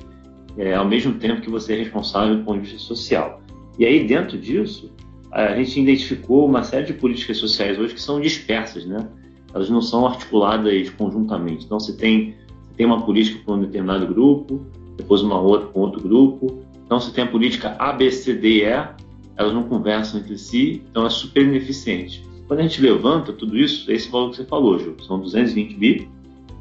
é, 0.57 0.75
ao 0.75 0.85
mesmo 0.85 1.15
tempo 1.15 1.41
que 1.41 1.51
você 1.51 1.75
é 1.75 1.77
responsável 1.77 2.37
do 2.37 2.45
ponto 2.45 2.61
de 2.61 2.71
vista 2.71 2.79
social. 2.79 3.41
E 3.79 3.85
aí, 3.85 4.07
dentro 4.07 4.39
disso, 4.39 4.93
a 5.31 5.55
gente 5.57 5.81
identificou 5.81 6.47
uma 6.47 6.63
série 6.63 6.87
de 6.87 6.93
políticas 6.95 7.39
sociais 7.39 7.79
hoje 7.79 7.95
que 7.95 8.01
são 8.01 8.21
dispersas, 8.21 8.85
né? 8.87 9.09
Elas 9.53 9.71
não 9.71 9.81
são 9.81 10.07
articuladas 10.07 10.91
conjuntamente. 10.91 11.65
Então, 11.65 11.79
você 11.79 11.97
tem, 11.97 12.35
você 12.63 12.75
tem 12.77 12.87
uma 12.87 13.05
política 13.05 13.41
para 13.45 13.55
um 13.55 13.61
determinado 13.61 14.07
grupo, 14.07 14.61
depois 14.97 15.23
uma 15.23 15.41
outra 15.41 15.69
com 15.69 15.81
outro 15.81 16.01
grupo. 16.01 16.63
Então, 16.85 17.01
você 17.01 17.11
tem 17.13 17.25
a 17.25 17.27
política 17.27 17.75
A, 17.79 17.93
B, 17.93 18.11
C, 18.11 18.35
D 18.35 18.49
e 18.49 18.65
E, 18.65 18.89
elas 19.37 19.53
não 19.53 19.65
conversam 19.65 20.21
entre 20.21 20.39
si, 20.39 20.83
então 20.91 21.05
é 21.05 21.11
super 21.11 21.43
ineficiente. 21.43 22.23
Quando 22.47 22.61
a 22.61 22.63
gente 22.63 22.81
levanta 22.81 23.33
tudo 23.33 23.57
isso, 23.57 23.91
esse 23.91 24.09
valor 24.11 24.31
que 24.31 24.37
você 24.37 24.45
falou, 24.45 24.79
Ju, 24.79 24.97
são 25.07 25.19
220 25.19 25.75
bi, 25.77 26.09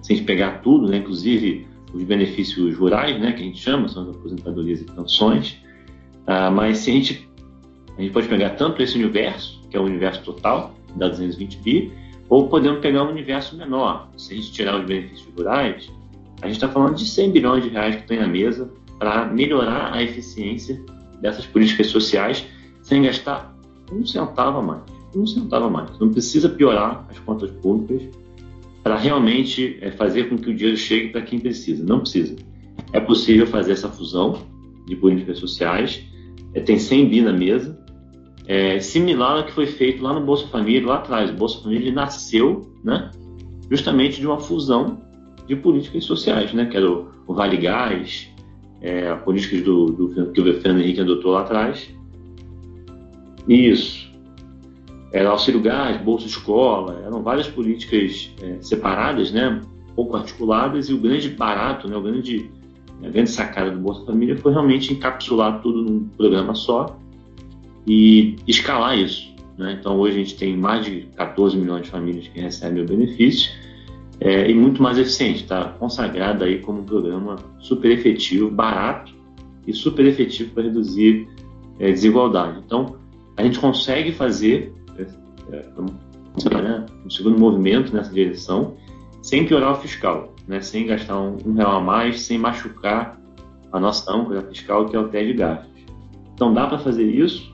se 0.01 0.13
a 0.13 0.15
gente 0.15 0.25
pegar 0.25 0.61
tudo, 0.61 0.87
né, 0.87 0.97
inclusive 0.97 1.67
os 1.93 2.03
benefícios 2.03 2.75
rurais, 2.77 3.19
né, 3.19 3.33
que 3.33 3.41
a 3.41 3.45
gente 3.45 3.59
chama, 3.59 3.87
são 3.87 4.03
as 4.03 4.15
aposentadorias 4.15 4.81
e 4.81 4.85
pensões, 4.85 5.57
ah, 6.25 6.49
mas 6.49 6.79
se 6.79 6.89
a 6.89 6.93
gente, 6.93 7.29
a 7.97 8.01
gente 8.01 8.13
pode 8.13 8.27
pegar 8.27 8.51
tanto 8.51 8.81
esse 8.81 8.95
universo, 8.95 9.61
que 9.69 9.75
é 9.75 9.79
o 9.79 9.83
universo 9.83 10.21
total, 10.23 10.73
dá 10.95 11.09
220 11.09 11.57
bi, 11.57 11.91
ou 12.29 12.47
podemos 12.47 12.79
pegar 12.79 13.03
um 13.03 13.09
universo 13.09 13.55
menor. 13.57 14.09
Se 14.17 14.33
a 14.33 14.35
gente 14.37 14.51
tirar 14.51 14.79
os 14.79 14.85
benefícios 14.85 15.27
rurais, 15.37 15.91
a 16.41 16.47
gente 16.47 16.55
está 16.55 16.69
falando 16.69 16.95
de 16.95 17.05
100 17.05 17.31
bilhões 17.31 17.63
de 17.63 17.69
reais 17.69 17.95
que 17.95 18.01
estão 18.01 18.17
na 18.17 18.27
mesa 18.27 18.71
para 18.97 19.25
melhorar 19.25 19.93
a 19.93 20.01
eficiência 20.01 20.81
dessas 21.21 21.45
políticas 21.45 21.87
sociais 21.87 22.45
sem 22.81 23.03
gastar 23.03 23.53
um 23.91 24.05
centavo 24.05 24.59
a 24.59 24.61
mais 24.61 25.02
um 25.19 25.27
centavo 25.27 25.65
a 25.65 25.69
mais. 25.69 25.99
Não 25.99 26.09
precisa 26.09 26.49
piorar 26.49 27.05
as 27.09 27.19
contas 27.19 27.51
públicas 27.51 28.01
para 28.83 28.97
realmente 28.97 29.77
é, 29.81 29.91
fazer 29.91 30.29
com 30.29 30.37
que 30.37 30.49
o 30.49 30.55
dinheiro 30.55 30.77
chegue 30.77 31.09
para 31.09 31.21
quem 31.21 31.39
precisa. 31.39 31.83
Não 31.85 31.99
precisa. 31.99 32.35
É 32.91 32.99
possível 32.99 33.47
fazer 33.47 33.73
essa 33.73 33.89
fusão 33.89 34.37
de 34.85 34.95
políticas 34.95 35.39
sociais. 35.39 36.03
É, 36.53 36.59
tem 36.59 36.77
100 36.77 37.09
bi 37.09 37.21
na 37.21 37.31
mesa, 37.31 37.79
é, 38.45 38.79
similar 38.79 39.37
ao 39.37 39.45
que 39.45 39.53
foi 39.53 39.65
feito 39.65 40.03
lá 40.03 40.13
no 40.13 40.25
Bolsa 40.25 40.47
Família, 40.47 40.85
lá 40.85 40.95
atrás. 40.95 41.29
O 41.29 41.33
Bolsa 41.33 41.61
Família 41.63 41.91
nasceu 41.91 42.73
né, 42.83 43.09
justamente 43.71 44.19
de 44.19 44.27
uma 44.27 44.39
fusão 44.39 45.01
de 45.47 45.55
políticas 45.55 46.03
sociais, 46.03 46.53
né, 46.53 46.65
que 46.65 46.75
era 46.75 46.89
o, 46.89 47.07
o 47.25 47.33
Vale 47.33 47.57
Gás, 47.57 48.29
é, 48.81 49.13
políticas 49.15 49.61
do, 49.61 49.85
do, 49.85 50.31
que 50.31 50.41
o 50.41 50.61
Fernando 50.61 50.81
Henrique 50.81 50.99
adotou 50.99 51.31
lá 51.31 51.41
atrás. 51.41 51.89
Isso 53.47 54.12
era 55.13 55.29
auxílio 55.29 55.61
gás, 55.61 56.01
bolsa 56.01 56.25
escola, 56.25 57.03
eram 57.05 57.21
várias 57.21 57.47
políticas 57.47 58.31
é, 58.41 58.57
separadas, 58.61 59.31
né, 59.31 59.61
pouco 59.95 60.17
articuladas, 60.17 60.89
e 60.89 60.93
o 60.93 60.97
grande 60.97 61.29
barato, 61.29 61.87
né, 61.87 61.95
o 61.95 62.01
grande, 62.01 62.49
a 63.03 63.09
grande 63.09 63.29
sacada 63.29 63.69
do 63.69 63.79
Bolsa 63.79 64.03
Família 64.05 64.35
foi 64.35 64.51
realmente 64.51 64.91
encapsular 64.91 65.61
tudo 65.61 65.83
num 65.83 66.07
programa 66.17 66.55
só 66.55 66.97
e 67.85 68.37
escalar 68.47 68.97
isso. 68.97 69.31
Né? 69.55 69.77
Então, 69.79 69.99
hoje 69.99 70.15
a 70.15 70.17
gente 70.17 70.35
tem 70.35 70.57
mais 70.57 70.83
de 70.83 71.01
14 71.15 71.55
milhões 71.55 71.83
de 71.83 71.89
famílias 71.89 72.27
que 72.27 72.39
recebem 72.39 72.81
o 72.81 72.87
benefício 72.87 73.51
é, 74.19 74.49
e 74.49 74.55
muito 74.55 74.81
mais 74.81 74.97
eficiente, 74.97 75.43
está 75.43 75.65
consagrado 75.65 76.43
aí 76.43 76.57
como 76.57 76.79
um 76.79 76.85
programa 76.85 77.35
super 77.59 77.91
efetivo, 77.91 78.49
barato 78.49 79.13
e 79.67 79.73
super 79.73 80.07
efetivo 80.07 80.51
para 80.55 80.63
reduzir 80.63 81.27
é, 81.79 81.91
desigualdade. 81.91 82.63
Então, 82.65 82.95
a 83.37 83.43
gente 83.43 83.59
consegue 83.59 84.11
fazer 84.11 84.73
é, 84.73 84.82
né, 85.49 86.85
um 87.05 87.09
segundo 87.09 87.37
movimento 87.37 87.93
nessa 87.93 88.11
direção, 88.11 88.75
sem 89.21 89.45
piorar 89.45 89.73
o 89.73 89.75
fiscal, 89.75 90.33
né, 90.47 90.61
sem 90.61 90.87
gastar 90.87 91.19
um, 91.19 91.37
um, 91.45 91.53
real 91.53 91.77
a 91.77 91.81
mais, 91.81 92.21
sem 92.21 92.37
machucar 92.37 93.19
a 93.71 93.79
nossa 93.79 94.11
âncora 94.11 94.41
fiscal, 94.43 94.85
que 94.85 94.95
é 94.95 94.99
o 94.99 95.07
teto 95.07 95.27
de 95.27 95.33
gastos. 95.33 95.71
Então, 96.33 96.53
dá 96.53 96.67
para 96.67 96.79
fazer 96.79 97.03
isso, 97.03 97.53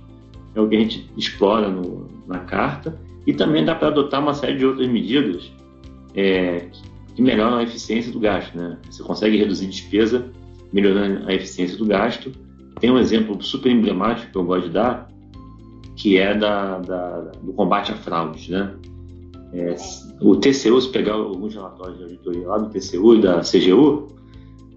é 0.55 0.61
o 0.61 0.67
que 0.67 0.75
a 0.75 0.79
gente 0.79 1.09
explora 1.17 1.69
no, 1.69 2.07
na 2.27 2.39
carta, 2.39 2.97
E 3.27 3.33
também 3.33 3.63
dá 3.63 3.75
para 3.75 3.89
adotar 3.89 4.21
uma 4.21 4.33
série 4.33 4.57
de 4.57 4.65
outras 4.65 4.87
medidas 4.87 5.51
é, 6.15 6.67
que 7.15 7.21
melhoram 7.21 7.57
a 7.57 7.63
eficiência 7.63 8.11
do 8.11 8.19
gasto. 8.19 8.57
Né? 8.57 8.77
Você 8.89 9.03
consegue 9.03 9.37
reduzir 9.37 9.67
despesa 9.67 10.31
melhorando 10.71 11.27
a 11.27 11.33
eficiência 11.33 11.77
do 11.77 11.85
gasto. 11.85 12.31
Tem 12.79 12.89
um 12.89 12.97
exemplo 12.97 13.41
super 13.43 13.71
emblemático 13.71 14.31
que 14.31 14.37
eu 14.37 14.43
gosto 14.43 14.67
de 14.67 14.73
dar, 14.73 15.09
que 15.99 16.17
é 16.17 16.33
da, 16.33 16.79
da 16.79 17.19
do 17.43 17.51
combate 17.51 17.91
a 17.91 17.95
fraudes. 17.95 18.47
Né? 18.47 18.73
É, 19.53 19.75
o 20.21 20.35
TCU, 20.37 20.81
se 20.81 20.89
pegar 20.89 21.13
alguns 21.13 21.53
relatórios 21.53 21.97
de 21.97 22.03
auditoria 22.03 22.47
lá 22.47 22.57
do 22.57 22.69
TCU 22.69 23.15
e 23.15 23.21
da 23.21 23.41
CGU, 23.41 24.07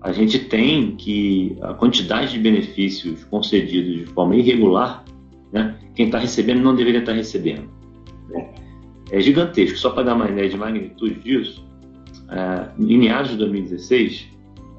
a 0.00 0.10
gente 0.12 0.40
tem 0.40 0.96
que 0.96 1.56
a 1.62 1.74
quantidade 1.74 2.32
de 2.32 2.40
benefícios 2.40 3.22
concedidos 3.24 4.00
de 4.00 4.06
forma 4.06 4.34
irregular, 4.34 5.04
né, 5.52 5.78
quem 5.94 6.06
está 6.06 6.18
recebendo 6.18 6.60
não 6.60 6.74
deveria 6.74 6.98
estar 6.98 7.12
tá 7.12 7.16
recebendo. 7.16 7.68
Né? 8.28 8.52
É 9.12 9.20
gigantesco. 9.20 9.78
Só 9.78 9.90
para 9.90 10.02
dar 10.02 10.14
uma 10.14 10.28
ideia 10.28 10.48
de 10.48 10.56
magnitude 10.56 11.20
disso, 11.20 11.64
é, 12.30 12.68
em 12.80 12.98
meados 12.98 13.30
de 13.30 13.36
2016, 13.36 14.26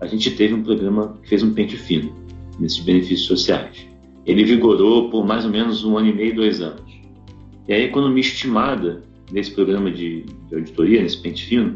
a 0.02 0.08
gente 0.08 0.30
teve 0.32 0.54
um 0.54 0.62
programa 0.62 1.18
que 1.22 1.30
fez 1.30 1.42
um 1.42 1.54
pente 1.54 1.78
fino 1.78 2.14
nesses 2.60 2.80
benefícios 2.80 3.28
sociais. 3.28 3.93
Ele 4.26 4.44
vigorou 4.44 5.10
por 5.10 5.26
mais 5.26 5.46
ou 5.46 5.52
menos 5.52 5.84
um 5.84 5.98
ano 5.98 6.10
e 6.10 6.14
meio, 6.14 6.36
dois 6.36 6.62
anos. 6.62 6.82
E 7.68 7.74
a 7.74 7.80
economia 7.80 8.22
estimada 8.22 9.04
desse 9.32 9.52
programa 9.52 9.92
de, 9.92 10.24
de 10.50 10.56
auditoria, 10.56 11.02
nesse 11.02 11.18
pente 11.22 11.46
fino, 11.46 11.76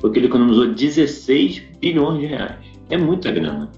foi 0.00 0.10
que 0.10 0.18
ele 0.18 0.26
economizou 0.26 0.72
16 0.72 1.62
bilhões 1.80 2.20
de 2.20 2.26
reais. 2.26 2.66
É 2.90 2.96
muita 2.96 3.30
grana. 3.30 3.70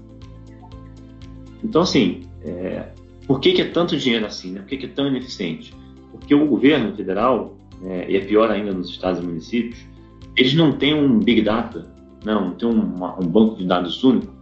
Então, 1.63 1.81
assim, 1.81 2.21
é, 2.43 2.89
por 3.25 3.39
que, 3.39 3.53
que, 3.53 3.61
é 3.61 3.65
tanto 3.65 3.97
dinheiro 3.97 4.25
assim? 4.25 4.51
Né? 4.51 4.61
Por 4.61 4.69
que, 4.69 4.77
que, 4.77 4.85
é 4.85 4.89
tão 4.89 5.07
ineficiente? 5.07 5.73
Porque 6.11 6.33
o 6.33 6.47
governo 6.47 6.95
federal, 6.95 7.57
é, 7.83 8.11
e 8.11 8.17
é 8.17 8.19
pior 8.21 8.49
ainda 8.51 8.73
nos 8.73 8.89
estados 8.89 9.21
e 9.21 9.25
municípios, 9.25 9.79
eles 10.35 10.53
não 10.53 10.73
têm 10.73 10.93
um 10.93 11.19
big 11.19 11.41
data, 11.41 11.87
não, 12.23 12.49
não 12.49 12.51
tem 12.51 12.69
um 12.69 13.27
banco 13.27 13.55
de 13.55 13.65
dados 13.65 14.03
único 14.03 14.36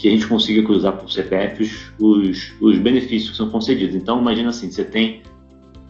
que 0.00 0.08
a 0.08 0.10
gente 0.10 0.26
consiga 0.26 0.62
cruzar 0.62 0.96
por 0.96 1.10
CPFs 1.12 1.92
os, 2.00 2.54
os 2.58 2.78
benefícios 2.78 3.32
que 3.32 3.36
são 3.36 3.50
concedidos. 3.50 3.94
Então, 3.94 4.18
imagina 4.18 4.48
assim, 4.48 4.70
você 4.70 4.82
tem 4.82 5.22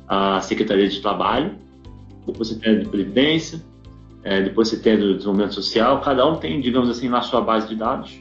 a 0.09 0.41
Secretaria 0.41 0.89
de 0.89 1.01
Trabalho, 1.01 1.53
depois 2.27 2.49
você 2.49 2.59
tem 2.59 2.75
a 2.75 2.79
de 2.81 2.89
Previdência, 2.89 3.63
é, 4.25 4.43
depois 4.43 4.67
você 4.67 4.81
tem 4.81 4.95
a 4.95 4.97
do 4.97 5.15
Desenvolvimento 5.15 5.55
Social, 5.55 6.01
cada 6.01 6.27
um 6.27 6.35
tem, 6.35 6.61
digamos 6.61 6.91
assim, 6.91 7.09
na 7.09 7.23
sua 7.23 7.41
base 7.41 7.69
de 7.69 7.77
dados, 7.77 8.21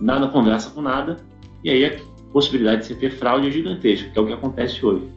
nada 0.00 0.28
conversa 0.28 0.70
com 0.70 0.80
nada, 0.80 1.16
e 1.64 1.70
aí 1.70 1.84
a 1.84 1.96
possibilidade 2.32 2.82
de 2.82 2.86
você 2.86 2.94
ter 2.94 3.10
fraude 3.10 3.48
é 3.48 3.50
gigantesca, 3.50 4.08
que 4.08 4.16
é 4.16 4.22
o 4.22 4.26
que 4.26 4.32
acontece 4.32 4.86
hoje. 4.86 5.08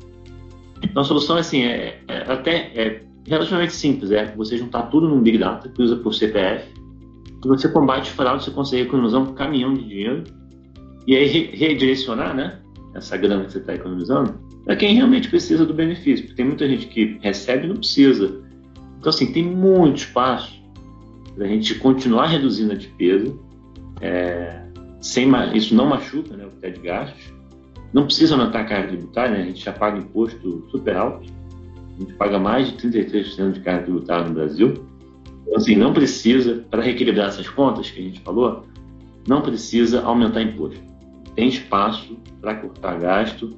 Então 0.81 1.03
a 1.03 1.05
solução 1.05 1.37
assim, 1.37 1.61
é, 1.61 2.01
é 2.07 2.17
até 2.31 2.71
é 2.73 3.03
relativamente 3.27 3.73
simples, 3.73 4.09
é 4.09 4.33
você 4.35 4.57
juntar 4.57 4.83
tudo 4.87 5.07
num 5.07 5.21
Big 5.21 5.37
Data 5.37 5.69
que 5.69 5.79
usa 5.79 5.95
por 5.97 6.11
CPF, 6.11 6.80
e 7.43 7.47
você 7.47 7.67
combate 7.67 8.11
fraude, 8.11 8.43
você 8.43 8.51
consegue 8.51 8.83
economizar 8.83 9.21
um 9.21 9.33
caminhão 9.33 9.73
de 9.73 9.83
dinheiro, 9.83 10.23
e 11.07 11.15
aí 11.15 11.27
redirecionar 11.27 12.35
né, 12.35 12.59
essa 12.93 13.17
grana 13.17 13.45
que 13.45 13.53
você 13.53 13.57
está 13.57 13.73
economizando 13.73 14.39
para 14.65 14.75
quem 14.75 14.95
realmente 14.95 15.29
precisa 15.29 15.65
do 15.65 15.73
benefício, 15.73 16.25
porque 16.25 16.35
tem 16.35 16.45
muita 16.45 16.67
gente 16.67 16.87
que 16.87 17.17
recebe 17.21 17.65
e 17.65 17.69
não 17.69 17.77
precisa. 17.77 18.41
Então, 18.99 19.09
assim, 19.09 19.31
tem 19.31 19.43
muito 19.43 19.97
espaço 19.97 20.61
para 21.35 21.45
a 21.45 21.47
gente 21.47 21.75
continuar 21.75 22.27
reduzindo 22.27 22.73
a 22.73 22.75
despesa, 22.75 23.33
é, 24.01 24.61
sem, 24.99 25.29
isso 25.55 25.73
não 25.73 25.87
machuca 25.87 26.35
né, 26.37 26.45
o 26.45 26.51
teto 26.59 26.79
de 26.79 26.87
gastos, 26.87 27.33
não 27.91 28.05
precisa 28.05 28.35
aumentar 28.35 28.61
a 28.61 28.65
carga 28.65 28.89
tributária, 28.89 29.37
né, 29.37 29.43
a 29.43 29.45
gente 29.47 29.63
já 29.63 29.73
paga 29.73 29.97
imposto 29.97 30.67
super 30.69 30.95
alto, 30.95 31.27
a 31.97 31.99
gente 31.99 32.13
paga 32.13 32.37
mais 32.37 32.67
de 32.67 32.77
33% 32.87 33.53
de 33.53 33.59
carga 33.61 33.83
tributária 33.83 34.27
no 34.27 34.33
Brasil, 34.35 34.73
assim, 35.55 35.75
não 35.75 35.93
precisa, 35.93 36.63
para 36.69 36.81
reequilibrar 36.81 37.27
essas 37.29 37.47
contas 37.49 37.89
que 37.89 37.99
a 37.99 38.03
gente 38.03 38.19
falou, 38.21 38.65
não 39.27 39.41
precisa 39.41 40.01
aumentar 40.01 40.41
imposto. 40.41 40.81
Tem 41.35 41.47
espaço 41.47 42.17
para 42.41 42.55
cortar 42.55 42.99
gasto 42.99 43.57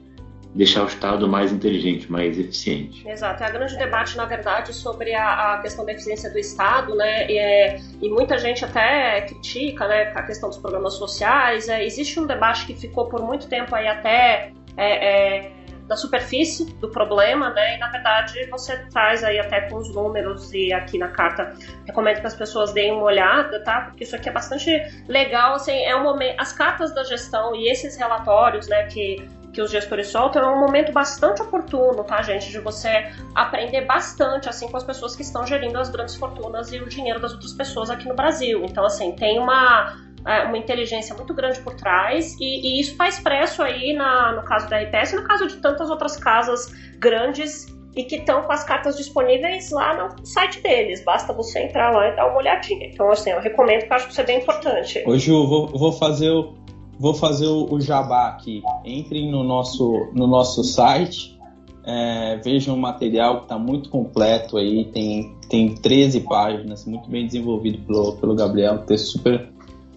deixar 0.56 0.84
o 0.84 0.88
Estado 0.88 1.28
mais 1.28 1.52
inteligente, 1.52 2.12
mais 2.12 2.38
eficiente. 2.38 3.08
Exato. 3.08 3.44
É 3.44 3.48
a 3.48 3.50
grande 3.50 3.76
debate, 3.78 4.16
na 4.16 4.26
verdade, 4.26 4.74
sobre 4.74 5.14
a, 5.14 5.56
a 5.56 5.62
questão 5.62 5.86
da 5.86 5.92
eficiência 5.92 6.30
do 6.30 6.38
Estado, 6.38 6.96
né? 6.96 7.30
E, 7.30 7.38
é, 7.38 7.80
e, 8.02 8.10
muita 8.10 8.38
gente 8.38 8.64
até 8.64 9.22
critica, 9.22 9.88
né, 9.88 10.12
a 10.14 10.22
questão 10.24 10.50
dos 10.50 10.58
programas 10.58 10.94
sociais. 10.94 11.70
É, 11.70 11.84
existe 11.84 12.20
um 12.20 12.28
debate 12.28 12.66
que 12.66 12.76
ficou 12.76 13.08
por 13.08 13.22
muito 13.22 13.48
tempo 13.48 13.74
aí 13.74 13.88
até 13.88 14.52
é, 14.78 15.38
é 15.38 15.52
da 15.88 15.96
superfície 15.96 16.66
do 16.76 16.90
problema, 16.90 17.50
né? 17.50 17.76
E 17.76 17.80
na 17.80 17.90
verdade 17.90 18.46
você 18.50 18.78
traz 18.90 19.24
aí 19.24 19.40
até 19.40 19.62
com 19.62 19.78
os 19.78 19.94
números 19.94 20.54
e 20.54 20.72
aqui 20.74 20.98
na 20.98 21.10
carta 21.10 21.54
recomendo 21.86 22.22
que 22.22 22.28
as 22.28 22.36
pessoas 22.36 22.74
deem 22.74 22.92
uma 22.92 23.04
olhada, 23.04 23.64
tá? 23.64 23.82
Porque 23.82 24.04
isso 24.04 24.16
aqui 24.16 24.30
é 24.30 24.32
bastante 24.32 24.70
legal, 25.08 25.56
assim, 25.56 25.84
é 25.84 25.96
um 25.96 26.04
momento, 26.04 26.40
as 26.40 26.54
cartas 26.54 26.94
da 26.94 27.04
gestão 27.04 27.56
e 27.56 27.70
esses 27.70 27.98
relatórios, 27.98 28.68
né, 28.68 28.84
que 28.88 29.28
que 29.54 29.62
os 29.62 29.70
gestores 29.70 30.08
soltam, 30.08 30.42
é 30.42 30.48
um 30.48 30.60
momento 30.60 30.92
bastante 30.92 31.42
oportuno, 31.42 32.04
tá, 32.04 32.22
gente? 32.24 32.50
De 32.50 32.60
você 32.60 33.12
aprender 33.36 33.82
bastante, 33.82 34.50
assim, 34.50 34.68
com 34.68 34.76
as 34.76 34.84
pessoas 34.84 35.16
que 35.16 35.22
estão 35.22 35.46
gerindo 35.46 35.78
as 35.78 35.90
grandes 35.90 36.16
fortunas 36.16 36.74
e 36.74 36.80
o 36.80 36.90
dinheiro 36.90 37.20
das 37.20 37.34
outras 37.34 37.54
pessoas 37.54 37.92
aqui 37.92 38.08
no 38.08 38.16
Brasil. 38.16 38.66
Então, 38.66 38.84
assim, 38.84 39.12
tem 39.12 39.40
uma, 39.40 39.96
uma 40.26 40.58
inteligência 40.58 41.16
muito 41.16 41.34
grande 41.34 41.60
por 41.60 41.76
trás 41.76 42.36
e, 42.40 42.78
e 42.78 42.82
isso 42.82 42.92
está 42.92 43.08
expresso 43.08 43.62
aí 43.62 43.94
na, 43.94 44.34
no 44.34 44.44
caso 44.44 44.70
da 44.70 44.80
RPS 44.80 45.14
e 45.14 45.16
no 45.18 45.24
caso 45.24 45.48
de 45.48 45.58
tantas 45.58 45.90
outras 45.90 46.16
casas 46.16 46.72
grandes 46.98 47.68
e 47.96 48.04
que 48.04 48.16
estão 48.16 48.42
com 48.42 48.52
as 48.52 48.64
cartas 48.64 48.98
disponíveis 48.98 49.70
lá 49.70 49.96
no 49.96 50.26
site 50.26 50.62
deles. 50.62 51.04
Basta 51.04 51.32
você 51.34 51.60
entrar 51.60 51.92
lá 51.92 52.08
e 52.08 52.16
dar 52.16 52.28
uma 52.28 52.38
olhadinha. 52.38 52.88
Então, 52.88 53.12
assim, 53.12 53.30
eu 53.30 53.40
recomendo 53.40 53.82
que 53.82 53.92
eu 53.92 53.96
acho 53.96 54.06
que 54.06 54.12
isso 54.14 54.22
é 54.22 54.24
bem 54.24 54.40
importante. 54.40 55.04
Hoje 55.06 55.30
eu 55.30 55.46
vou, 55.46 55.68
vou 55.68 55.92
fazer 55.92 56.32
o 56.32 56.56
vou 57.00 57.14
fazer 57.14 57.48
o, 57.48 57.72
o 57.72 57.82
jabá 57.82 58.30
aqui. 58.30 58.64
Entrem 58.86 59.30
no 59.30 59.44
nosso, 59.44 60.10
no 60.14 60.28
nosso 60.28 60.64
site, 60.64 61.38
é, 61.86 62.38
vejam 62.38 62.76
o 62.76 62.78
material 62.78 63.38
que 63.38 63.44
está 63.44 63.58
muito 63.58 63.90
completo 63.90 64.58
aí, 64.58 64.86
tem, 64.86 65.36
tem 65.50 65.76
13 65.76 66.22
páginas, 66.22 66.86
muito 66.86 67.10
bem 67.10 67.26
desenvolvido 67.26 67.80
pelo, 67.86 68.14
pelo 68.14 68.36
Gabriel, 68.36 68.80
texto 68.80 69.18
super, 69.18 69.50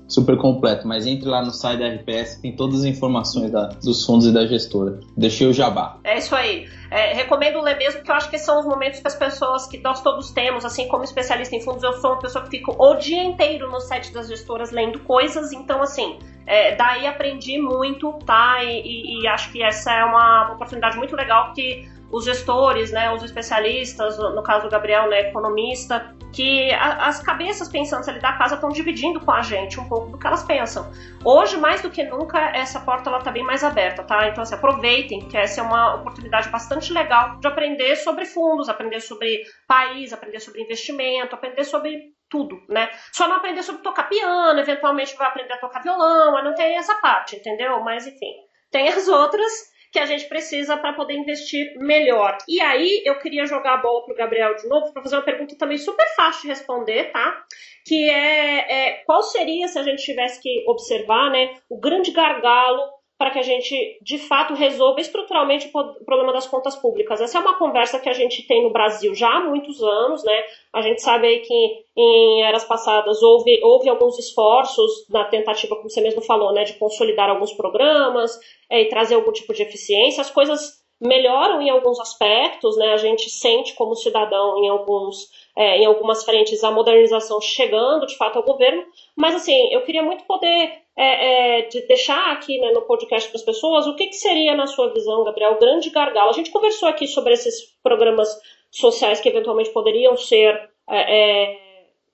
super 0.09 0.37
completo. 0.37 0.87
Mas 0.87 1.07
entre 1.07 1.29
lá 1.29 1.43
no 1.43 1.51
site 1.51 1.81
da 1.81 1.89
RPS, 1.89 2.41
tem 2.41 2.55
todas 2.55 2.81
as 2.81 2.85
informações 2.85 3.51
da, 3.51 3.67
dos 3.83 4.05
fundos 4.05 4.27
e 4.27 4.33
da 4.33 4.47
gestora. 4.47 5.01
Deixei 5.17 5.47
o 5.47 5.53
jabá. 5.53 5.99
É 6.05 6.19
isso 6.19 6.35
aí. 6.35 6.69
É, 6.91 7.13
recomendo 7.15 7.61
ler 7.61 7.77
mesmo, 7.77 7.99
porque 7.99 8.11
eu 8.11 8.15
acho 8.15 8.31
que 8.31 8.39
são 8.39 8.61
os 8.61 8.67
momentos 8.67 9.01
que 9.01 9.07
as 9.07 9.17
pessoas 9.17 9.67
que 9.67 9.79
nós 9.79 10.01
todos 10.03 10.31
temos, 10.31 10.65
assim 10.65 10.87
como 10.89 11.05
especialista 11.05 11.55
em 11.57 11.61
fundos, 11.61 11.83
eu 11.83 11.93
sou 11.95 12.13
uma 12.13 12.21
pessoa 12.21 12.45
que 12.45 12.51
fica 12.51 12.71
o 12.71 12.95
dia 12.95 13.25
inteiro 13.25 13.71
no 13.71 13.81
site 13.81 14.13
das 14.13 14.29
gestoras 14.29 14.71
lendo 14.71 15.01
coisas, 15.01 15.53
então 15.53 15.83
assim 15.83 16.19
é, 16.47 16.77
daí 16.77 17.07
aprendi 17.07 17.61
muito, 17.61 18.13
tá? 18.25 18.63
E, 18.63 18.81
e, 18.83 19.23
e, 19.23 19.27
acho 19.27 19.51
que 19.51 19.63
essa 19.63 19.93
é 19.93 20.05
uma, 20.05 20.53
oportunidade 20.53 20.97
muito 20.97 21.17
legal 21.17 21.53
que 21.53 21.89
os 22.11 22.25
gestores, 22.25 22.93
né, 22.93 23.13
os 23.13 23.23
especialistas, 23.25 24.17
no 24.17 24.43
caso 24.43 24.67
do 24.67 24.71
Gabriel, 24.71 25.09
né, 25.09 25.29
economista, 25.29 26.15
que 26.37 26.70
a, 26.74 27.07
as 27.07 27.22
cabeças 27.22 27.66
pensantes 27.66 28.07
ali 28.11 28.20
da 28.20 28.34
casa 28.34 28.57
estão 28.57 28.68
dividindo 28.68 29.18
com 29.18 29.32
a 29.32 29.41
gente 29.41 29.80
um 29.80 29.89
pouco 29.89 30.11
do 30.11 30.18
que 30.18 30.26
elas 30.26 30.45
pensam. 30.45 30.93
Hoje, 31.24 31.57
mais 31.57 31.80
do 31.80 31.91
que 31.91 32.05
nunca, 32.05 32.39
essa 32.55 32.78
porta 32.78 33.09
ela 33.09 33.22
tá 33.22 33.32
bem 33.32 33.43
mais 33.43 33.64
aberta, 33.64 34.05
tá? 34.05 34.28
Então, 34.28 34.43
assim, 34.43 34.55
aproveitem, 34.55 35.26
que 35.30 35.37
essa 35.37 35.62
é 35.62 35.64
uma 35.64 35.95
oportunidade 35.95 36.51
bastante 36.51 36.93
legal 36.93 37.39
de 37.41 37.49
aprender 37.49 37.97
sobre 37.97 38.26
fundos, 38.26 38.68
aprender 38.68 39.01
sobre 39.01 39.45
país, 39.66 40.12
aprender 40.12 40.39
sobre 40.41 40.61
investimento, 40.61 41.34
aprender 41.34 41.64
sobre 41.64 42.14
tudo, 42.28 42.61
né? 42.68 42.91
Só 43.12 43.26
não 43.26 43.37
aprender 43.37 43.62
sobre 43.62 43.80
tocar 43.80 44.07
piano, 44.07 44.61
eventualmente 44.61 45.16
vai 45.16 45.28
aprender 45.28 45.55
a 45.55 45.59
tocar 45.59 45.80
violão, 45.80 46.32
mas 46.32 46.45
não 46.45 46.55
tem 46.55 46.76
essa 46.76 46.97
parte, 46.97 47.37
entendeu? 47.37 47.82
Mas 47.82 48.07
enfim, 48.07 48.34
tem 48.70 48.89
as 48.89 49.09
outras 49.09 49.74
que 49.97 50.01
a 50.01 50.05
gente 50.05 50.29
precisa 50.29 50.77
para 50.77 50.93
poder 50.93 51.15
investir 51.15 51.73
melhor. 51.79 52.37
E 52.47 52.61
aí 52.61 53.03
eu 53.07 53.19
queria 53.19 53.47
jogar 53.47 53.73
a 53.73 53.77
bola 53.79 54.05
pro 54.05 54.15
Gabriel 54.15 54.55
de 54.55 54.69
novo 54.69 54.93
para 54.93 55.03
fazer 55.03 55.17
uma 55.17 55.25
pergunta 55.25 55.57
também 55.57 55.79
super 55.79 56.07
fácil 56.15 56.43
de 56.43 56.49
responder, 56.49 57.11
tá? 57.13 57.43
Que 57.87 58.11
é, 58.11 58.91
é 58.91 58.93
qual 59.07 59.23
seria 59.23 59.67
se 59.69 59.79
a 59.79 59.83
gente 59.83 60.03
tivesse 60.03 60.43
que 60.43 60.65
observar, 60.69 61.31
né, 61.31 61.55
o 61.71 61.81
grande 61.81 62.11
gargalo 62.11 62.96
para 63.19 63.31
que 63.31 63.39
a 63.39 63.43
gente, 63.43 63.99
de 64.03 64.19
fato, 64.19 64.53
resolva 64.53 65.01
estruturalmente 65.01 65.71
o 65.73 66.05
problema 66.05 66.33
das 66.33 66.47
contas 66.47 66.77
públicas. 66.77 67.21
Essa 67.21 67.39
é 67.39 67.41
uma 67.41 67.59
conversa 67.59 67.99
que 67.99 68.09
a 68.09 68.12
gente 68.12 68.47
tem 68.47 68.62
no 68.62 68.71
Brasil 68.71 69.14
já 69.14 69.31
há 69.31 69.41
muitos 69.41 69.83
anos, 69.83 70.23
né? 70.23 70.45
A 70.73 70.83
gente 70.83 71.01
sabe 71.01 71.27
aí 71.27 71.39
que 71.41 71.85
em 71.97 72.43
eras 72.43 72.64
passadas 72.64 73.23
houve, 73.23 73.59
houve 73.62 73.89
alguns 73.89 74.19
esforços 74.19 75.09
na 75.09 75.25
tentativa, 75.25 75.75
como 75.77 75.89
você 75.89 76.03
mesmo 76.03 76.21
falou, 76.21 76.53
né, 76.53 76.64
de 76.64 76.75
consolidar 76.75 77.31
alguns 77.31 77.55
programas 77.55 78.39
é, 78.69 78.83
e 78.83 78.89
trazer 78.91 79.14
algum 79.14 79.33
tipo 79.33 79.55
de 79.55 79.62
eficiência. 79.62 80.21
As 80.21 80.31
coisas 80.31 80.85
melhoram 81.01 81.62
em 81.62 81.71
alguns 81.71 81.99
aspectos, 81.99 82.77
né? 82.77 82.93
A 82.93 82.99
gente 82.99 83.31
sente 83.31 83.75
como 83.75 83.95
cidadão 83.95 84.62
em 84.62 84.69
alguns 84.69 85.31
é, 85.57 85.79
em 85.79 85.87
algumas 85.87 86.23
frentes 86.23 86.62
a 86.62 86.71
modernização 86.71 87.41
chegando 87.41 88.07
de 88.07 88.17
fato 88.17 88.37
ao 88.37 88.45
governo, 88.45 88.85
mas 89.17 89.35
assim 89.35 89.73
eu 89.73 89.83
queria 89.83 90.03
muito 90.03 90.25
poder 90.25 90.86
é, 90.97 91.59
é, 91.59 91.63
de 91.63 91.87
deixar 91.87 92.33
aqui 92.33 92.59
né, 92.59 92.73
no 92.73 92.83
podcast 92.83 93.29
para 93.29 93.39
as 93.39 93.45
pessoas 93.45 93.87
o 93.87 93.95
que, 93.95 94.07
que, 94.07 94.17
seria 94.17 94.57
na 94.57 94.67
sua 94.67 94.93
visão, 94.93 95.25
Gabriel, 95.25 95.53
o 95.53 95.59
grande 95.59 95.91
gargalo. 95.91 96.31
A 96.31 96.33
gente 96.33 96.51
conversou 96.51 96.89
aqui 96.89 97.07
sobre 97.07 97.35
esses 97.35 97.77
programas 97.83 98.29
sociais 98.71 99.21
que 99.21 99.29
eventualmente 99.29 99.71
poderiam 99.71 100.17
ser 100.17 100.71
é, 100.89 101.51
é, 101.51 101.59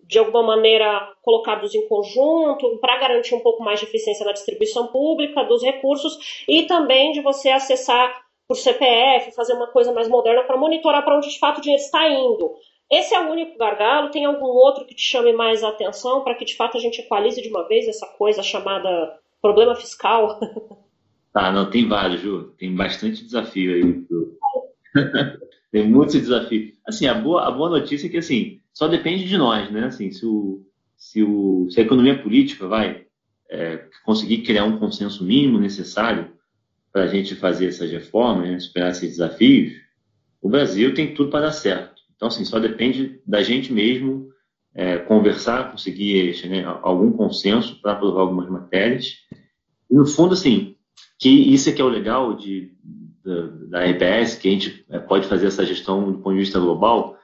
de 0.04 0.18
alguma 0.18 0.42
maneira 0.42 1.08
colocados 1.22 1.74
em 1.74 1.86
conjunto 1.86 2.78
para 2.80 2.98
garantir 2.98 3.34
um 3.34 3.40
pouco 3.40 3.62
mais 3.62 3.78
de 3.78 3.86
eficiência 3.86 4.26
na 4.26 4.32
distribuição 4.32 4.88
pública 4.88 5.44
dos 5.44 5.62
recursos 5.62 6.44
e 6.48 6.64
também 6.64 7.12
de 7.12 7.20
você 7.20 7.50
acessar 7.50 8.20
por 8.48 8.56
CPF, 8.56 9.30
fazer 9.32 9.54
uma 9.54 9.68
coisa 9.68 9.92
mais 9.92 10.08
moderna 10.08 10.42
para 10.42 10.56
monitorar 10.56 11.04
para 11.04 11.16
onde 11.16 11.30
de 11.30 11.38
fato 11.38 11.58
o 11.58 11.60
dinheiro 11.60 11.82
está 11.82 12.08
indo. 12.08 12.52
Esse 12.92 13.14
é 13.14 13.20
o 13.20 13.30
único 13.30 13.56
gargalo? 13.56 14.10
Tem 14.10 14.26
algum 14.26 14.44
outro 14.44 14.84
que 14.84 14.94
te 14.94 15.00
chame 15.00 15.32
mais 15.32 15.64
a 15.64 15.70
atenção 15.70 16.22
para 16.22 16.34
que 16.34 16.44
de 16.44 16.54
fato 16.54 16.76
a 16.76 16.80
gente 16.80 17.00
equalize 17.00 17.40
de 17.40 17.48
uma 17.48 17.66
vez 17.66 17.88
essa 17.88 18.06
coisa 18.06 18.42
chamada 18.42 19.18
problema 19.40 19.74
fiscal? 19.74 20.38
Tá, 21.32 21.50
não, 21.50 21.70
tem 21.70 21.88
vários, 21.88 22.20
Ju. 22.20 22.52
Tem 22.58 22.76
bastante 22.76 23.24
desafio 23.24 23.74
aí. 23.74 24.04
tem 25.72 25.88
muitos 25.88 26.16
desafios. 26.16 26.74
Assim, 26.86 27.06
a 27.06 27.14
boa, 27.14 27.48
a 27.48 27.50
boa 27.50 27.70
notícia 27.70 28.08
é 28.08 28.10
que 28.10 28.18
assim, 28.18 28.60
só 28.74 28.86
depende 28.86 29.24
de 29.24 29.38
nós, 29.38 29.70
né? 29.70 29.86
Assim, 29.86 30.10
se, 30.10 30.26
o, 30.26 30.62
se, 30.94 31.22
o, 31.22 31.68
se 31.70 31.80
a 31.80 31.84
economia 31.84 32.22
política 32.22 32.68
vai 32.68 33.06
é, 33.48 33.86
conseguir 34.04 34.42
criar 34.42 34.64
um 34.64 34.78
consenso 34.78 35.24
mínimo 35.24 35.58
necessário 35.58 36.30
para 36.92 37.04
a 37.04 37.06
gente 37.06 37.34
fazer 37.36 37.68
essas 37.68 37.90
reformas, 37.90 38.50
né, 38.50 38.60
superar 38.60 38.90
esses 38.90 39.12
desafios, 39.12 39.80
o 40.42 40.48
Brasil 40.50 40.92
tem 40.92 41.14
tudo 41.14 41.30
para 41.30 41.46
dar 41.46 41.52
certo. 41.52 41.91
Então, 42.22 42.28
assim, 42.28 42.44
só 42.44 42.60
depende 42.60 43.20
da 43.26 43.42
gente 43.42 43.72
mesmo 43.72 44.28
é, 44.72 44.96
conversar, 44.96 45.72
conseguir 45.72 46.40
né, 46.48 46.62
algum 46.80 47.10
consenso 47.10 47.82
para 47.82 47.94
aprovar 47.94 48.20
algumas 48.20 48.48
matérias. 48.48 49.16
E, 49.90 49.94
no 49.96 50.06
fundo, 50.06 50.32
assim, 50.32 50.76
que 51.18 51.28
isso 51.28 51.68
é 51.68 51.72
que 51.72 51.82
é 51.82 51.84
o 51.84 51.88
legal 51.88 52.36
de, 52.36 52.70
da, 53.24 53.80
da 53.80 53.84
RPS, 53.90 54.36
que 54.36 54.46
a 54.46 54.52
gente 54.52 54.86
é, 54.88 55.00
pode 55.00 55.26
fazer 55.26 55.48
essa 55.48 55.66
gestão 55.66 56.12
do 56.12 56.18
ponto 56.18 56.34
de 56.34 56.42
vista 56.42 56.60
global, 56.60 57.18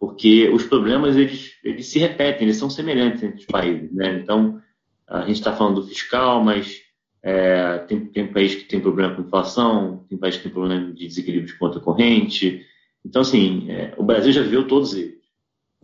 porque 0.00 0.48
os 0.48 0.64
problemas 0.64 1.16
eles, 1.16 1.52
eles 1.62 1.86
se 1.86 2.00
repetem, 2.00 2.42
eles 2.42 2.56
são 2.56 2.68
semelhantes 2.68 3.22
entre 3.22 3.38
os 3.38 3.46
países. 3.46 3.92
Né? 3.92 4.18
Então, 4.18 4.60
a 5.06 5.20
gente 5.26 5.36
está 5.36 5.52
falando 5.52 5.80
do 5.80 5.86
fiscal, 5.86 6.42
mas 6.42 6.76
é, 7.22 7.78
tem, 7.86 8.04
tem 8.06 8.32
país 8.32 8.56
que 8.56 8.64
tem 8.64 8.80
problema 8.80 9.14
com 9.14 9.22
inflação, 9.22 10.04
tem 10.08 10.18
país 10.18 10.36
que 10.36 10.42
tem 10.42 10.50
problema 10.50 10.92
de 10.92 11.06
desequilíbrio 11.06 11.46
de 11.46 11.56
conta 11.56 11.78
corrente. 11.78 12.66
Então, 13.04 13.22
assim, 13.22 13.70
é, 13.70 13.94
o 13.96 14.02
Brasil 14.02 14.32
já 14.32 14.42
viu 14.42 14.66
todos 14.66 14.94
eles. 14.94 15.20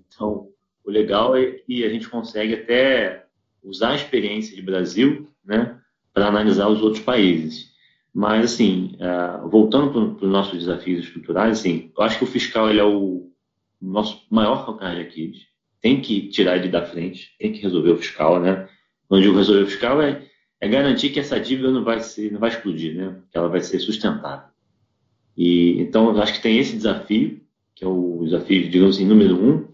Então, 0.07 0.49
o 0.85 0.91
legal 0.91 1.37
é 1.37 1.53
que 1.53 1.85
a 1.85 1.89
gente 1.89 2.09
consegue 2.09 2.55
até 2.55 3.27
usar 3.63 3.91
a 3.91 3.97
experiência 3.97 4.55
de 4.55 4.63
Brasil 4.63 5.29
né, 5.45 5.79
para 6.13 6.29
analisar 6.29 6.69
os 6.69 6.83
outros 6.83 7.03
países. 7.03 7.75
Mas, 8.15 8.53
assim, 8.53 8.97
é, 8.99 9.49
voltando 9.49 10.15
para 10.15 10.25
os 10.25 10.33
nossos 10.33 10.59
desafios 10.59 11.05
estruturais, 11.05 11.59
assim, 11.59 11.93
eu 11.97 12.03
acho 12.03 12.19
que 12.19 12.25
o 12.25 12.29
fiscal 12.29 12.71
ele 12.71 12.81
é 12.81 12.85
o 12.85 13.31
nosso 13.81 14.27
maior 14.31 14.65
calcanhar 14.65 14.95
de 14.95 15.03
Aquiles. 15.03 15.47
Tem 15.81 16.01
que 16.01 16.29
tirar 16.29 16.57
ele 16.57 16.69
da 16.69 16.87
frente, 16.87 17.37
tem 17.39 17.53
que 17.53 17.61
resolver 17.61 17.91
o 17.91 17.99
fiscal, 17.99 18.41
né? 18.41 18.69
Onde 19.11 19.29
o 19.29 19.37
resolver 19.37 19.63
o 19.63 19.67
fiscal 19.67 20.01
é, 20.01 20.23
é 20.61 20.69
garantir 20.69 21.11
que 21.11 21.21
essa 21.21 21.39
dívida 21.39 21.71
não 21.71 21.85
vai, 21.85 22.01
ser, 22.01 22.33
não 22.33 22.41
vai 22.41 22.51
explodir, 22.51 22.97
né? 22.97 23.21
Que 23.31 23.37
ela 23.37 23.49
vai 23.49 23.61
ser 23.61 23.79
sustentável. 23.79 24.49
E, 25.37 25.81
então, 25.81 26.15
eu 26.15 26.23
acho 26.23 26.35
que 26.35 26.43
tem 26.43 26.59
esse 26.59 26.77
desafio, 26.77 27.41
que 27.75 27.85
é 27.85 27.89
o 27.89 28.23
desafio, 28.25 28.69
digamos 28.71 28.97
assim, 28.97 29.07
número 29.07 29.37
um, 29.37 29.65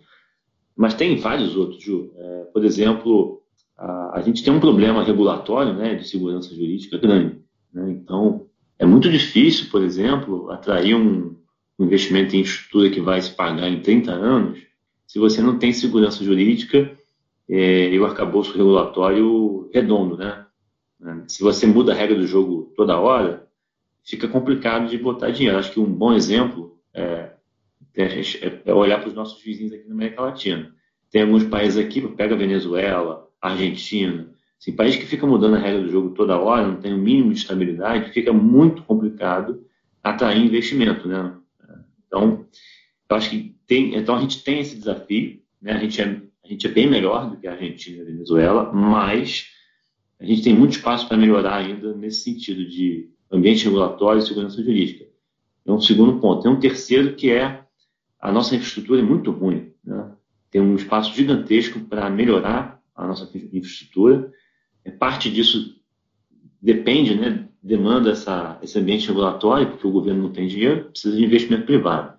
mas 0.77 0.95
tem 0.95 1.17
vários 1.17 1.57
outros, 1.57 1.83
Ju. 1.83 2.13
É, 2.17 2.45
por 2.53 2.65
exemplo, 2.65 3.43
a, 3.79 4.19
a, 4.19 4.23
gente 4.23 4.43
tem 4.43 4.53
um 4.53 4.61
problema 4.61 5.05
regulatório 5.05 5.75
né, 5.75 5.95
de 5.95 6.09
segurança 6.09 6.55
jurídica 6.55 6.99
grande. 6.99 7.39
Né? 7.73 7.91
Então, 7.91 8.47
é 8.79 8.85
muito 8.85 9.11
difícil, 9.11 9.71
por 9.71 9.83
exemplo, 9.83 10.51
atrair 10.51 10.95
um, 10.95 11.37
um 11.79 11.85
investimento 11.85 12.35
em 12.35 12.41
estrutura 12.41 12.91
que 12.91 13.01
vai 13.01 13.21
se 13.21 13.31
pagar 13.31 13.69
em 13.69 13.81
30 13.81 14.11
anos 14.11 14.59
se 15.07 15.19
você 15.19 15.43
não 15.43 15.59
tem 15.59 15.75
segurança 15.75 16.25
jurídica 16.25 16.91
é, 17.49 17.91
e 17.91 18.01
o 18.01 18.07
arcabouço 18.07 18.57
regulatório 18.57 19.69
redondo. 19.73 20.17
Né? 20.17 20.47
Se 21.29 21.43
você 21.43 21.67
muda 21.67 21.93
a 21.93 21.95
regra 21.95 22.17
do 22.17 22.27
jogo 22.27 22.73
toda 22.75 22.99
hora, 22.99 23.42
fica 24.05 24.29
complicado 24.29 24.89
de 24.89 24.99
botar 24.99 25.31
dinheiro. 25.31 25.59
Acho 25.59 25.73
que 25.73 25.81
um 25.81 25.93
bom 25.93 26.13
exemplo 26.13 26.79
é, 26.95 27.31
é 27.95 28.73
olhar 28.73 28.99
para 28.99 29.09
os 29.09 29.15
nossos 29.15 29.43
vizinhos 29.43 29.73
aqui 29.73 29.87
na 29.87 29.95
América 29.95 30.23
Latina. 30.23 30.75
Tem 31.11 31.23
alguns 31.23 31.45
países 31.45 31.79
aqui, 31.79 32.01
pega 32.09 32.37
Venezuela, 32.37 33.29
Argentina, 33.41 34.31
assim, 34.59 34.73
país 34.73 34.97
que 34.97 35.07
fica 35.07 35.27
mudando 35.27 35.57
a 35.57 35.59
regra 35.59 35.83
do 35.83 35.91
jogo 35.91 36.11
toda 36.11 36.39
hora, 36.39 36.67
não 36.67 36.81
tem 36.81 36.95
o 36.95 36.99
mínimo 36.99 37.33
de 37.33 37.41
estabilidade, 37.41 38.13
fica 38.13 38.33
muito 38.33 38.83
complicado 38.85 39.67
atrair 40.03 40.45
investimento, 40.45 41.07
né? 41.07 41.37
Então, 42.07 42.47
eu 43.09 43.17
acho 43.17 43.31
que 43.31 43.57
tem, 43.67 43.95
então 43.95 44.15
a 44.15 44.21
gente 44.21 44.43
tem 44.43 44.61
esse 44.61 44.77
desafio, 44.77 45.41
né? 45.61 45.73
A 45.73 45.79
gente 45.79 46.01
é, 46.01 46.21
a 46.45 46.49
gente 46.49 46.67
é 46.67 46.71
bem 46.71 46.89
melhor 46.89 47.31
do 47.31 47.37
que 47.37 47.47
a 47.47 47.53
Argentina 47.53 47.99
e 47.99 48.01
a 48.01 48.05
Venezuela, 48.05 48.73
mas 48.73 49.47
a 50.19 50.25
gente 50.25 50.43
tem 50.43 50.55
muito 50.55 50.73
espaço 50.73 51.09
para 51.09 51.17
melhorar 51.17 51.57
ainda 51.57 51.95
nesse 51.95 52.23
sentido 52.23 52.67
de 52.69 53.12
ambiente 53.33 53.65
regulatório 53.65 54.21
e 54.21 54.27
segurança 54.27 54.63
jurídica. 54.63 55.07
É 55.65 55.73
um 55.73 55.81
segundo 55.81 56.21
ponto. 56.21 56.43
Tem 56.43 56.51
um 56.51 56.61
terceiro 56.61 57.15
que 57.15 57.31
é 57.31 57.63
a 58.21 58.31
nossa 58.31 58.55
infraestrutura 58.55 59.01
é 59.01 59.05
muito 59.05 59.31
ruim. 59.31 59.73
Né? 59.85 60.13
Tem 60.51 60.61
um 60.61 60.77
espaço 60.77 61.15
gigantesco 61.15 61.81
para 61.81 62.09
melhorar 62.11 62.81
a 62.95 63.07
nossa 63.07 63.29
infraestrutura. 63.53 64.31
É, 64.85 64.91
parte 64.91 65.31
disso 65.31 65.77
depende, 66.61 67.17
né, 67.17 67.49
demanda 67.63 68.11
essa, 68.11 68.59
esse 68.63 68.79
ambiente 68.79 69.09
regulatório, 69.09 69.69
porque 69.69 69.87
o 69.87 69.91
governo 69.91 70.25
não 70.25 70.31
tem 70.33 70.47
dinheiro, 70.47 70.91
precisa 70.91 71.17
de 71.17 71.25
investimento 71.25 71.67
privado. 71.67 72.17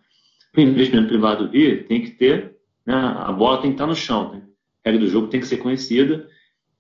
Para 0.52 0.62
o 0.62 0.64
investimento 0.64 1.08
privado 1.08 1.50
vir, 1.50 1.88
tem 1.88 2.02
que 2.02 2.12
ter, 2.12 2.58
né, 2.86 2.94
a 2.94 3.32
bola 3.32 3.62
tem 3.62 3.72
que 3.72 3.76
estar 3.76 3.88
no 3.88 3.96
chão, 3.96 4.34
né? 4.34 4.44
a 4.84 4.90
regra 4.90 5.06
do 5.06 5.12
jogo 5.12 5.28
tem 5.28 5.40
que 5.40 5.48
ser 5.48 5.58
conhecida. 5.58 6.28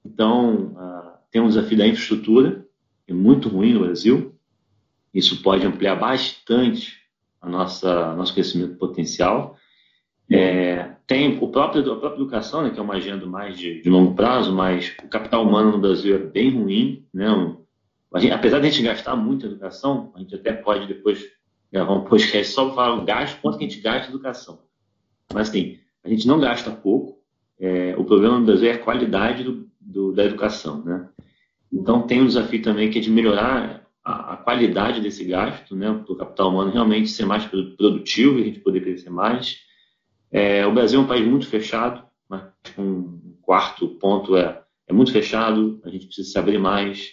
Então, 0.06 0.74
uh, 0.76 1.18
tem 1.32 1.42
um 1.42 1.48
desafio 1.48 1.78
da 1.78 1.88
infraestrutura, 1.88 2.63
é 3.08 3.14
muito 3.14 3.50
ruim 3.50 3.74
no 3.74 3.82
Brasil. 3.82 4.36
Isso 5.14 5.42
pode 5.42 5.66
ampliar 5.66 5.96
bastante 5.96 6.98
a 7.42 7.48
nossa 7.48 8.16
nosso 8.16 8.34
crescimento 8.34 8.78
potencial. 8.78 9.58
É, 10.32 10.96
tem 11.06 11.38
o 11.38 11.50
próprio, 11.50 11.92
a 11.92 12.00
própria 12.00 12.22
educação, 12.22 12.64
né, 12.64 12.70
que 12.70 12.80
é 12.80 12.82
uma 12.82 12.96
agenda 12.96 13.26
mais 13.26 13.58
de, 13.58 13.82
de, 13.82 13.90
longo 13.90 14.16
prazo, 14.16 14.54
mas 14.54 14.96
o 15.04 15.08
capital 15.08 15.46
humano 15.46 15.72
no 15.72 15.80
Brasil 15.80 16.16
é 16.16 16.20
bem 16.20 16.52
ruim. 16.52 17.06
Né? 17.14 17.28
Gente, 18.16 18.32
apesar 18.32 18.60
de 18.60 18.68
a 18.68 18.70
gente 18.70 18.84
gastar 18.84 19.16
muito 19.16 19.46
em 19.46 19.50
educação, 19.50 20.12
a 20.16 20.20
gente 20.20 20.34
até 20.34 20.54
pode 20.54 20.88
depois 20.88 21.24
gravar 21.72 21.94
um 21.94 22.06
podcast 22.06 22.54
só 22.54 22.66
para 22.66 22.76
falar 22.76 22.96
o 22.96 23.06
gasto, 23.06 23.42
quanto 23.42 23.58
que 23.58 23.66
a 23.66 23.68
gente 23.68 23.82
gasta 23.82 24.08
em 24.08 24.14
educação. 24.14 24.62
Mas, 25.34 25.50
assim, 25.50 25.78
a 26.04 26.10
gente 26.10 26.28
não 26.28 26.40
gasta 26.40 26.72
pouco. 26.72 27.20
É, 27.60 27.96
o 27.98 28.04
problema 28.04 28.40
no 28.40 28.46
Brasil 28.46 28.70
é 28.70 28.74
a 28.74 28.80
qualidade 28.80 29.44
do, 29.44 29.70
do, 29.80 30.14
da 30.14 30.24
educação, 30.24 30.84
né? 30.84 31.10
Então, 31.74 32.06
tem 32.06 32.22
um 32.22 32.28
desafio 32.28 32.62
também 32.62 32.92
que 32.92 33.00
é 33.00 33.02
de 33.02 33.10
melhorar 33.10 33.84
a, 34.04 34.34
a 34.34 34.38
qualidade 34.38 35.02
desse 35.02 35.24
gasto, 35.24 35.76
né? 35.76 35.92
Do 36.06 36.16
capital 36.16 36.50
humano 36.50 36.72
realmente 36.72 37.10
ser 37.10 37.26
mais 37.26 37.46
produtivo 37.46 38.38
e 38.38 38.42
a 38.42 38.46
gente 38.46 38.60
poder 38.60 38.82
crescer 38.82 39.10
mais. 39.10 39.58
É, 40.32 40.66
o 40.66 40.72
Brasil 40.72 41.00
é 41.00 41.04
um 41.04 41.08
país 41.08 41.26
muito 41.26 41.48
fechado, 41.48 42.04
mas 42.30 42.44
um 42.78 43.20
quarto 43.42 43.88
ponto 43.88 44.36
é, 44.36 44.62
é 44.88 44.94
muito 44.94 45.12
fechado, 45.12 45.80
a 45.84 45.90
gente 45.90 46.06
precisa 46.06 46.30
se 46.30 46.38
abrir 46.38 46.60
mais. 46.60 47.12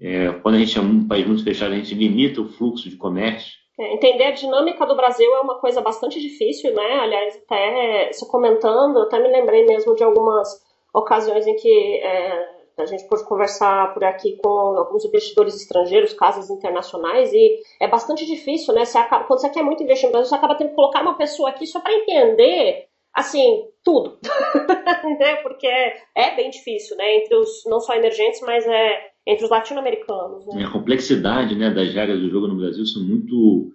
É, 0.00 0.30
quando 0.42 0.54
a 0.54 0.58
gente 0.58 0.78
é 0.78 0.80
um 0.80 1.06
país 1.06 1.26
muito 1.26 1.44
fechado, 1.44 1.72
a 1.72 1.76
gente 1.76 1.94
limita 1.94 2.40
o 2.40 2.48
fluxo 2.48 2.88
de 2.88 2.96
comércio. 2.96 3.52
É, 3.78 3.94
entender 3.94 4.24
a 4.24 4.30
dinâmica 4.32 4.86
do 4.86 4.96
Brasil 4.96 5.30
é 5.34 5.40
uma 5.40 5.58
coisa 5.58 5.80
bastante 5.80 6.20
difícil, 6.20 6.74
né? 6.74 7.00
Aliás, 7.00 7.36
até 7.36 8.10
se 8.12 8.28
comentando, 8.28 8.98
até 8.98 9.18
me 9.18 9.28
lembrei 9.28 9.64
mesmo 9.66 9.94
de 9.94 10.02
algumas 10.02 10.48
ocasiões 10.92 11.46
em 11.46 11.56
que 11.56 12.00
é, 12.02 12.57
a 12.82 12.86
gente 12.86 13.06
pôde 13.08 13.24
conversar 13.24 13.92
por 13.92 14.04
aqui 14.04 14.36
com 14.42 14.48
alguns 14.48 15.04
investidores 15.04 15.54
estrangeiros, 15.54 16.12
casas 16.12 16.50
internacionais, 16.50 17.32
e 17.32 17.60
é 17.80 17.88
bastante 17.88 18.26
difícil, 18.26 18.74
né? 18.74 18.84
Você 18.84 18.98
acaba, 18.98 19.24
quando 19.24 19.40
você 19.40 19.50
quer 19.50 19.62
muito 19.62 19.82
investir 19.82 20.06
no 20.06 20.12
Brasil, 20.12 20.28
você 20.28 20.34
acaba 20.34 20.54
tendo 20.54 20.70
que 20.70 20.76
colocar 20.76 21.02
uma 21.02 21.16
pessoa 21.16 21.50
aqui 21.50 21.66
só 21.66 21.80
para 21.80 21.94
entender, 21.94 22.86
assim, 23.14 23.64
tudo. 23.84 24.18
né? 25.18 25.36
Porque 25.42 25.66
é, 25.66 26.36
bem 26.36 26.50
difícil, 26.50 26.96
né? 26.96 27.16
Entre 27.16 27.34
os, 27.36 27.64
não 27.66 27.80
só 27.80 27.94
emergentes, 27.94 28.40
mas 28.42 28.66
é 28.66 29.08
entre 29.26 29.44
os 29.44 29.50
latino-americanos. 29.50 30.46
Né? 30.46 30.64
A 30.64 30.70
complexidade 30.70 31.54
né, 31.54 31.70
das 31.70 31.92
regras 31.92 32.18
do 32.18 32.30
jogo 32.30 32.48
no 32.48 32.56
Brasil 32.56 32.86
são 32.86 33.02
muito, 33.02 33.72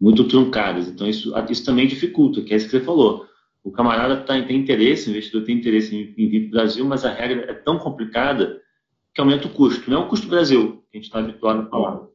muito 0.00 0.28
truncadas. 0.28 0.88
Então, 0.88 1.08
isso, 1.08 1.32
isso 1.50 1.64
também 1.64 1.88
dificulta, 1.88 2.40
que 2.40 2.54
é 2.54 2.56
isso 2.56 2.66
que 2.66 2.78
você 2.78 2.84
falou. 2.84 3.26
O 3.64 3.70
camarada 3.70 4.16
tá, 4.22 4.40
tem 4.42 4.58
interesse, 4.58 5.08
o 5.08 5.10
investidor 5.10 5.44
tem 5.44 5.56
interesse 5.56 5.94
em, 5.94 6.14
em 6.16 6.28
vir 6.28 6.40
para 6.40 6.48
o 6.48 6.60
Brasil, 6.62 6.84
mas 6.84 7.04
a 7.04 7.12
regra 7.12 7.50
é 7.50 7.54
tão 7.54 7.78
complicada 7.78 8.60
que 9.14 9.20
aumenta 9.20 9.46
o 9.46 9.50
custo. 9.50 9.88
Não 9.90 10.02
é 10.02 10.04
o 10.04 10.08
custo 10.08 10.26
Brasil, 10.26 10.82
que 10.90 10.96
a 10.96 11.00
gente 11.00 11.06
está 11.06 11.20
habituado 11.20 11.62
a 11.62 11.66
falar. 11.66 12.06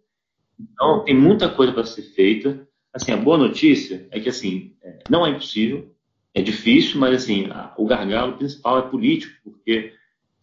Então, 0.60 1.04
tem 1.04 1.16
muita 1.16 1.48
coisa 1.48 1.72
para 1.72 1.86
ser 1.86 2.02
feita. 2.02 2.68
Assim, 2.93 3.12
a 3.12 3.18
boa 3.18 3.38
notícia 3.38 4.08
é 4.12 4.20
que 4.20 4.28
assim, 4.28 4.76
é, 4.84 5.04
não 5.10 5.26
é 5.26 5.30
impossível, 5.30 5.93
é 6.34 6.41
difícil, 6.41 7.00
mas 7.00 7.24
assim, 7.24 7.48
a, 7.50 7.74
o 7.78 7.86
gargalo 7.86 8.38
principal 8.38 8.80
é 8.80 8.89
político, 8.89 9.34
porque 9.43 9.93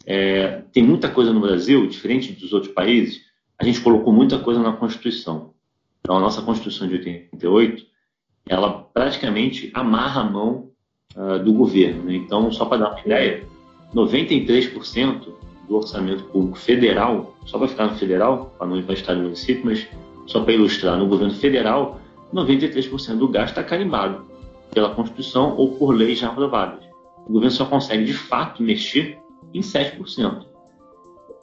é, 0.07 0.63
tem 0.73 0.83
muita 0.83 1.11
coisa 1.11 1.33
no 1.33 1.41
Brasil, 1.41 1.87
diferente 1.87 2.33
dos 2.33 2.53
outros 2.53 2.73
países, 2.73 3.23
a 3.59 3.65
gente 3.65 3.81
colocou 3.81 4.13
muita 4.13 4.39
coisa 4.39 4.61
na 4.61 4.73
Constituição. 4.73 5.55
Então, 6.01 6.17
a 6.17 6.21
nossa 6.21 6.43
Constituição 6.43 6.87
de 6.87 6.95
88, 6.95 7.87
ela 8.47 8.85
praticamente 8.85 9.71
amarra 9.73 10.21
a 10.21 10.31
mão 10.31 10.73
uh, 11.17 11.39
do 11.39 11.53
governo. 11.53 12.05
Né? 12.05 12.17
Então, 12.17 12.51
só 12.51 12.65
para 12.65 12.79
dar 12.79 12.91
uma 12.91 13.01
ideia, 13.01 13.45
93% 13.95 15.33
do 15.69 15.77
orçamento 15.77 16.25
público 16.25 16.59
federal, 16.59 17.35
só 17.47 17.59
para 17.59 17.69
ficar 17.69 17.87
no 17.87 17.97
federal, 17.97 18.55
para 18.59 18.67
não 18.67 18.77
ir 18.77 18.83
para 18.83 18.95
estado 18.95 19.21
e 19.21 19.23
município, 19.23 19.65
mas 19.65 19.87
só 20.27 20.43
para 20.43 20.53
ilustrar, 20.53 20.99
no 20.99 21.07
governo 21.07 21.35
federal, 21.35 22.01
93% 22.33 23.17
do 23.17 23.29
gasto 23.29 23.51
está 23.51 23.63
carimbado 23.63 24.25
pela 24.73 24.95
Constituição 24.95 25.57
ou 25.57 25.77
por 25.77 25.95
leis 25.95 26.19
já 26.19 26.29
aprovadas. 26.29 26.85
O 27.27 27.33
governo 27.33 27.51
só 27.51 27.65
consegue, 27.65 28.05
de 28.05 28.13
fato, 28.13 28.63
mexer 28.63 29.19
em 29.53 29.61
7%. 29.61 30.45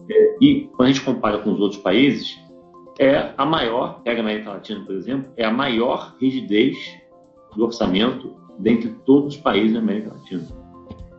É, 0.10 0.38
e 0.42 0.70
quando 0.74 0.90
a 0.90 0.92
gente 0.92 1.06
compara 1.06 1.40
com 1.40 1.54
os 1.54 1.60
outros 1.60 1.82
países, 1.82 2.38
é 3.00 3.34
a 3.38 3.46
maior, 3.46 4.02
pega 4.04 4.20
a 4.20 4.24
América 4.24 4.52
Latina, 4.52 4.84
por 4.86 4.96
exemplo, 4.96 5.32
é 5.38 5.46
a 5.46 5.52
maior 5.52 6.16
rigidez 6.20 6.78
do 7.56 7.66
orçamento 7.66 8.36
dentre 8.60 8.90
todos 9.06 9.36
os 9.36 9.42
países 9.42 9.74
da 9.74 9.80
América 9.80 10.14
Latina. 10.14 10.44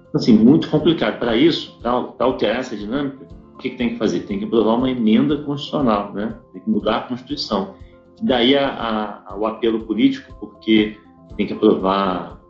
Então, 0.09 0.21
assim, 0.21 0.33
muito 0.33 0.69
complicado. 0.69 1.19
Para 1.19 1.37
isso, 1.37 1.79
para 1.81 1.91
alterar 2.19 2.61
essa 2.61 2.77
dinâmica, 2.77 3.27
o 3.55 3.59
que, 3.59 3.71
que, 3.71 3.77
tem 3.77 3.91
que 3.91 3.99
fazer? 3.99 4.21
Tem 4.21 4.39
que 4.39 4.45
aprovar 4.45 4.77
uma 4.77 4.91
emenda 4.91 5.37
constitucional, 5.39 6.13
né? 6.13 6.37
tem 6.53 6.63
que 6.63 6.71
mudar 6.71 6.97
a 6.99 7.01
Constituição. 7.03 7.75
Daí 8.23 8.57
a, 8.57 9.25
a, 9.27 9.37
o 9.37 9.47
apelo 9.47 9.81
político, 9.85 10.35
porque 10.39 10.97
tem 11.37 11.47
que 11.47 11.53
aprovar 11.53 12.41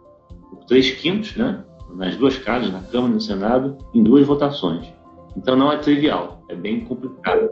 três 0.66 0.90
quintos, 0.90 1.36
né? 1.36 1.64
nas 1.94 2.16
duas 2.16 2.36
casas, 2.38 2.72
na 2.72 2.80
Câmara 2.80 3.12
e 3.12 3.14
no 3.14 3.20
Senado, 3.20 3.78
em 3.94 4.02
duas 4.02 4.26
votações. 4.26 4.92
Então 5.36 5.56
não 5.56 5.72
é 5.72 5.76
trivial, 5.78 6.42
é 6.48 6.54
bem 6.54 6.80
complicado. 6.80 7.48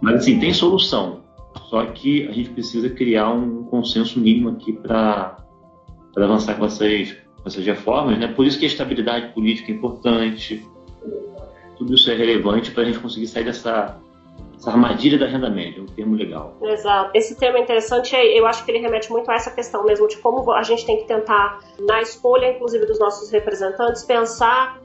Mas 0.00 0.16
assim, 0.16 0.38
tem 0.38 0.52
solução. 0.52 1.20
Só 1.68 1.84
que 1.86 2.26
a 2.28 2.32
gente 2.32 2.50
precisa 2.50 2.88
criar 2.88 3.30
um 3.30 3.64
consenso 3.64 4.18
mínimo 4.20 4.50
aqui 4.50 4.72
para 4.72 5.36
avançar 6.16 6.54
com 6.56 6.64
essas, 6.64 7.12
com 7.12 7.46
essas 7.46 7.64
reformas. 7.64 8.18
Né? 8.18 8.28
Por 8.28 8.46
isso 8.46 8.58
que 8.58 8.64
a 8.64 8.68
estabilidade 8.68 9.32
política 9.32 9.70
é 9.70 9.74
importante. 9.74 10.66
Tudo 11.78 11.94
isso 11.94 12.10
é 12.10 12.14
relevante 12.14 12.70
para 12.70 12.82
a 12.82 12.86
gente 12.86 12.98
conseguir 12.98 13.26
sair 13.26 13.44
dessa 13.44 13.98
essa 14.60 14.70
armadilha 14.70 15.18
da 15.18 15.26
renda 15.26 15.48
média, 15.48 15.80
é 15.80 15.82
um 15.82 15.86
termo 15.86 16.14
legal. 16.14 16.54
Exato. 16.60 17.10
Esse 17.14 17.34
termo 17.34 17.56
é 17.56 17.62
interessante, 17.62 18.14
eu 18.14 18.46
acho 18.46 18.62
que 18.62 18.70
ele 18.70 18.78
remete 18.78 19.10
muito 19.10 19.30
a 19.30 19.34
essa 19.34 19.50
questão 19.50 19.84
mesmo 19.84 20.06
de 20.06 20.18
como 20.18 20.52
a 20.52 20.62
gente 20.62 20.84
tem 20.84 20.98
que 20.98 21.04
tentar, 21.04 21.60
na 21.78 22.02
escolha, 22.02 22.52
inclusive, 22.52 22.84
dos 22.84 23.00
nossos 23.00 23.30
representantes, 23.30 24.04
pensar 24.04 24.78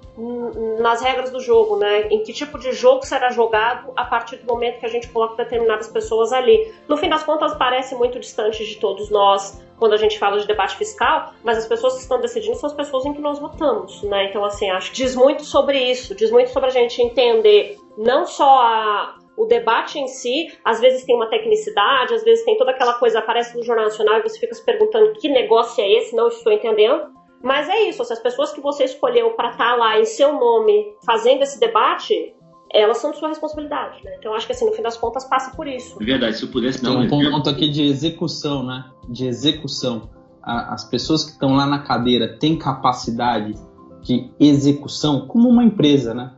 nas 0.80 1.01
regras 1.01 1.30
do 1.30 1.39
jogo, 1.39 1.78
né? 1.78 2.07
Em 2.07 2.24
que 2.24 2.32
tipo 2.32 2.57
de 2.57 2.72
jogo 2.72 3.05
será 3.05 3.30
jogado 3.30 3.91
a 3.95 4.05
partir 4.05 4.38
do 4.38 4.45
momento 4.45 4.80
que 4.80 4.86
a 4.86 4.89
gente 4.89 5.09
coloca 5.09 5.36
determinadas 5.43 5.88
pessoas 5.88 6.32
ali. 6.32 6.74
No 6.88 6.95
fim 6.95 7.09
das 7.09 7.24
contas, 7.24 7.53
parece 7.55 7.95
muito 7.95 8.20
distante 8.20 8.66
de 8.66 8.78
todos 8.78 9.09
nós 9.09 9.61
quando 9.78 9.93
a 9.93 9.97
gente 9.97 10.18
fala 10.18 10.39
de 10.39 10.47
debate 10.47 10.78
fiscal, 10.78 11.34
mas 11.43 11.57
as 11.57 11.68
pessoas 11.68 11.95
que 11.95 11.99
estão 11.99 12.22
decidindo 12.22 12.55
são 12.55 12.70
as 12.70 12.76
pessoas 12.76 13.05
em 13.05 13.13
que 13.13 13.20
nós 13.20 13.39
votamos, 13.39 14.03
né? 14.03 14.30
Então, 14.30 14.45
assim, 14.45 14.70
acho 14.70 14.91
que 14.91 14.97
diz 14.97 15.16
muito 15.16 15.43
sobre 15.43 15.78
isso, 15.78 16.16
diz 16.16 16.32
muito 16.32 16.49
sobre 16.51 16.70
a 16.70 16.72
gente 16.72 17.01
entender 17.01 17.78
não 17.97 18.26
só 18.26 18.61
a, 18.61 19.16
o 19.38 19.45
debate 19.45 19.99
em 19.99 20.07
si, 20.07 20.47
às 20.63 20.80
vezes 20.80 21.03
tem 21.03 21.16
uma 21.16 21.30
tecnicidade, 21.30 22.13
às 22.13 22.24
vezes 22.24 22.45
tem 22.45 22.57
toda 22.57 22.72
aquela 22.72 22.93
coisa, 22.93 23.20
aparece 23.20 23.57
no 23.57 23.63
Jornal 23.63 23.86
Nacional 23.86 24.20
e 24.20 24.24
você 24.24 24.39
fica 24.39 24.55
se 24.55 24.63
perguntando 24.63 25.13
que 25.13 25.28
negócio 25.28 25.84
é 25.84 25.91
esse, 25.91 26.16
não 26.16 26.30
estou 26.30 26.53
entendendo. 26.53 27.13
Mas 27.45 27.69
é 27.69 27.87
isso, 27.87 28.03
se 28.03 28.11
as 28.11 28.19
pessoas 28.19 28.51
que 28.51 28.59
você 28.59 28.85
escolheu 28.85 29.29
para 29.35 29.51
estar 29.51 29.69
tá 29.69 29.75
lá 29.75 29.99
em 29.99 30.05
seu 30.05 30.33
nome 30.33 30.95
fazendo 31.05 31.43
esse 31.43 31.59
debate, 31.59 32.33
elas 32.73 32.97
são 32.97 33.11
de 33.11 33.19
sua 33.19 33.29
responsabilidade, 33.29 34.03
né? 34.03 34.15
Então 34.17 34.33
acho 34.33 34.47
que 34.47 34.51
assim, 34.51 34.65
no 34.65 34.71
fim 34.71 34.81
das 34.81 34.97
contas, 34.97 35.25
passa 35.25 35.55
por 35.55 35.67
isso. 35.67 35.95
É 36.01 36.05
verdade, 36.05 36.37
se 36.37 36.43
eu 36.43 36.49
pudesse 36.49 36.81
dar 36.81 36.89
um, 36.89 37.03
um 37.03 37.07
ponto 37.07 37.47
aqui 37.47 37.69
de 37.69 37.83
execução, 37.83 38.65
né? 38.65 38.85
De 39.07 39.27
execução. 39.27 40.09
As 40.41 40.89
pessoas 40.89 41.23
que 41.23 41.31
estão 41.33 41.55
lá 41.55 41.67
na 41.67 41.83
cadeira 41.83 42.35
têm 42.39 42.57
capacidade 42.57 43.53
de 44.01 44.31
execução, 44.39 45.27
como 45.27 45.47
uma 45.47 45.63
empresa, 45.63 46.15
né? 46.15 46.33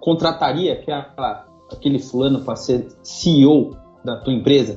Contrataria 0.00 0.74
aquela 0.74 1.48
aquele 1.72 1.98
fulano 1.98 2.44
para 2.44 2.54
ser 2.54 2.86
CEO 3.02 3.76
da 4.04 4.16
tua 4.18 4.32
empresa? 4.32 4.76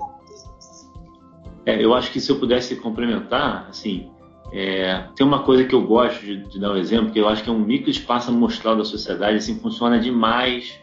É, 1.63 1.83
eu 1.83 1.93
acho 1.93 2.11
que 2.11 2.19
se 2.19 2.31
eu 2.31 2.39
pudesse 2.39 2.75
complementar, 2.77 3.67
assim, 3.69 4.09
é, 4.51 5.03
tem 5.15 5.25
uma 5.25 5.43
coisa 5.43 5.65
que 5.65 5.75
eu 5.75 5.81
gosto 5.81 6.21
de, 6.25 6.37
de, 6.37 6.59
dar 6.59 6.71
um 6.71 6.77
exemplo, 6.77 7.11
que 7.11 7.19
eu 7.19 7.27
acho 7.27 7.43
que 7.43 7.49
é 7.49 7.53
um 7.53 7.59
micro 7.59 7.89
espaço 7.89 8.29
amostral 8.29 8.75
da 8.75 8.85
sociedade, 8.85 9.37
assim, 9.37 9.59
funciona 9.59 9.99
demais 9.99 10.79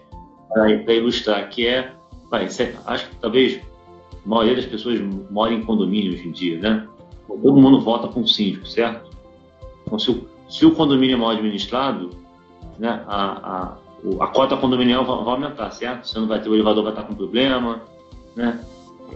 para 0.52 0.94
ilustrar, 0.94 1.48
que 1.48 1.66
é, 1.66 1.92
vai, 2.30 2.44
acho 2.44 3.08
que 3.08 3.16
talvez 3.16 3.60
a 4.24 4.28
maioria 4.28 4.56
das 4.56 4.66
pessoas 4.66 5.00
mora 5.30 5.52
em 5.52 5.62
condomínio 5.62 6.12
hoje 6.12 6.28
em 6.28 6.32
dia, 6.32 6.58
né? 6.58 6.86
Todo 7.26 7.56
mundo 7.56 7.80
vota 7.80 8.06
com 8.08 8.20
o 8.20 8.28
síndico, 8.28 8.66
certo? 8.66 9.10
Então, 9.86 9.98
se 9.98 10.10
o, 10.10 10.28
se 10.48 10.64
o 10.64 10.72
condomínio 10.72 11.14
é 11.14 11.18
mal 11.18 11.30
administrado, 11.30 12.10
né, 12.78 13.02
a, 13.06 13.72
a 13.72 13.84
a 14.20 14.26
cota 14.26 14.56
condominial 14.56 15.04
vai, 15.04 15.34
aumentar, 15.34 15.70
certo? 15.70 16.06
Você 16.06 16.18
não 16.18 16.26
vai 16.26 16.40
ter 16.40 16.48
o 16.48 16.54
elevador 16.54 16.82
vai 16.82 16.92
estar 16.92 17.04
com 17.04 17.14
problema, 17.14 17.82
né? 18.36 18.60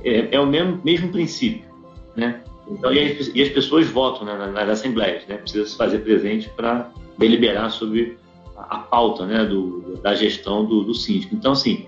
É, 0.02 0.34
é 0.36 0.40
o 0.40 0.46
mesmo, 0.46 0.80
mesmo 0.82 1.10
princípio, 1.10 1.68
né? 2.16 2.42
Então, 2.70 2.92
e 2.92 3.00
as, 3.00 3.30
e 3.34 3.42
as 3.42 3.48
pessoas 3.48 3.88
votam 3.88 4.26
né, 4.26 4.46
nas 4.52 4.68
assembleias, 4.68 5.26
né? 5.26 5.36
Precisa 5.38 5.66
se 5.66 5.76
fazer 5.76 6.00
presente 6.00 6.48
para 6.50 6.90
deliberar 7.16 7.70
sobre 7.70 8.18
a, 8.56 8.76
a, 8.76 8.78
pauta, 8.80 9.26
né? 9.26 9.44
Do, 9.44 9.98
da 10.02 10.14
gestão 10.14 10.64
do, 10.64 10.84
do 10.84 10.94
síndico. 10.94 11.34
Então, 11.34 11.52
assim, 11.52 11.86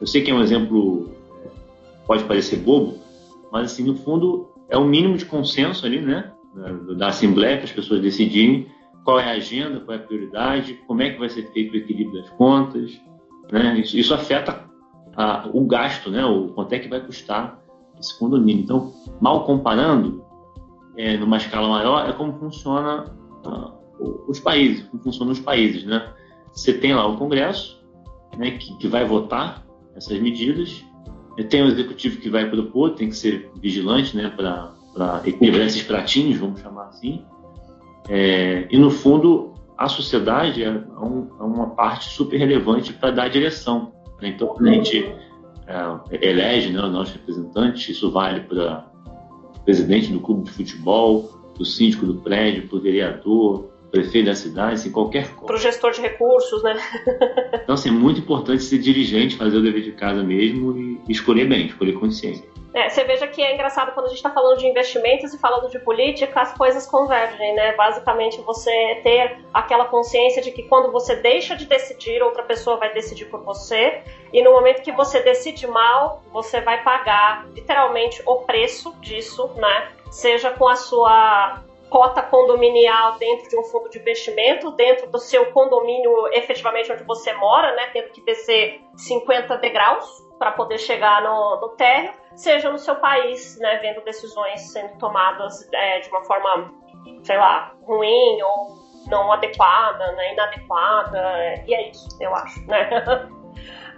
eu 0.00 0.06
sei 0.06 0.22
que 0.22 0.30
é 0.30 0.34
um 0.34 0.42
exemplo 0.42 1.10
pode 2.06 2.24
parecer 2.24 2.56
bobo, 2.56 2.98
mas 3.52 3.72
assim, 3.72 3.84
no 3.84 3.94
fundo 3.94 4.48
é 4.68 4.78
o 4.78 4.84
mínimo 4.84 5.16
de 5.16 5.26
consenso 5.26 5.84
ali, 5.84 6.00
né? 6.00 6.32
Da 6.96 7.08
assembleia 7.08 7.56
para 7.56 7.66
as 7.66 7.72
pessoas 7.72 8.00
decidirem 8.00 8.66
qual 9.04 9.20
é 9.20 9.24
a 9.24 9.32
agenda, 9.32 9.80
qual 9.80 9.96
é 9.96 10.00
a 10.00 10.02
prioridade, 10.02 10.74
como 10.86 11.02
é 11.02 11.10
que 11.10 11.18
vai 11.18 11.28
ser 11.28 11.50
feito 11.52 11.74
o 11.74 11.76
equilíbrio 11.76 12.20
das 12.20 12.30
contas. 12.30 12.98
Né? 13.52 13.78
Isso, 13.80 13.96
isso 13.96 14.12
afeta 14.12 14.64
a, 15.16 15.48
o 15.52 15.66
gasto, 15.66 16.10
né? 16.10 16.24
o 16.24 16.48
quanto 16.48 16.72
é 16.72 16.78
que 16.78 16.88
vai 16.88 17.00
custar 17.00 17.62
esse 17.98 18.18
condomínio. 18.18 18.62
Então, 18.62 18.92
mal 19.20 19.44
comparando, 19.44 20.24
é, 20.96 21.16
numa 21.16 21.36
escala 21.36 21.68
maior, 21.68 22.08
é 22.08 22.12
como 22.12 22.32
funciona 22.38 23.04
uh, 23.44 24.24
os 24.28 24.40
países, 24.40 24.86
como 24.88 25.02
funcionam 25.02 25.32
os 25.32 25.40
países. 25.40 25.84
Né? 25.84 26.12
Você 26.52 26.72
tem 26.72 26.94
lá 26.94 27.06
o 27.06 27.16
Congresso, 27.16 27.80
né, 28.36 28.52
que, 28.52 28.76
que 28.78 28.88
vai 28.88 29.04
votar 29.04 29.64
essas 29.94 30.18
medidas, 30.20 30.84
tem 31.48 31.62
o 31.62 31.68
executivo 31.68 32.20
que 32.20 32.28
vai 32.28 32.48
propor, 32.50 32.90
tem 32.90 33.08
que 33.08 33.16
ser 33.16 33.50
vigilante 33.60 34.16
né, 34.16 34.28
para 34.28 35.22
equilibrar 35.24 35.66
esses 35.66 35.82
pratinhos, 35.82 36.38
vamos 36.38 36.60
chamar 36.60 36.86
assim, 36.86 37.24
é, 38.08 38.66
e, 38.70 38.78
no 38.78 38.90
fundo, 38.90 39.52
a 39.76 39.86
sociedade 39.86 40.64
é, 40.64 40.70
um, 40.70 41.28
é 41.38 41.42
uma 41.42 41.70
parte 41.70 42.08
super 42.08 42.38
relevante 42.38 42.92
para 42.92 43.10
dar 43.10 43.28
direção. 43.28 43.92
Né? 44.20 44.28
Então, 44.28 44.56
a 44.58 44.64
gente 44.64 45.14
é, 45.68 46.28
elege 46.28 46.70
né, 46.70 46.80
o 46.80 46.88
nosso 46.88 47.12
representante, 47.12 47.92
isso 47.92 48.10
vale 48.10 48.40
para 48.40 48.86
presidente 49.64 50.10
do 50.10 50.20
clube 50.20 50.44
de 50.44 50.50
futebol, 50.50 51.30
do 51.58 51.64
síndico 51.64 52.06
do 52.06 52.14
prédio, 52.14 52.66
para 52.66 52.78
o 52.78 52.80
vereador, 52.80 53.68
prefeito 53.90 54.26
da 54.26 54.34
cidade, 54.34 54.74
assim, 54.74 54.90
qualquer 54.90 55.28
coisa. 55.28 55.46
Para 55.46 55.56
o 55.56 55.58
gestor 55.58 55.92
de 55.92 56.00
recursos, 56.00 56.62
né? 56.62 56.76
então, 57.62 57.74
assim, 57.74 57.90
é 57.90 57.92
muito 57.92 58.20
importante 58.20 58.62
ser 58.62 58.78
dirigente, 58.78 59.36
fazer 59.36 59.58
o 59.58 59.62
dever 59.62 59.82
de 59.82 59.92
casa 59.92 60.22
mesmo 60.22 60.76
e 61.06 61.12
escolher 61.12 61.46
bem, 61.46 61.66
escolher 61.66 61.92
consciência. 61.94 62.48
É, 62.74 62.88
você 62.88 63.02
veja 63.04 63.26
que 63.26 63.42
é 63.42 63.54
engraçado 63.54 63.92
quando 63.92 64.06
a 64.06 64.08
gente 64.08 64.18
está 64.18 64.30
falando 64.30 64.58
de 64.58 64.66
investimentos 64.66 65.32
e 65.32 65.38
falando 65.38 65.70
de 65.70 65.78
política, 65.78 66.40
as 66.40 66.52
coisas 66.56 66.86
convergem, 66.86 67.54
né? 67.54 67.74
Basicamente, 67.74 68.40
você 68.42 69.00
ter 69.02 69.42
aquela 69.54 69.86
consciência 69.86 70.42
de 70.42 70.52
que 70.52 70.62
quando 70.64 70.92
você 70.92 71.16
deixa 71.16 71.56
de 71.56 71.64
decidir, 71.64 72.22
outra 72.22 72.42
pessoa 72.42 72.76
vai 72.76 72.92
decidir 72.92 73.24
por 73.26 73.42
você, 73.42 74.02
e 74.32 74.42
no 74.42 74.52
momento 74.52 74.82
que 74.82 74.92
você 74.92 75.20
decide 75.20 75.66
mal, 75.66 76.22
você 76.30 76.60
vai 76.60 76.82
pagar 76.82 77.46
literalmente 77.54 78.22
o 78.26 78.36
preço 78.42 78.94
disso, 79.00 79.50
né? 79.56 79.92
Seja 80.10 80.50
com 80.50 80.68
a 80.68 80.76
sua 80.76 81.62
cota 81.88 82.20
condominial 82.20 83.16
dentro 83.18 83.48
de 83.48 83.56
um 83.56 83.64
fundo 83.64 83.88
de 83.88 83.98
investimento, 83.98 84.70
dentro 84.72 85.08
do 85.10 85.18
seu 85.18 85.46
condomínio 85.52 86.28
efetivamente 86.34 86.92
onde 86.92 87.02
você 87.04 87.32
mora, 87.32 87.74
né? 87.74 87.88
Tendo 87.94 88.10
que 88.10 88.20
descer 88.20 88.82
50 88.94 89.56
degraus 89.56 90.27
para 90.38 90.52
poder 90.52 90.78
chegar 90.78 91.22
no, 91.22 91.60
no 91.60 91.68
térreo 91.70 92.12
seja 92.34 92.70
no 92.70 92.78
seu 92.78 92.96
país, 92.96 93.58
né, 93.58 93.78
vendo 93.78 94.02
decisões 94.04 94.72
sendo 94.72 94.96
tomadas 94.98 95.68
é, 95.72 96.00
de 96.00 96.08
uma 96.08 96.24
forma, 96.24 96.72
sei 97.24 97.36
lá, 97.36 97.72
ruim 97.82 98.40
ou 98.42 98.78
não 99.08 99.32
adequada, 99.32 100.12
né, 100.12 100.32
inadequada, 100.32 101.20
e 101.66 101.74
é 101.74 101.90
isso, 101.90 102.08
eu 102.20 102.34
acho, 102.34 102.64
né. 102.66 102.88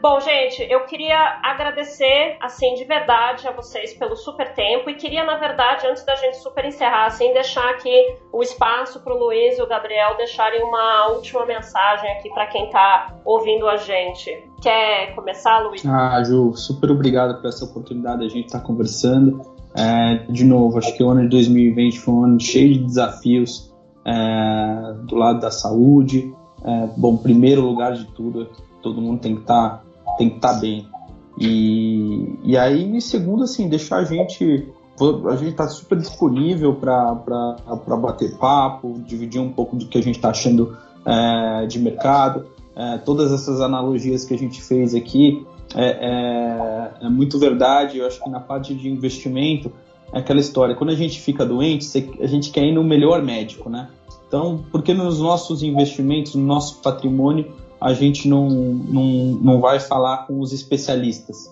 Bom, 0.03 0.19
gente, 0.19 0.63
eu 0.71 0.87
queria 0.87 1.41
agradecer, 1.43 2.39
assim, 2.41 2.75
de 2.75 2.85
verdade 2.85 3.47
a 3.47 3.53
vocês 3.53 3.93
pelo 3.93 4.17
super 4.17 4.55
tempo 4.55 4.89
e 4.89 4.95
queria, 4.95 5.23
na 5.25 5.37
verdade, 5.37 5.87
antes 5.87 6.03
da 6.07 6.15
gente 6.17 6.39
super 6.39 6.65
encerrar, 6.65 7.05
assim, 7.05 7.35
deixar 7.35 7.69
aqui 7.69 8.17
o 8.33 8.43
espaço 8.43 9.01
para 9.01 9.15
o 9.15 9.19
Luiz 9.19 9.59
e 9.59 9.63
o 9.63 9.69
Gabriel 9.69 10.17
deixarem 10.17 10.63
uma 10.63 11.09
última 11.09 11.45
mensagem 11.45 12.11
aqui 12.13 12.31
para 12.31 12.47
quem 12.47 12.65
está 12.65 13.15
ouvindo 13.27 13.69
a 13.69 13.77
gente. 13.77 14.43
Quer 14.63 15.15
começar, 15.15 15.59
Luiz? 15.59 15.85
Ah, 15.85 16.23
Ju, 16.25 16.55
super 16.55 16.91
obrigado 16.91 17.39
por 17.39 17.49
essa 17.49 17.67
oportunidade 17.67 18.21
de 18.21 18.27
a 18.27 18.29
gente 18.31 18.47
estar 18.47 18.61
tá 18.61 18.65
conversando. 18.65 19.43
É, 19.77 20.15
de 20.33 20.45
novo, 20.45 20.79
acho 20.79 20.97
que 20.97 21.05
o 21.05 21.11
ano 21.11 21.23
de 21.25 21.29
2020 21.29 22.01
foi 22.01 22.15
um 22.15 22.25
ano 22.25 22.41
cheio 22.41 22.73
de 22.73 22.85
desafios 22.85 23.71
é, 24.07 24.95
do 25.03 25.15
lado 25.15 25.41
da 25.41 25.51
saúde. 25.51 26.35
É, 26.65 26.89
bom, 26.97 27.19
primeiro 27.19 27.61
lugar 27.61 27.93
de 27.93 28.07
tudo, 28.07 28.49
todo 28.81 28.99
mundo 29.01 29.21
tem 29.21 29.35
que 29.35 29.43
estar 29.43 29.79
tá 29.79 29.90
tem 30.21 30.29
que 30.29 30.37
estar 30.37 30.55
tá 30.55 30.61
bem. 30.61 30.87
E, 31.39 32.39
e 32.45 32.57
aí, 32.59 33.01
segundo, 33.01 33.45
assim, 33.45 33.69
deixar 33.69 33.99
a 33.99 34.05
gente. 34.05 34.69
A 35.31 35.37
gente 35.37 35.53
está 35.53 35.67
super 35.67 35.97
disponível 35.97 36.75
para 36.75 37.97
bater 37.97 38.37
papo, 38.37 39.01
dividir 39.07 39.41
um 39.41 39.51
pouco 39.51 39.75
do 39.75 39.87
que 39.87 39.97
a 39.97 40.03
gente 40.03 40.17
está 40.17 40.29
achando 40.29 40.77
é, 41.07 41.65
de 41.67 41.79
mercado. 41.79 42.47
É, 42.77 42.99
todas 42.99 43.33
essas 43.33 43.63
analogias 43.63 44.27
que 44.27 44.35
a 44.35 44.39
gente 44.39 44.63
fez 44.63 44.95
aqui 44.95 45.47
é, 45.75 45.87
é, 45.87 47.07
é, 47.07 47.09
muito 47.09 47.39
verdade. 47.39 47.97
Eu 47.97 48.07
acho 48.07 48.23
que 48.23 48.29
na 48.29 48.41
parte 48.41 48.75
de 48.75 48.91
investimento 48.91 49.73
é 50.13 50.19
aquela 50.19 50.41
história. 50.41 50.75
Quando 50.75 50.91
a 50.91 50.97
gente 50.97 51.19
fica 51.19 51.47
doente, 51.47 51.87
a 52.21 52.27
gente 52.27 52.51
quer 52.51 52.65
ir 52.65 52.75
no 52.75 52.85
melhor 52.85 53.23
médico, 53.23 53.71
né? 53.71 53.89
Então, 54.29 54.63
porque 54.71 54.93
nos 54.93 55.19
nossos 55.19 55.63
investimentos, 55.63 56.35
no 56.35 56.45
nosso 56.45 56.83
patrimônio, 56.83 57.51
a 57.81 57.95
gente 57.95 58.29
não, 58.29 58.49
não, 58.49 59.05
não 59.41 59.61
vai 59.61 59.81
falar 59.81 60.27
com 60.27 60.39
os 60.41 60.53
especialistas. 60.53 61.47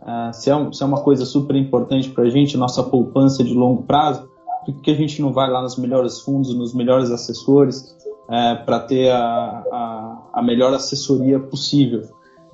Uh, 0.00 0.32
se, 0.32 0.50
é, 0.50 0.72
se, 0.72 0.82
é, 0.82 0.86
uma 0.86 1.02
coisa 1.02 1.24
super 1.26 1.54
importante 1.56 2.08
para 2.08 2.24
a 2.24 2.30
gente, 2.30 2.56
nossa 2.56 2.82
poupança 2.82 3.44
de 3.44 3.52
longo 3.52 3.82
prazo, 3.82 4.28
por 4.64 4.80
que 4.80 4.90
a 4.90 4.94
gente 4.94 5.20
não 5.20 5.32
vai 5.32 5.50
lá 5.50 5.60
nos 5.62 5.76
melhores 5.76 6.20
fundos, 6.20 6.54
nos 6.54 6.72
melhores 6.74 7.10
assessores, 7.10 7.94
uh, 8.24 8.64
para 8.64 8.80
ter 8.80 9.10
a, 9.10 9.62
a, 9.70 10.22
a, 10.34 10.42
melhor 10.42 10.72
assessoria 10.72 11.38
possível? 11.38 12.02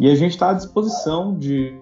E 0.00 0.10
a 0.10 0.14
gente 0.14 0.32
está 0.32 0.50
à 0.50 0.54
disposição 0.54 1.36
de, 1.36 1.74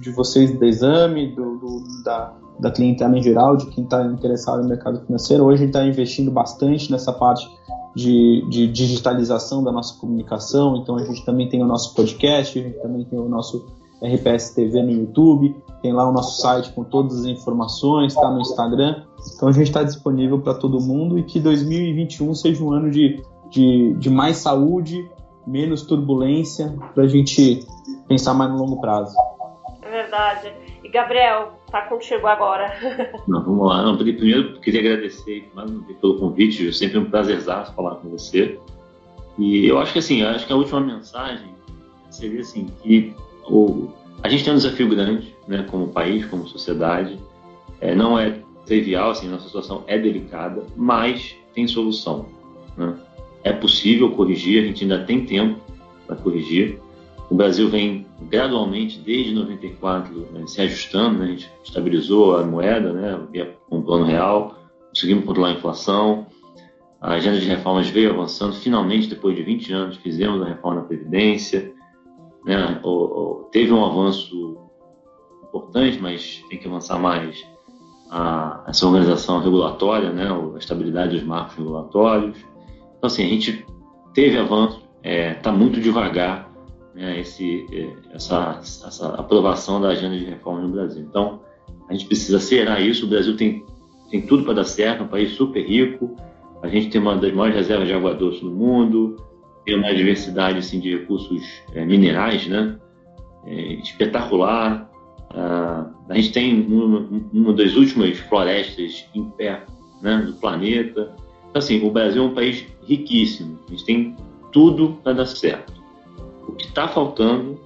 de, 0.00 0.10
vocês 0.10 0.52
do 0.52 0.64
exame, 0.64 1.28
do, 1.28 1.58
do, 1.58 2.02
da, 2.04 2.32
da 2.58 2.70
clientela 2.70 3.16
em 3.16 3.22
geral, 3.22 3.56
de 3.56 3.66
quem 3.66 3.84
está 3.84 4.02
interessado 4.02 4.62
no 4.62 4.68
mercado 4.68 5.04
financeiro. 5.04 5.44
Hoje 5.44 5.56
a 5.56 5.66
gente 5.66 5.76
está 5.76 5.84
investindo 5.84 6.30
bastante 6.30 6.90
nessa 6.90 7.12
parte 7.12 7.46
de, 7.94 8.44
de, 8.48 8.66
digitalização 8.66 9.62
da 9.62 9.72
nossa 9.72 9.98
comunicação. 9.98 10.76
Então 10.76 10.96
a 10.96 11.04
gente 11.04 11.24
também 11.24 11.48
tem 11.48 11.62
o 11.62 11.66
nosso 11.66 11.94
podcast, 11.94 12.58
a 12.58 12.62
gente 12.62 12.78
também 12.78 13.04
tem 13.04 13.18
o 13.18 13.28
nosso 13.28 13.66
RPS 14.02 14.54
TV 14.54 14.82
no 14.82 14.92
YouTube, 14.92 15.54
tem 15.82 15.92
lá 15.92 16.08
o 16.08 16.12
nosso 16.12 16.40
site 16.40 16.72
com 16.72 16.84
todas 16.84 17.20
as 17.20 17.26
informações, 17.26 18.14
está 18.14 18.30
no 18.30 18.40
Instagram. 18.40 19.02
Então 19.34 19.48
a 19.48 19.52
gente 19.52 19.68
está 19.68 19.82
disponível 19.82 20.40
para 20.40 20.54
todo 20.54 20.80
mundo 20.80 21.18
e 21.18 21.22
que 21.22 21.40
2021 21.40 22.34
seja 22.34 22.64
um 22.64 22.72
ano 22.72 22.90
de, 22.90 23.22
de, 23.50 23.94
de 23.94 24.10
mais 24.10 24.38
saúde, 24.38 25.08
menos 25.46 25.82
turbulência, 25.82 26.74
para 26.94 27.04
a 27.04 27.08
gente 27.08 27.66
pensar 28.08 28.34
mais 28.34 28.50
no 28.50 28.58
longo 28.58 28.80
prazo. 28.80 29.14
Verdade. 30.10 30.52
E 30.82 30.88
Gabriel, 30.88 31.60
tá 31.70 31.82
contigo 31.82 32.26
agora. 32.26 32.74
Não, 33.28 33.44
vamos 33.44 33.68
lá. 33.68 33.82
Não, 33.82 33.96
primeiro, 33.96 34.58
queria 34.60 34.80
agradecer 34.80 35.48
pelo 36.00 36.18
convite. 36.18 36.68
É 36.68 36.72
sempre 36.72 36.98
um 36.98 37.04
prazerzaço 37.04 37.72
falar 37.74 37.94
com 37.96 38.08
você. 38.08 38.58
E 39.38 39.66
eu 39.66 39.78
acho 39.78 39.92
que 39.92 40.00
assim, 40.00 40.22
acho 40.22 40.46
que 40.46 40.52
a 40.52 40.56
última 40.56 40.80
mensagem 40.80 41.54
seria 42.10 42.40
assim 42.40 42.66
que 42.82 43.14
o, 43.48 43.88
a 44.20 44.28
gente 44.28 44.42
tem 44.42 44.52
um 44.52 44.56
desafio 44.56 44.88
grande, 44.88 45.34
né, 45.46 45.64
como 45.70 45.88
país, 45.88 46.26
como 46.26 46.46
sociedade. 46.48 47.16
É, 47.80 47.94
não 47.94 48.18
é 48.18 48.40
trivial, 48.66 49.10
assim, 49.10 49.28
nossa 49.28 49.46
situação 49.46 49.84
é 49.86 49.96
delicada, 49.96 50.64
mas 50.76 51.36
tem 51.54 51.68
solução. 51.68 52.26
Né? 52.76 52.96
É 53.44 53.52
possível 53.52 54.10
corrigir, 54.10 54.62
a 54.62 54.66
gente 54.66 54.82
ainda 54.82 55.04
tem 55.04 55.24
tempo 55.24 55.60
para 56.06 56.16
corrigir. 56.16 56.80
O 57.30 57.34
Brasil 57.34 57.70
vem 57.70 58.06
gradualmente, 58.28 58.98
desde 58.98 59.34
94, 59.34 60.28
né, 60.32 60.46
se 60.46 60.60
ajustando, 60.60 61.18
né, 61.18 61.24
a 61.24 61.28
gente 61.28 61.50
estabilizou 61.64 62.36
a 62.36 62.44
moeda 62.44 62.92
né, 62.92 63.54
com 63.68 63.78
o 63.78 63.82
plano 63.82 64.04
real, 64.04 64.56
conseguimos 64.88 65.24
controlar 65.24 65.48
a 65.48 65.52
inflação, 65.52 66.26
a 67.00 67.12
agenda 67.12 67.40
de 67.40 67.46
reformas 67.46 67.88
veio 67.88 68.12
avançando, 68.12 68.54
finalmente, 68.54 69.08
depois 69.08 69.34
de 69.34 69.42
20 69.42 69.72
anos, 69.72 69.96
fizemos 69.96 70.42
a 70.42 70.46
reforma 70.46 70.82
da 70.82 70.86
Previdência, 70.86 71.72
né, 72.44 72.80
o, 72.82 72.88
o, 72.88 73.34
teve 73.50 73.72
um 73.72 73.84
avanço 73.84 74.58
importante, 75.44 75.98
mas 76.00 76.44
tem 76.48 76.58
que 76.58 76.68
avançar 76.68 76.98
mais 76.98 77.42
a, 78.10 78.64
essa 78.68 78.86
organização 78.86 79.40
regulatória, 79.40 80.10
né, 80.10 80.28
a 80.30 80.58
estabilidade 80.58 81.16
dos 81.16 81.26
marcos 81.26 81.56
regulatórios. 81.56 82.38
Então, 82.98 83.06
assim, 83.06 83.24
a 83.24 83.28
gente 83.28 83.64
teve 84.12 84.38
avanço, 84.38 84.82
está 85.02 85.08
é, 85.08 85.34
tá 85.34 85.52
muito 85.52 85.80
devagar 85.80 86.49
né, 86.94 87.20
esse, 87.20 87.66
é, 87.72 88.14
essa, 88.14 88.58
essa 88.60 89.08
aprovação 89.14 89.80
da 89.80 89.88
agenda 89.88 90.18
de 90.18 90.24
reforma 90.24 90.62
no 90.62 90.68
Brasil. 90.68 91.02
Então, 91.02 91.40
a 91.88 91.92
gente 91.92 92.06
precisa 92.06 92.38
acelerar 92.38 92.80
isso. 92.82 93.06
O 93.06 93.08
Brasil 93.08 93.36
tem, 93.36 93.64
tem 94.10 94.22
tudo 94.22 94.44
para 94.44 94.54
dar 94.54 94.64
certo, 94.64 95.00
é 95.00 95.04
um 95.04 95.08
país 95.08 95.32
super 95.32 95.64
rico. 95.64 96.16
A 96.62 96.68
gente 96.68 96.90
tem 96.90 97.00
uma 97.00 97.16
das 97.16 97.32
maiores 97.32 97.56
reservas 97.56 97.88
de 97.88 97.94
água 97.94 98.14
doce 98.14 98.40
do 98.40 98.50
mundo, 98.50 99.16
tem 99.64 99.76
uma 99.76 99.94
diversidade 99.94 100.58
assim, 100.58 100.78
de 100.78 100.96
recursos 100.96 101.42
é, 101.74 101.84
minerais 101.84 102.46
né, 102.46 102.78
é, 103.46 103.74
espetacular. 103.74 104.90
Ah, 105.30 105.90
a 106.08 106.14
gente 106.14 106.32
tem 106.32 106.60
uma, 106.66 107.08
uma, 107.32 107.52
das 107.52 107.76
últimas 107.76 108.18
florestas 108.18 109.06
em 109.14 109.24
pé 109.30 109.64
né, 110.02 110.18
do 110.26 110.34
planeta. 110.34 111.14
Então, 111.48 111.58
assim, 111.58 111.84
o 111.86 111.90
Brasil 111.90 112.22
é 112.22 112.26
um 112.26 112.34
país 112.34 112.66
riquíssimo. 112.84 113.58
A 113.68 113.70
gente 113.70 113.84
tem 113.84 114.16
tudo 114.52 114.98
para 115.02 115.12
dar 115.12 115.26
certo. 115.26 115.79
O 116.50 116.56
que 116.56 116.66
está 116.66 116.88
faltando 116.88 117.60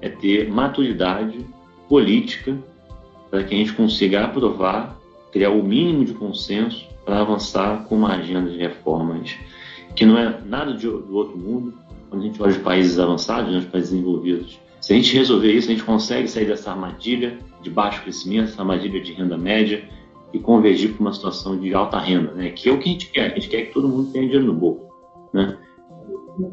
é 0.00 0.08
ter 0.08 0.48
maturidade 0.48 1.44
política 1.88 2.56
para 3.28 3.42
que 3.42 3.52
a 3.52 3.58
gente 3.58 3.72
consiga 3.72 4.24
aprovar, 4.24 4.96
criar 5.32 5.50
o 5.50 5.62
mínimo 5.62 6.04
de 6.04 6.14
consenso 6.14 6.86
para 7.04 7.20
avançar 7.20 7.84
com 7.84 7.96
uma 7.96 8.14
agenda 8.14 8.48
de 8.48 8.58
reformas 8.58 9.34
que 9.96 10.06
não 10.06 10.16
é 10.16 10.40
nada 10.46 10.72
de, 10.72 10.86
do 10.86 11.14
outro 11.14 11.36
mundo. 11.36 11.74
Quando 12.08 12.22
a 12.22 12.26
gente 12.26 12.40
olha 12.40 12.52
os 12.52 12.58
países 12.58 12.98
avançados, 13.00 13.52
né, 13.52 13.58
os 13.58 13.64
países 13.64 13.90
desenvolvidos, 13.90 14.60
se 14.80 14.92
a 14.92 14.96
gente 14.96 15.16
resolver 15.16 15.52
isso, 15.52 15.68
a 15.68 15.72
gente 15.72 15.84
consegue 15.84 16.28
sair 16.28 16.46
dessa 16.46 16.70
armadilha 16.70 17.38
de 17.60 17.70
baixo 17.70 18.02
crescimento, 18.02 18.50
essa 18.50 18.62
armadilha 18.62 19.00
de 19.00 19.12
renda 19.12 19.36
média 19.36 19.84
e 20.32 20.38
convergir 20.38 20.92
para 20.92 21.00
uma 21.00 21.12
situação 21.12 21.58
de 21.58 21.74
alta 21.74 21.98
renda, 21.98 22.32
né? 22.32 22.50
que 22.50 22.68
é 22.68 22.72
o 22.72 22.78
que 22.78 22.88
a 22.88 22.92
gente 22.92 23.10
quer. 23.10 23.32
A 23.32 23.34
gente 23.34 23.48
quer 23.48 23.62
que 23.62 23.74
todo 23.74 23.88
mundo 23.88 24.12
tenha 24.12 24.24
dinheiro 24.24 24.46
no 24.46 24.54
bolso. 24.54 24.86
Né? 25.32 25.56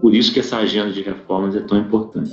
Por 0.02 0.14
isso 0.14 0.34
que 0.34 0.40
essa 0.40 0.58
agenda 0.58 0.92
de 0.92 1.02
reformas 1.02 1.56
é 1.56 1.62
tão 1.62 1.78
importante. 1.78 2.32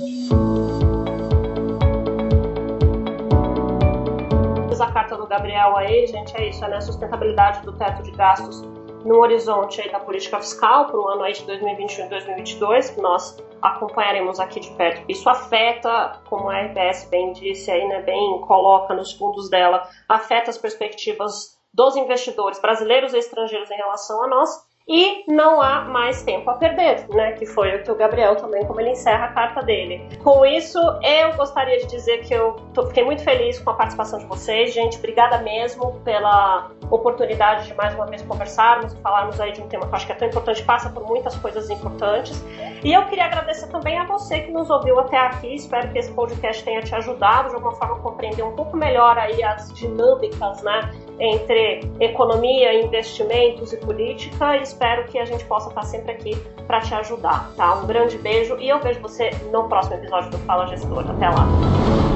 A 4.79 4.91
carta 4.91 5.17
do 5.17 5.27
Gabriel 5.27 5.75
aí, 5.77 6.07
gente, 6.07 6.35
é 6.37 6.49
isso, 6.49 6.61
né? 6.61 6.79
Sustentabilidade 6.81 7.63
do 7.65 7.73
teto 7.73 8.03
de 8.03 8.11
gastos 8.11 8.61
no 9.05 9.19
horizonte 9.19 9.81
aí 9.81 9.91
da 9.91 9.99
política 9.99 10.39
fiscal 10.39 10.87
para 10.87 10.99
o 10.99 11.07
ano 11.07 11.23
aí 11.23 11.33
de 11.33 11.43
2021 11.45 12.05
e 12.05 12.09
2022, 12.09 12.89
que 12.91 13.01
nós 13.01 13.37
acompanharemos 13.61 14.39
aqui 14.39 14.59
de 14.59 14.69
perto. 14.71 15.03
Isso 15.07 15.29
afeta, 15.29 16.19
como 16.29 16.49
a 16.49 16.59
RBS 16.61 17.07
bem 17.09 17.31
disse 17.33 17.71
aí, 17.71 17.87
né, 17.87 18.01
bem 18.01 18.41
coloca 18.41 18.93
nos 18.93 19.13
fundos 19.13 19.49
dela, 19.49 19.87
afeta 20.09 20.49
as 20.49 20.57
perspectivas 20.57 21.57
dos 21.73 21.95
investidores 21.95 22.59
brasileiros 22.59 23.13
e 23.13 23.17
estrangeiros 23.17 23.69
em 23.71 23.75
relação 23.75 24.23
a 24.23 24.27
nós 24.27 24.66
e 24.87 25.23
não 25.27 25.61
há 25.61 25.81
mais 25.81 26.23
tempo 26.23 26.49
a 26.49 26.53
perder, 26.53 27.05
né? 27.09 27.33
Que 27.33 27.45
foi 27.45 27.75
o 27.75 27.83
que 27.83 27.91
o 27.91 27.95
Gabriel 27.95 28.35
também, 28.37 28.65
como 28.65 28.79
ele 28.79 28.91
encerra 28.91 29.25
a 29.25 29.31
carta 29.33 29.61
dele. 29.61 30.07
Com 30.23 30.45
isso, 30.45 30.79
eu 31.03 31.33
gostaria 31.35 31.79
de 31.79 31.87
dizer 31.87 32.19
que 32.19 32.33
eu 32.33 32.53
tô, 32.73 32.87
fiquei 32.87 33.03
muito 33.03 33.21
feliz 33.21 33.59
com 33.59 33.69
a 33.71 33.73
participação 33.73 34.19
de 34.19 34.25
vocês, 34.25 34.73
gente. 34.73 34.97
Obrigada 34.97 35.39
mesmo 35.39 35.99
pela 36.05 36.71
oportunidade 36.89 37.67
de 37.67 37.73
mais 37.73 37.93
uma 37.95 38.05
vez 38.05 38.21
conversarmos 38.21 38.93
e 38.93 38.97
falarmos 39.01 39.39
aí 39.41 39.51
de 39.51 39.61
um 39.61 39.67
tema 39.67 39.85
que 39.85 39.91
eu 39.91 39.95
acho 39.95 40.05
que 40.05 40.11
é 40.13 40.15
tão 40.15 40.27
importante, 40.27 40.63
passa 40.63 40.89
por 40.89 41.05
muitas 41.05 41.35
coisas 41.35 41.69
importantes. 41.69 42.41
E 42.83 42.93
eu 42.93 43.05
queria 43.05 43.25
agradecer 43.25 43.67
também 43.67 43.97
a 43.99 44.05
você 44.05 44.39
que 44.39 44.51
nos 44.51 44.69
ouviu 44.69 44.99
até 44.99 45.17
aqui. 45.17 45.55
Espero 45.55 45.91
que 45.91 45.99
esse 45.99 46.11
podcast 46.13 46.63
tenha 46.63 46.81
te 46.81 46.95
ajudado 46.95 47.49
de 47.49 47.55
alguma 47.55 47.73
forma 47.75 47.95
a 47.95 47.99
compreender 47.99 48.43
um 48.43 48.55
pouco 48.55 48.77
melhor 48.77 49.17
aí 49.17 49.43
as 49.43 49.73
dinâmicas, 49.73 50.61
né? 50.63 50.91
Entre 51.19 51.81
economia, 51.99 52.79
investimentos 52.81 53.73
e 53.73 53.77
política. 53.77 54.55
E 54.55 54.61
espero 54.77 55.05
que 55.05 55.17
a 55.17 55.25
gente 55.25 55.43
possa 55.45 55.69
estar 55.69 55.81
sempre 55.83 56.11
aqui 56.11 56.35
para 56.67 56.79
te 56.81 56.93
ajudar, 56.93 57.51
tá? 57.57 57.73
Um 57.75 57.87
grande 57.87 58.17
beijo 58.19 58.55
e 58.59 58.69
eu 58.69 58.79
vejo 58.79 59.01
você 59.01 59.31
no 59.51 59.67
próximo 59.67 59.95
episódio 59.95 60.29
do 60.29 60.37
Fala 60.39 60.67
Gestor. 60.67 61.09
Até 61.09 61.27
lá! 61.27 62.06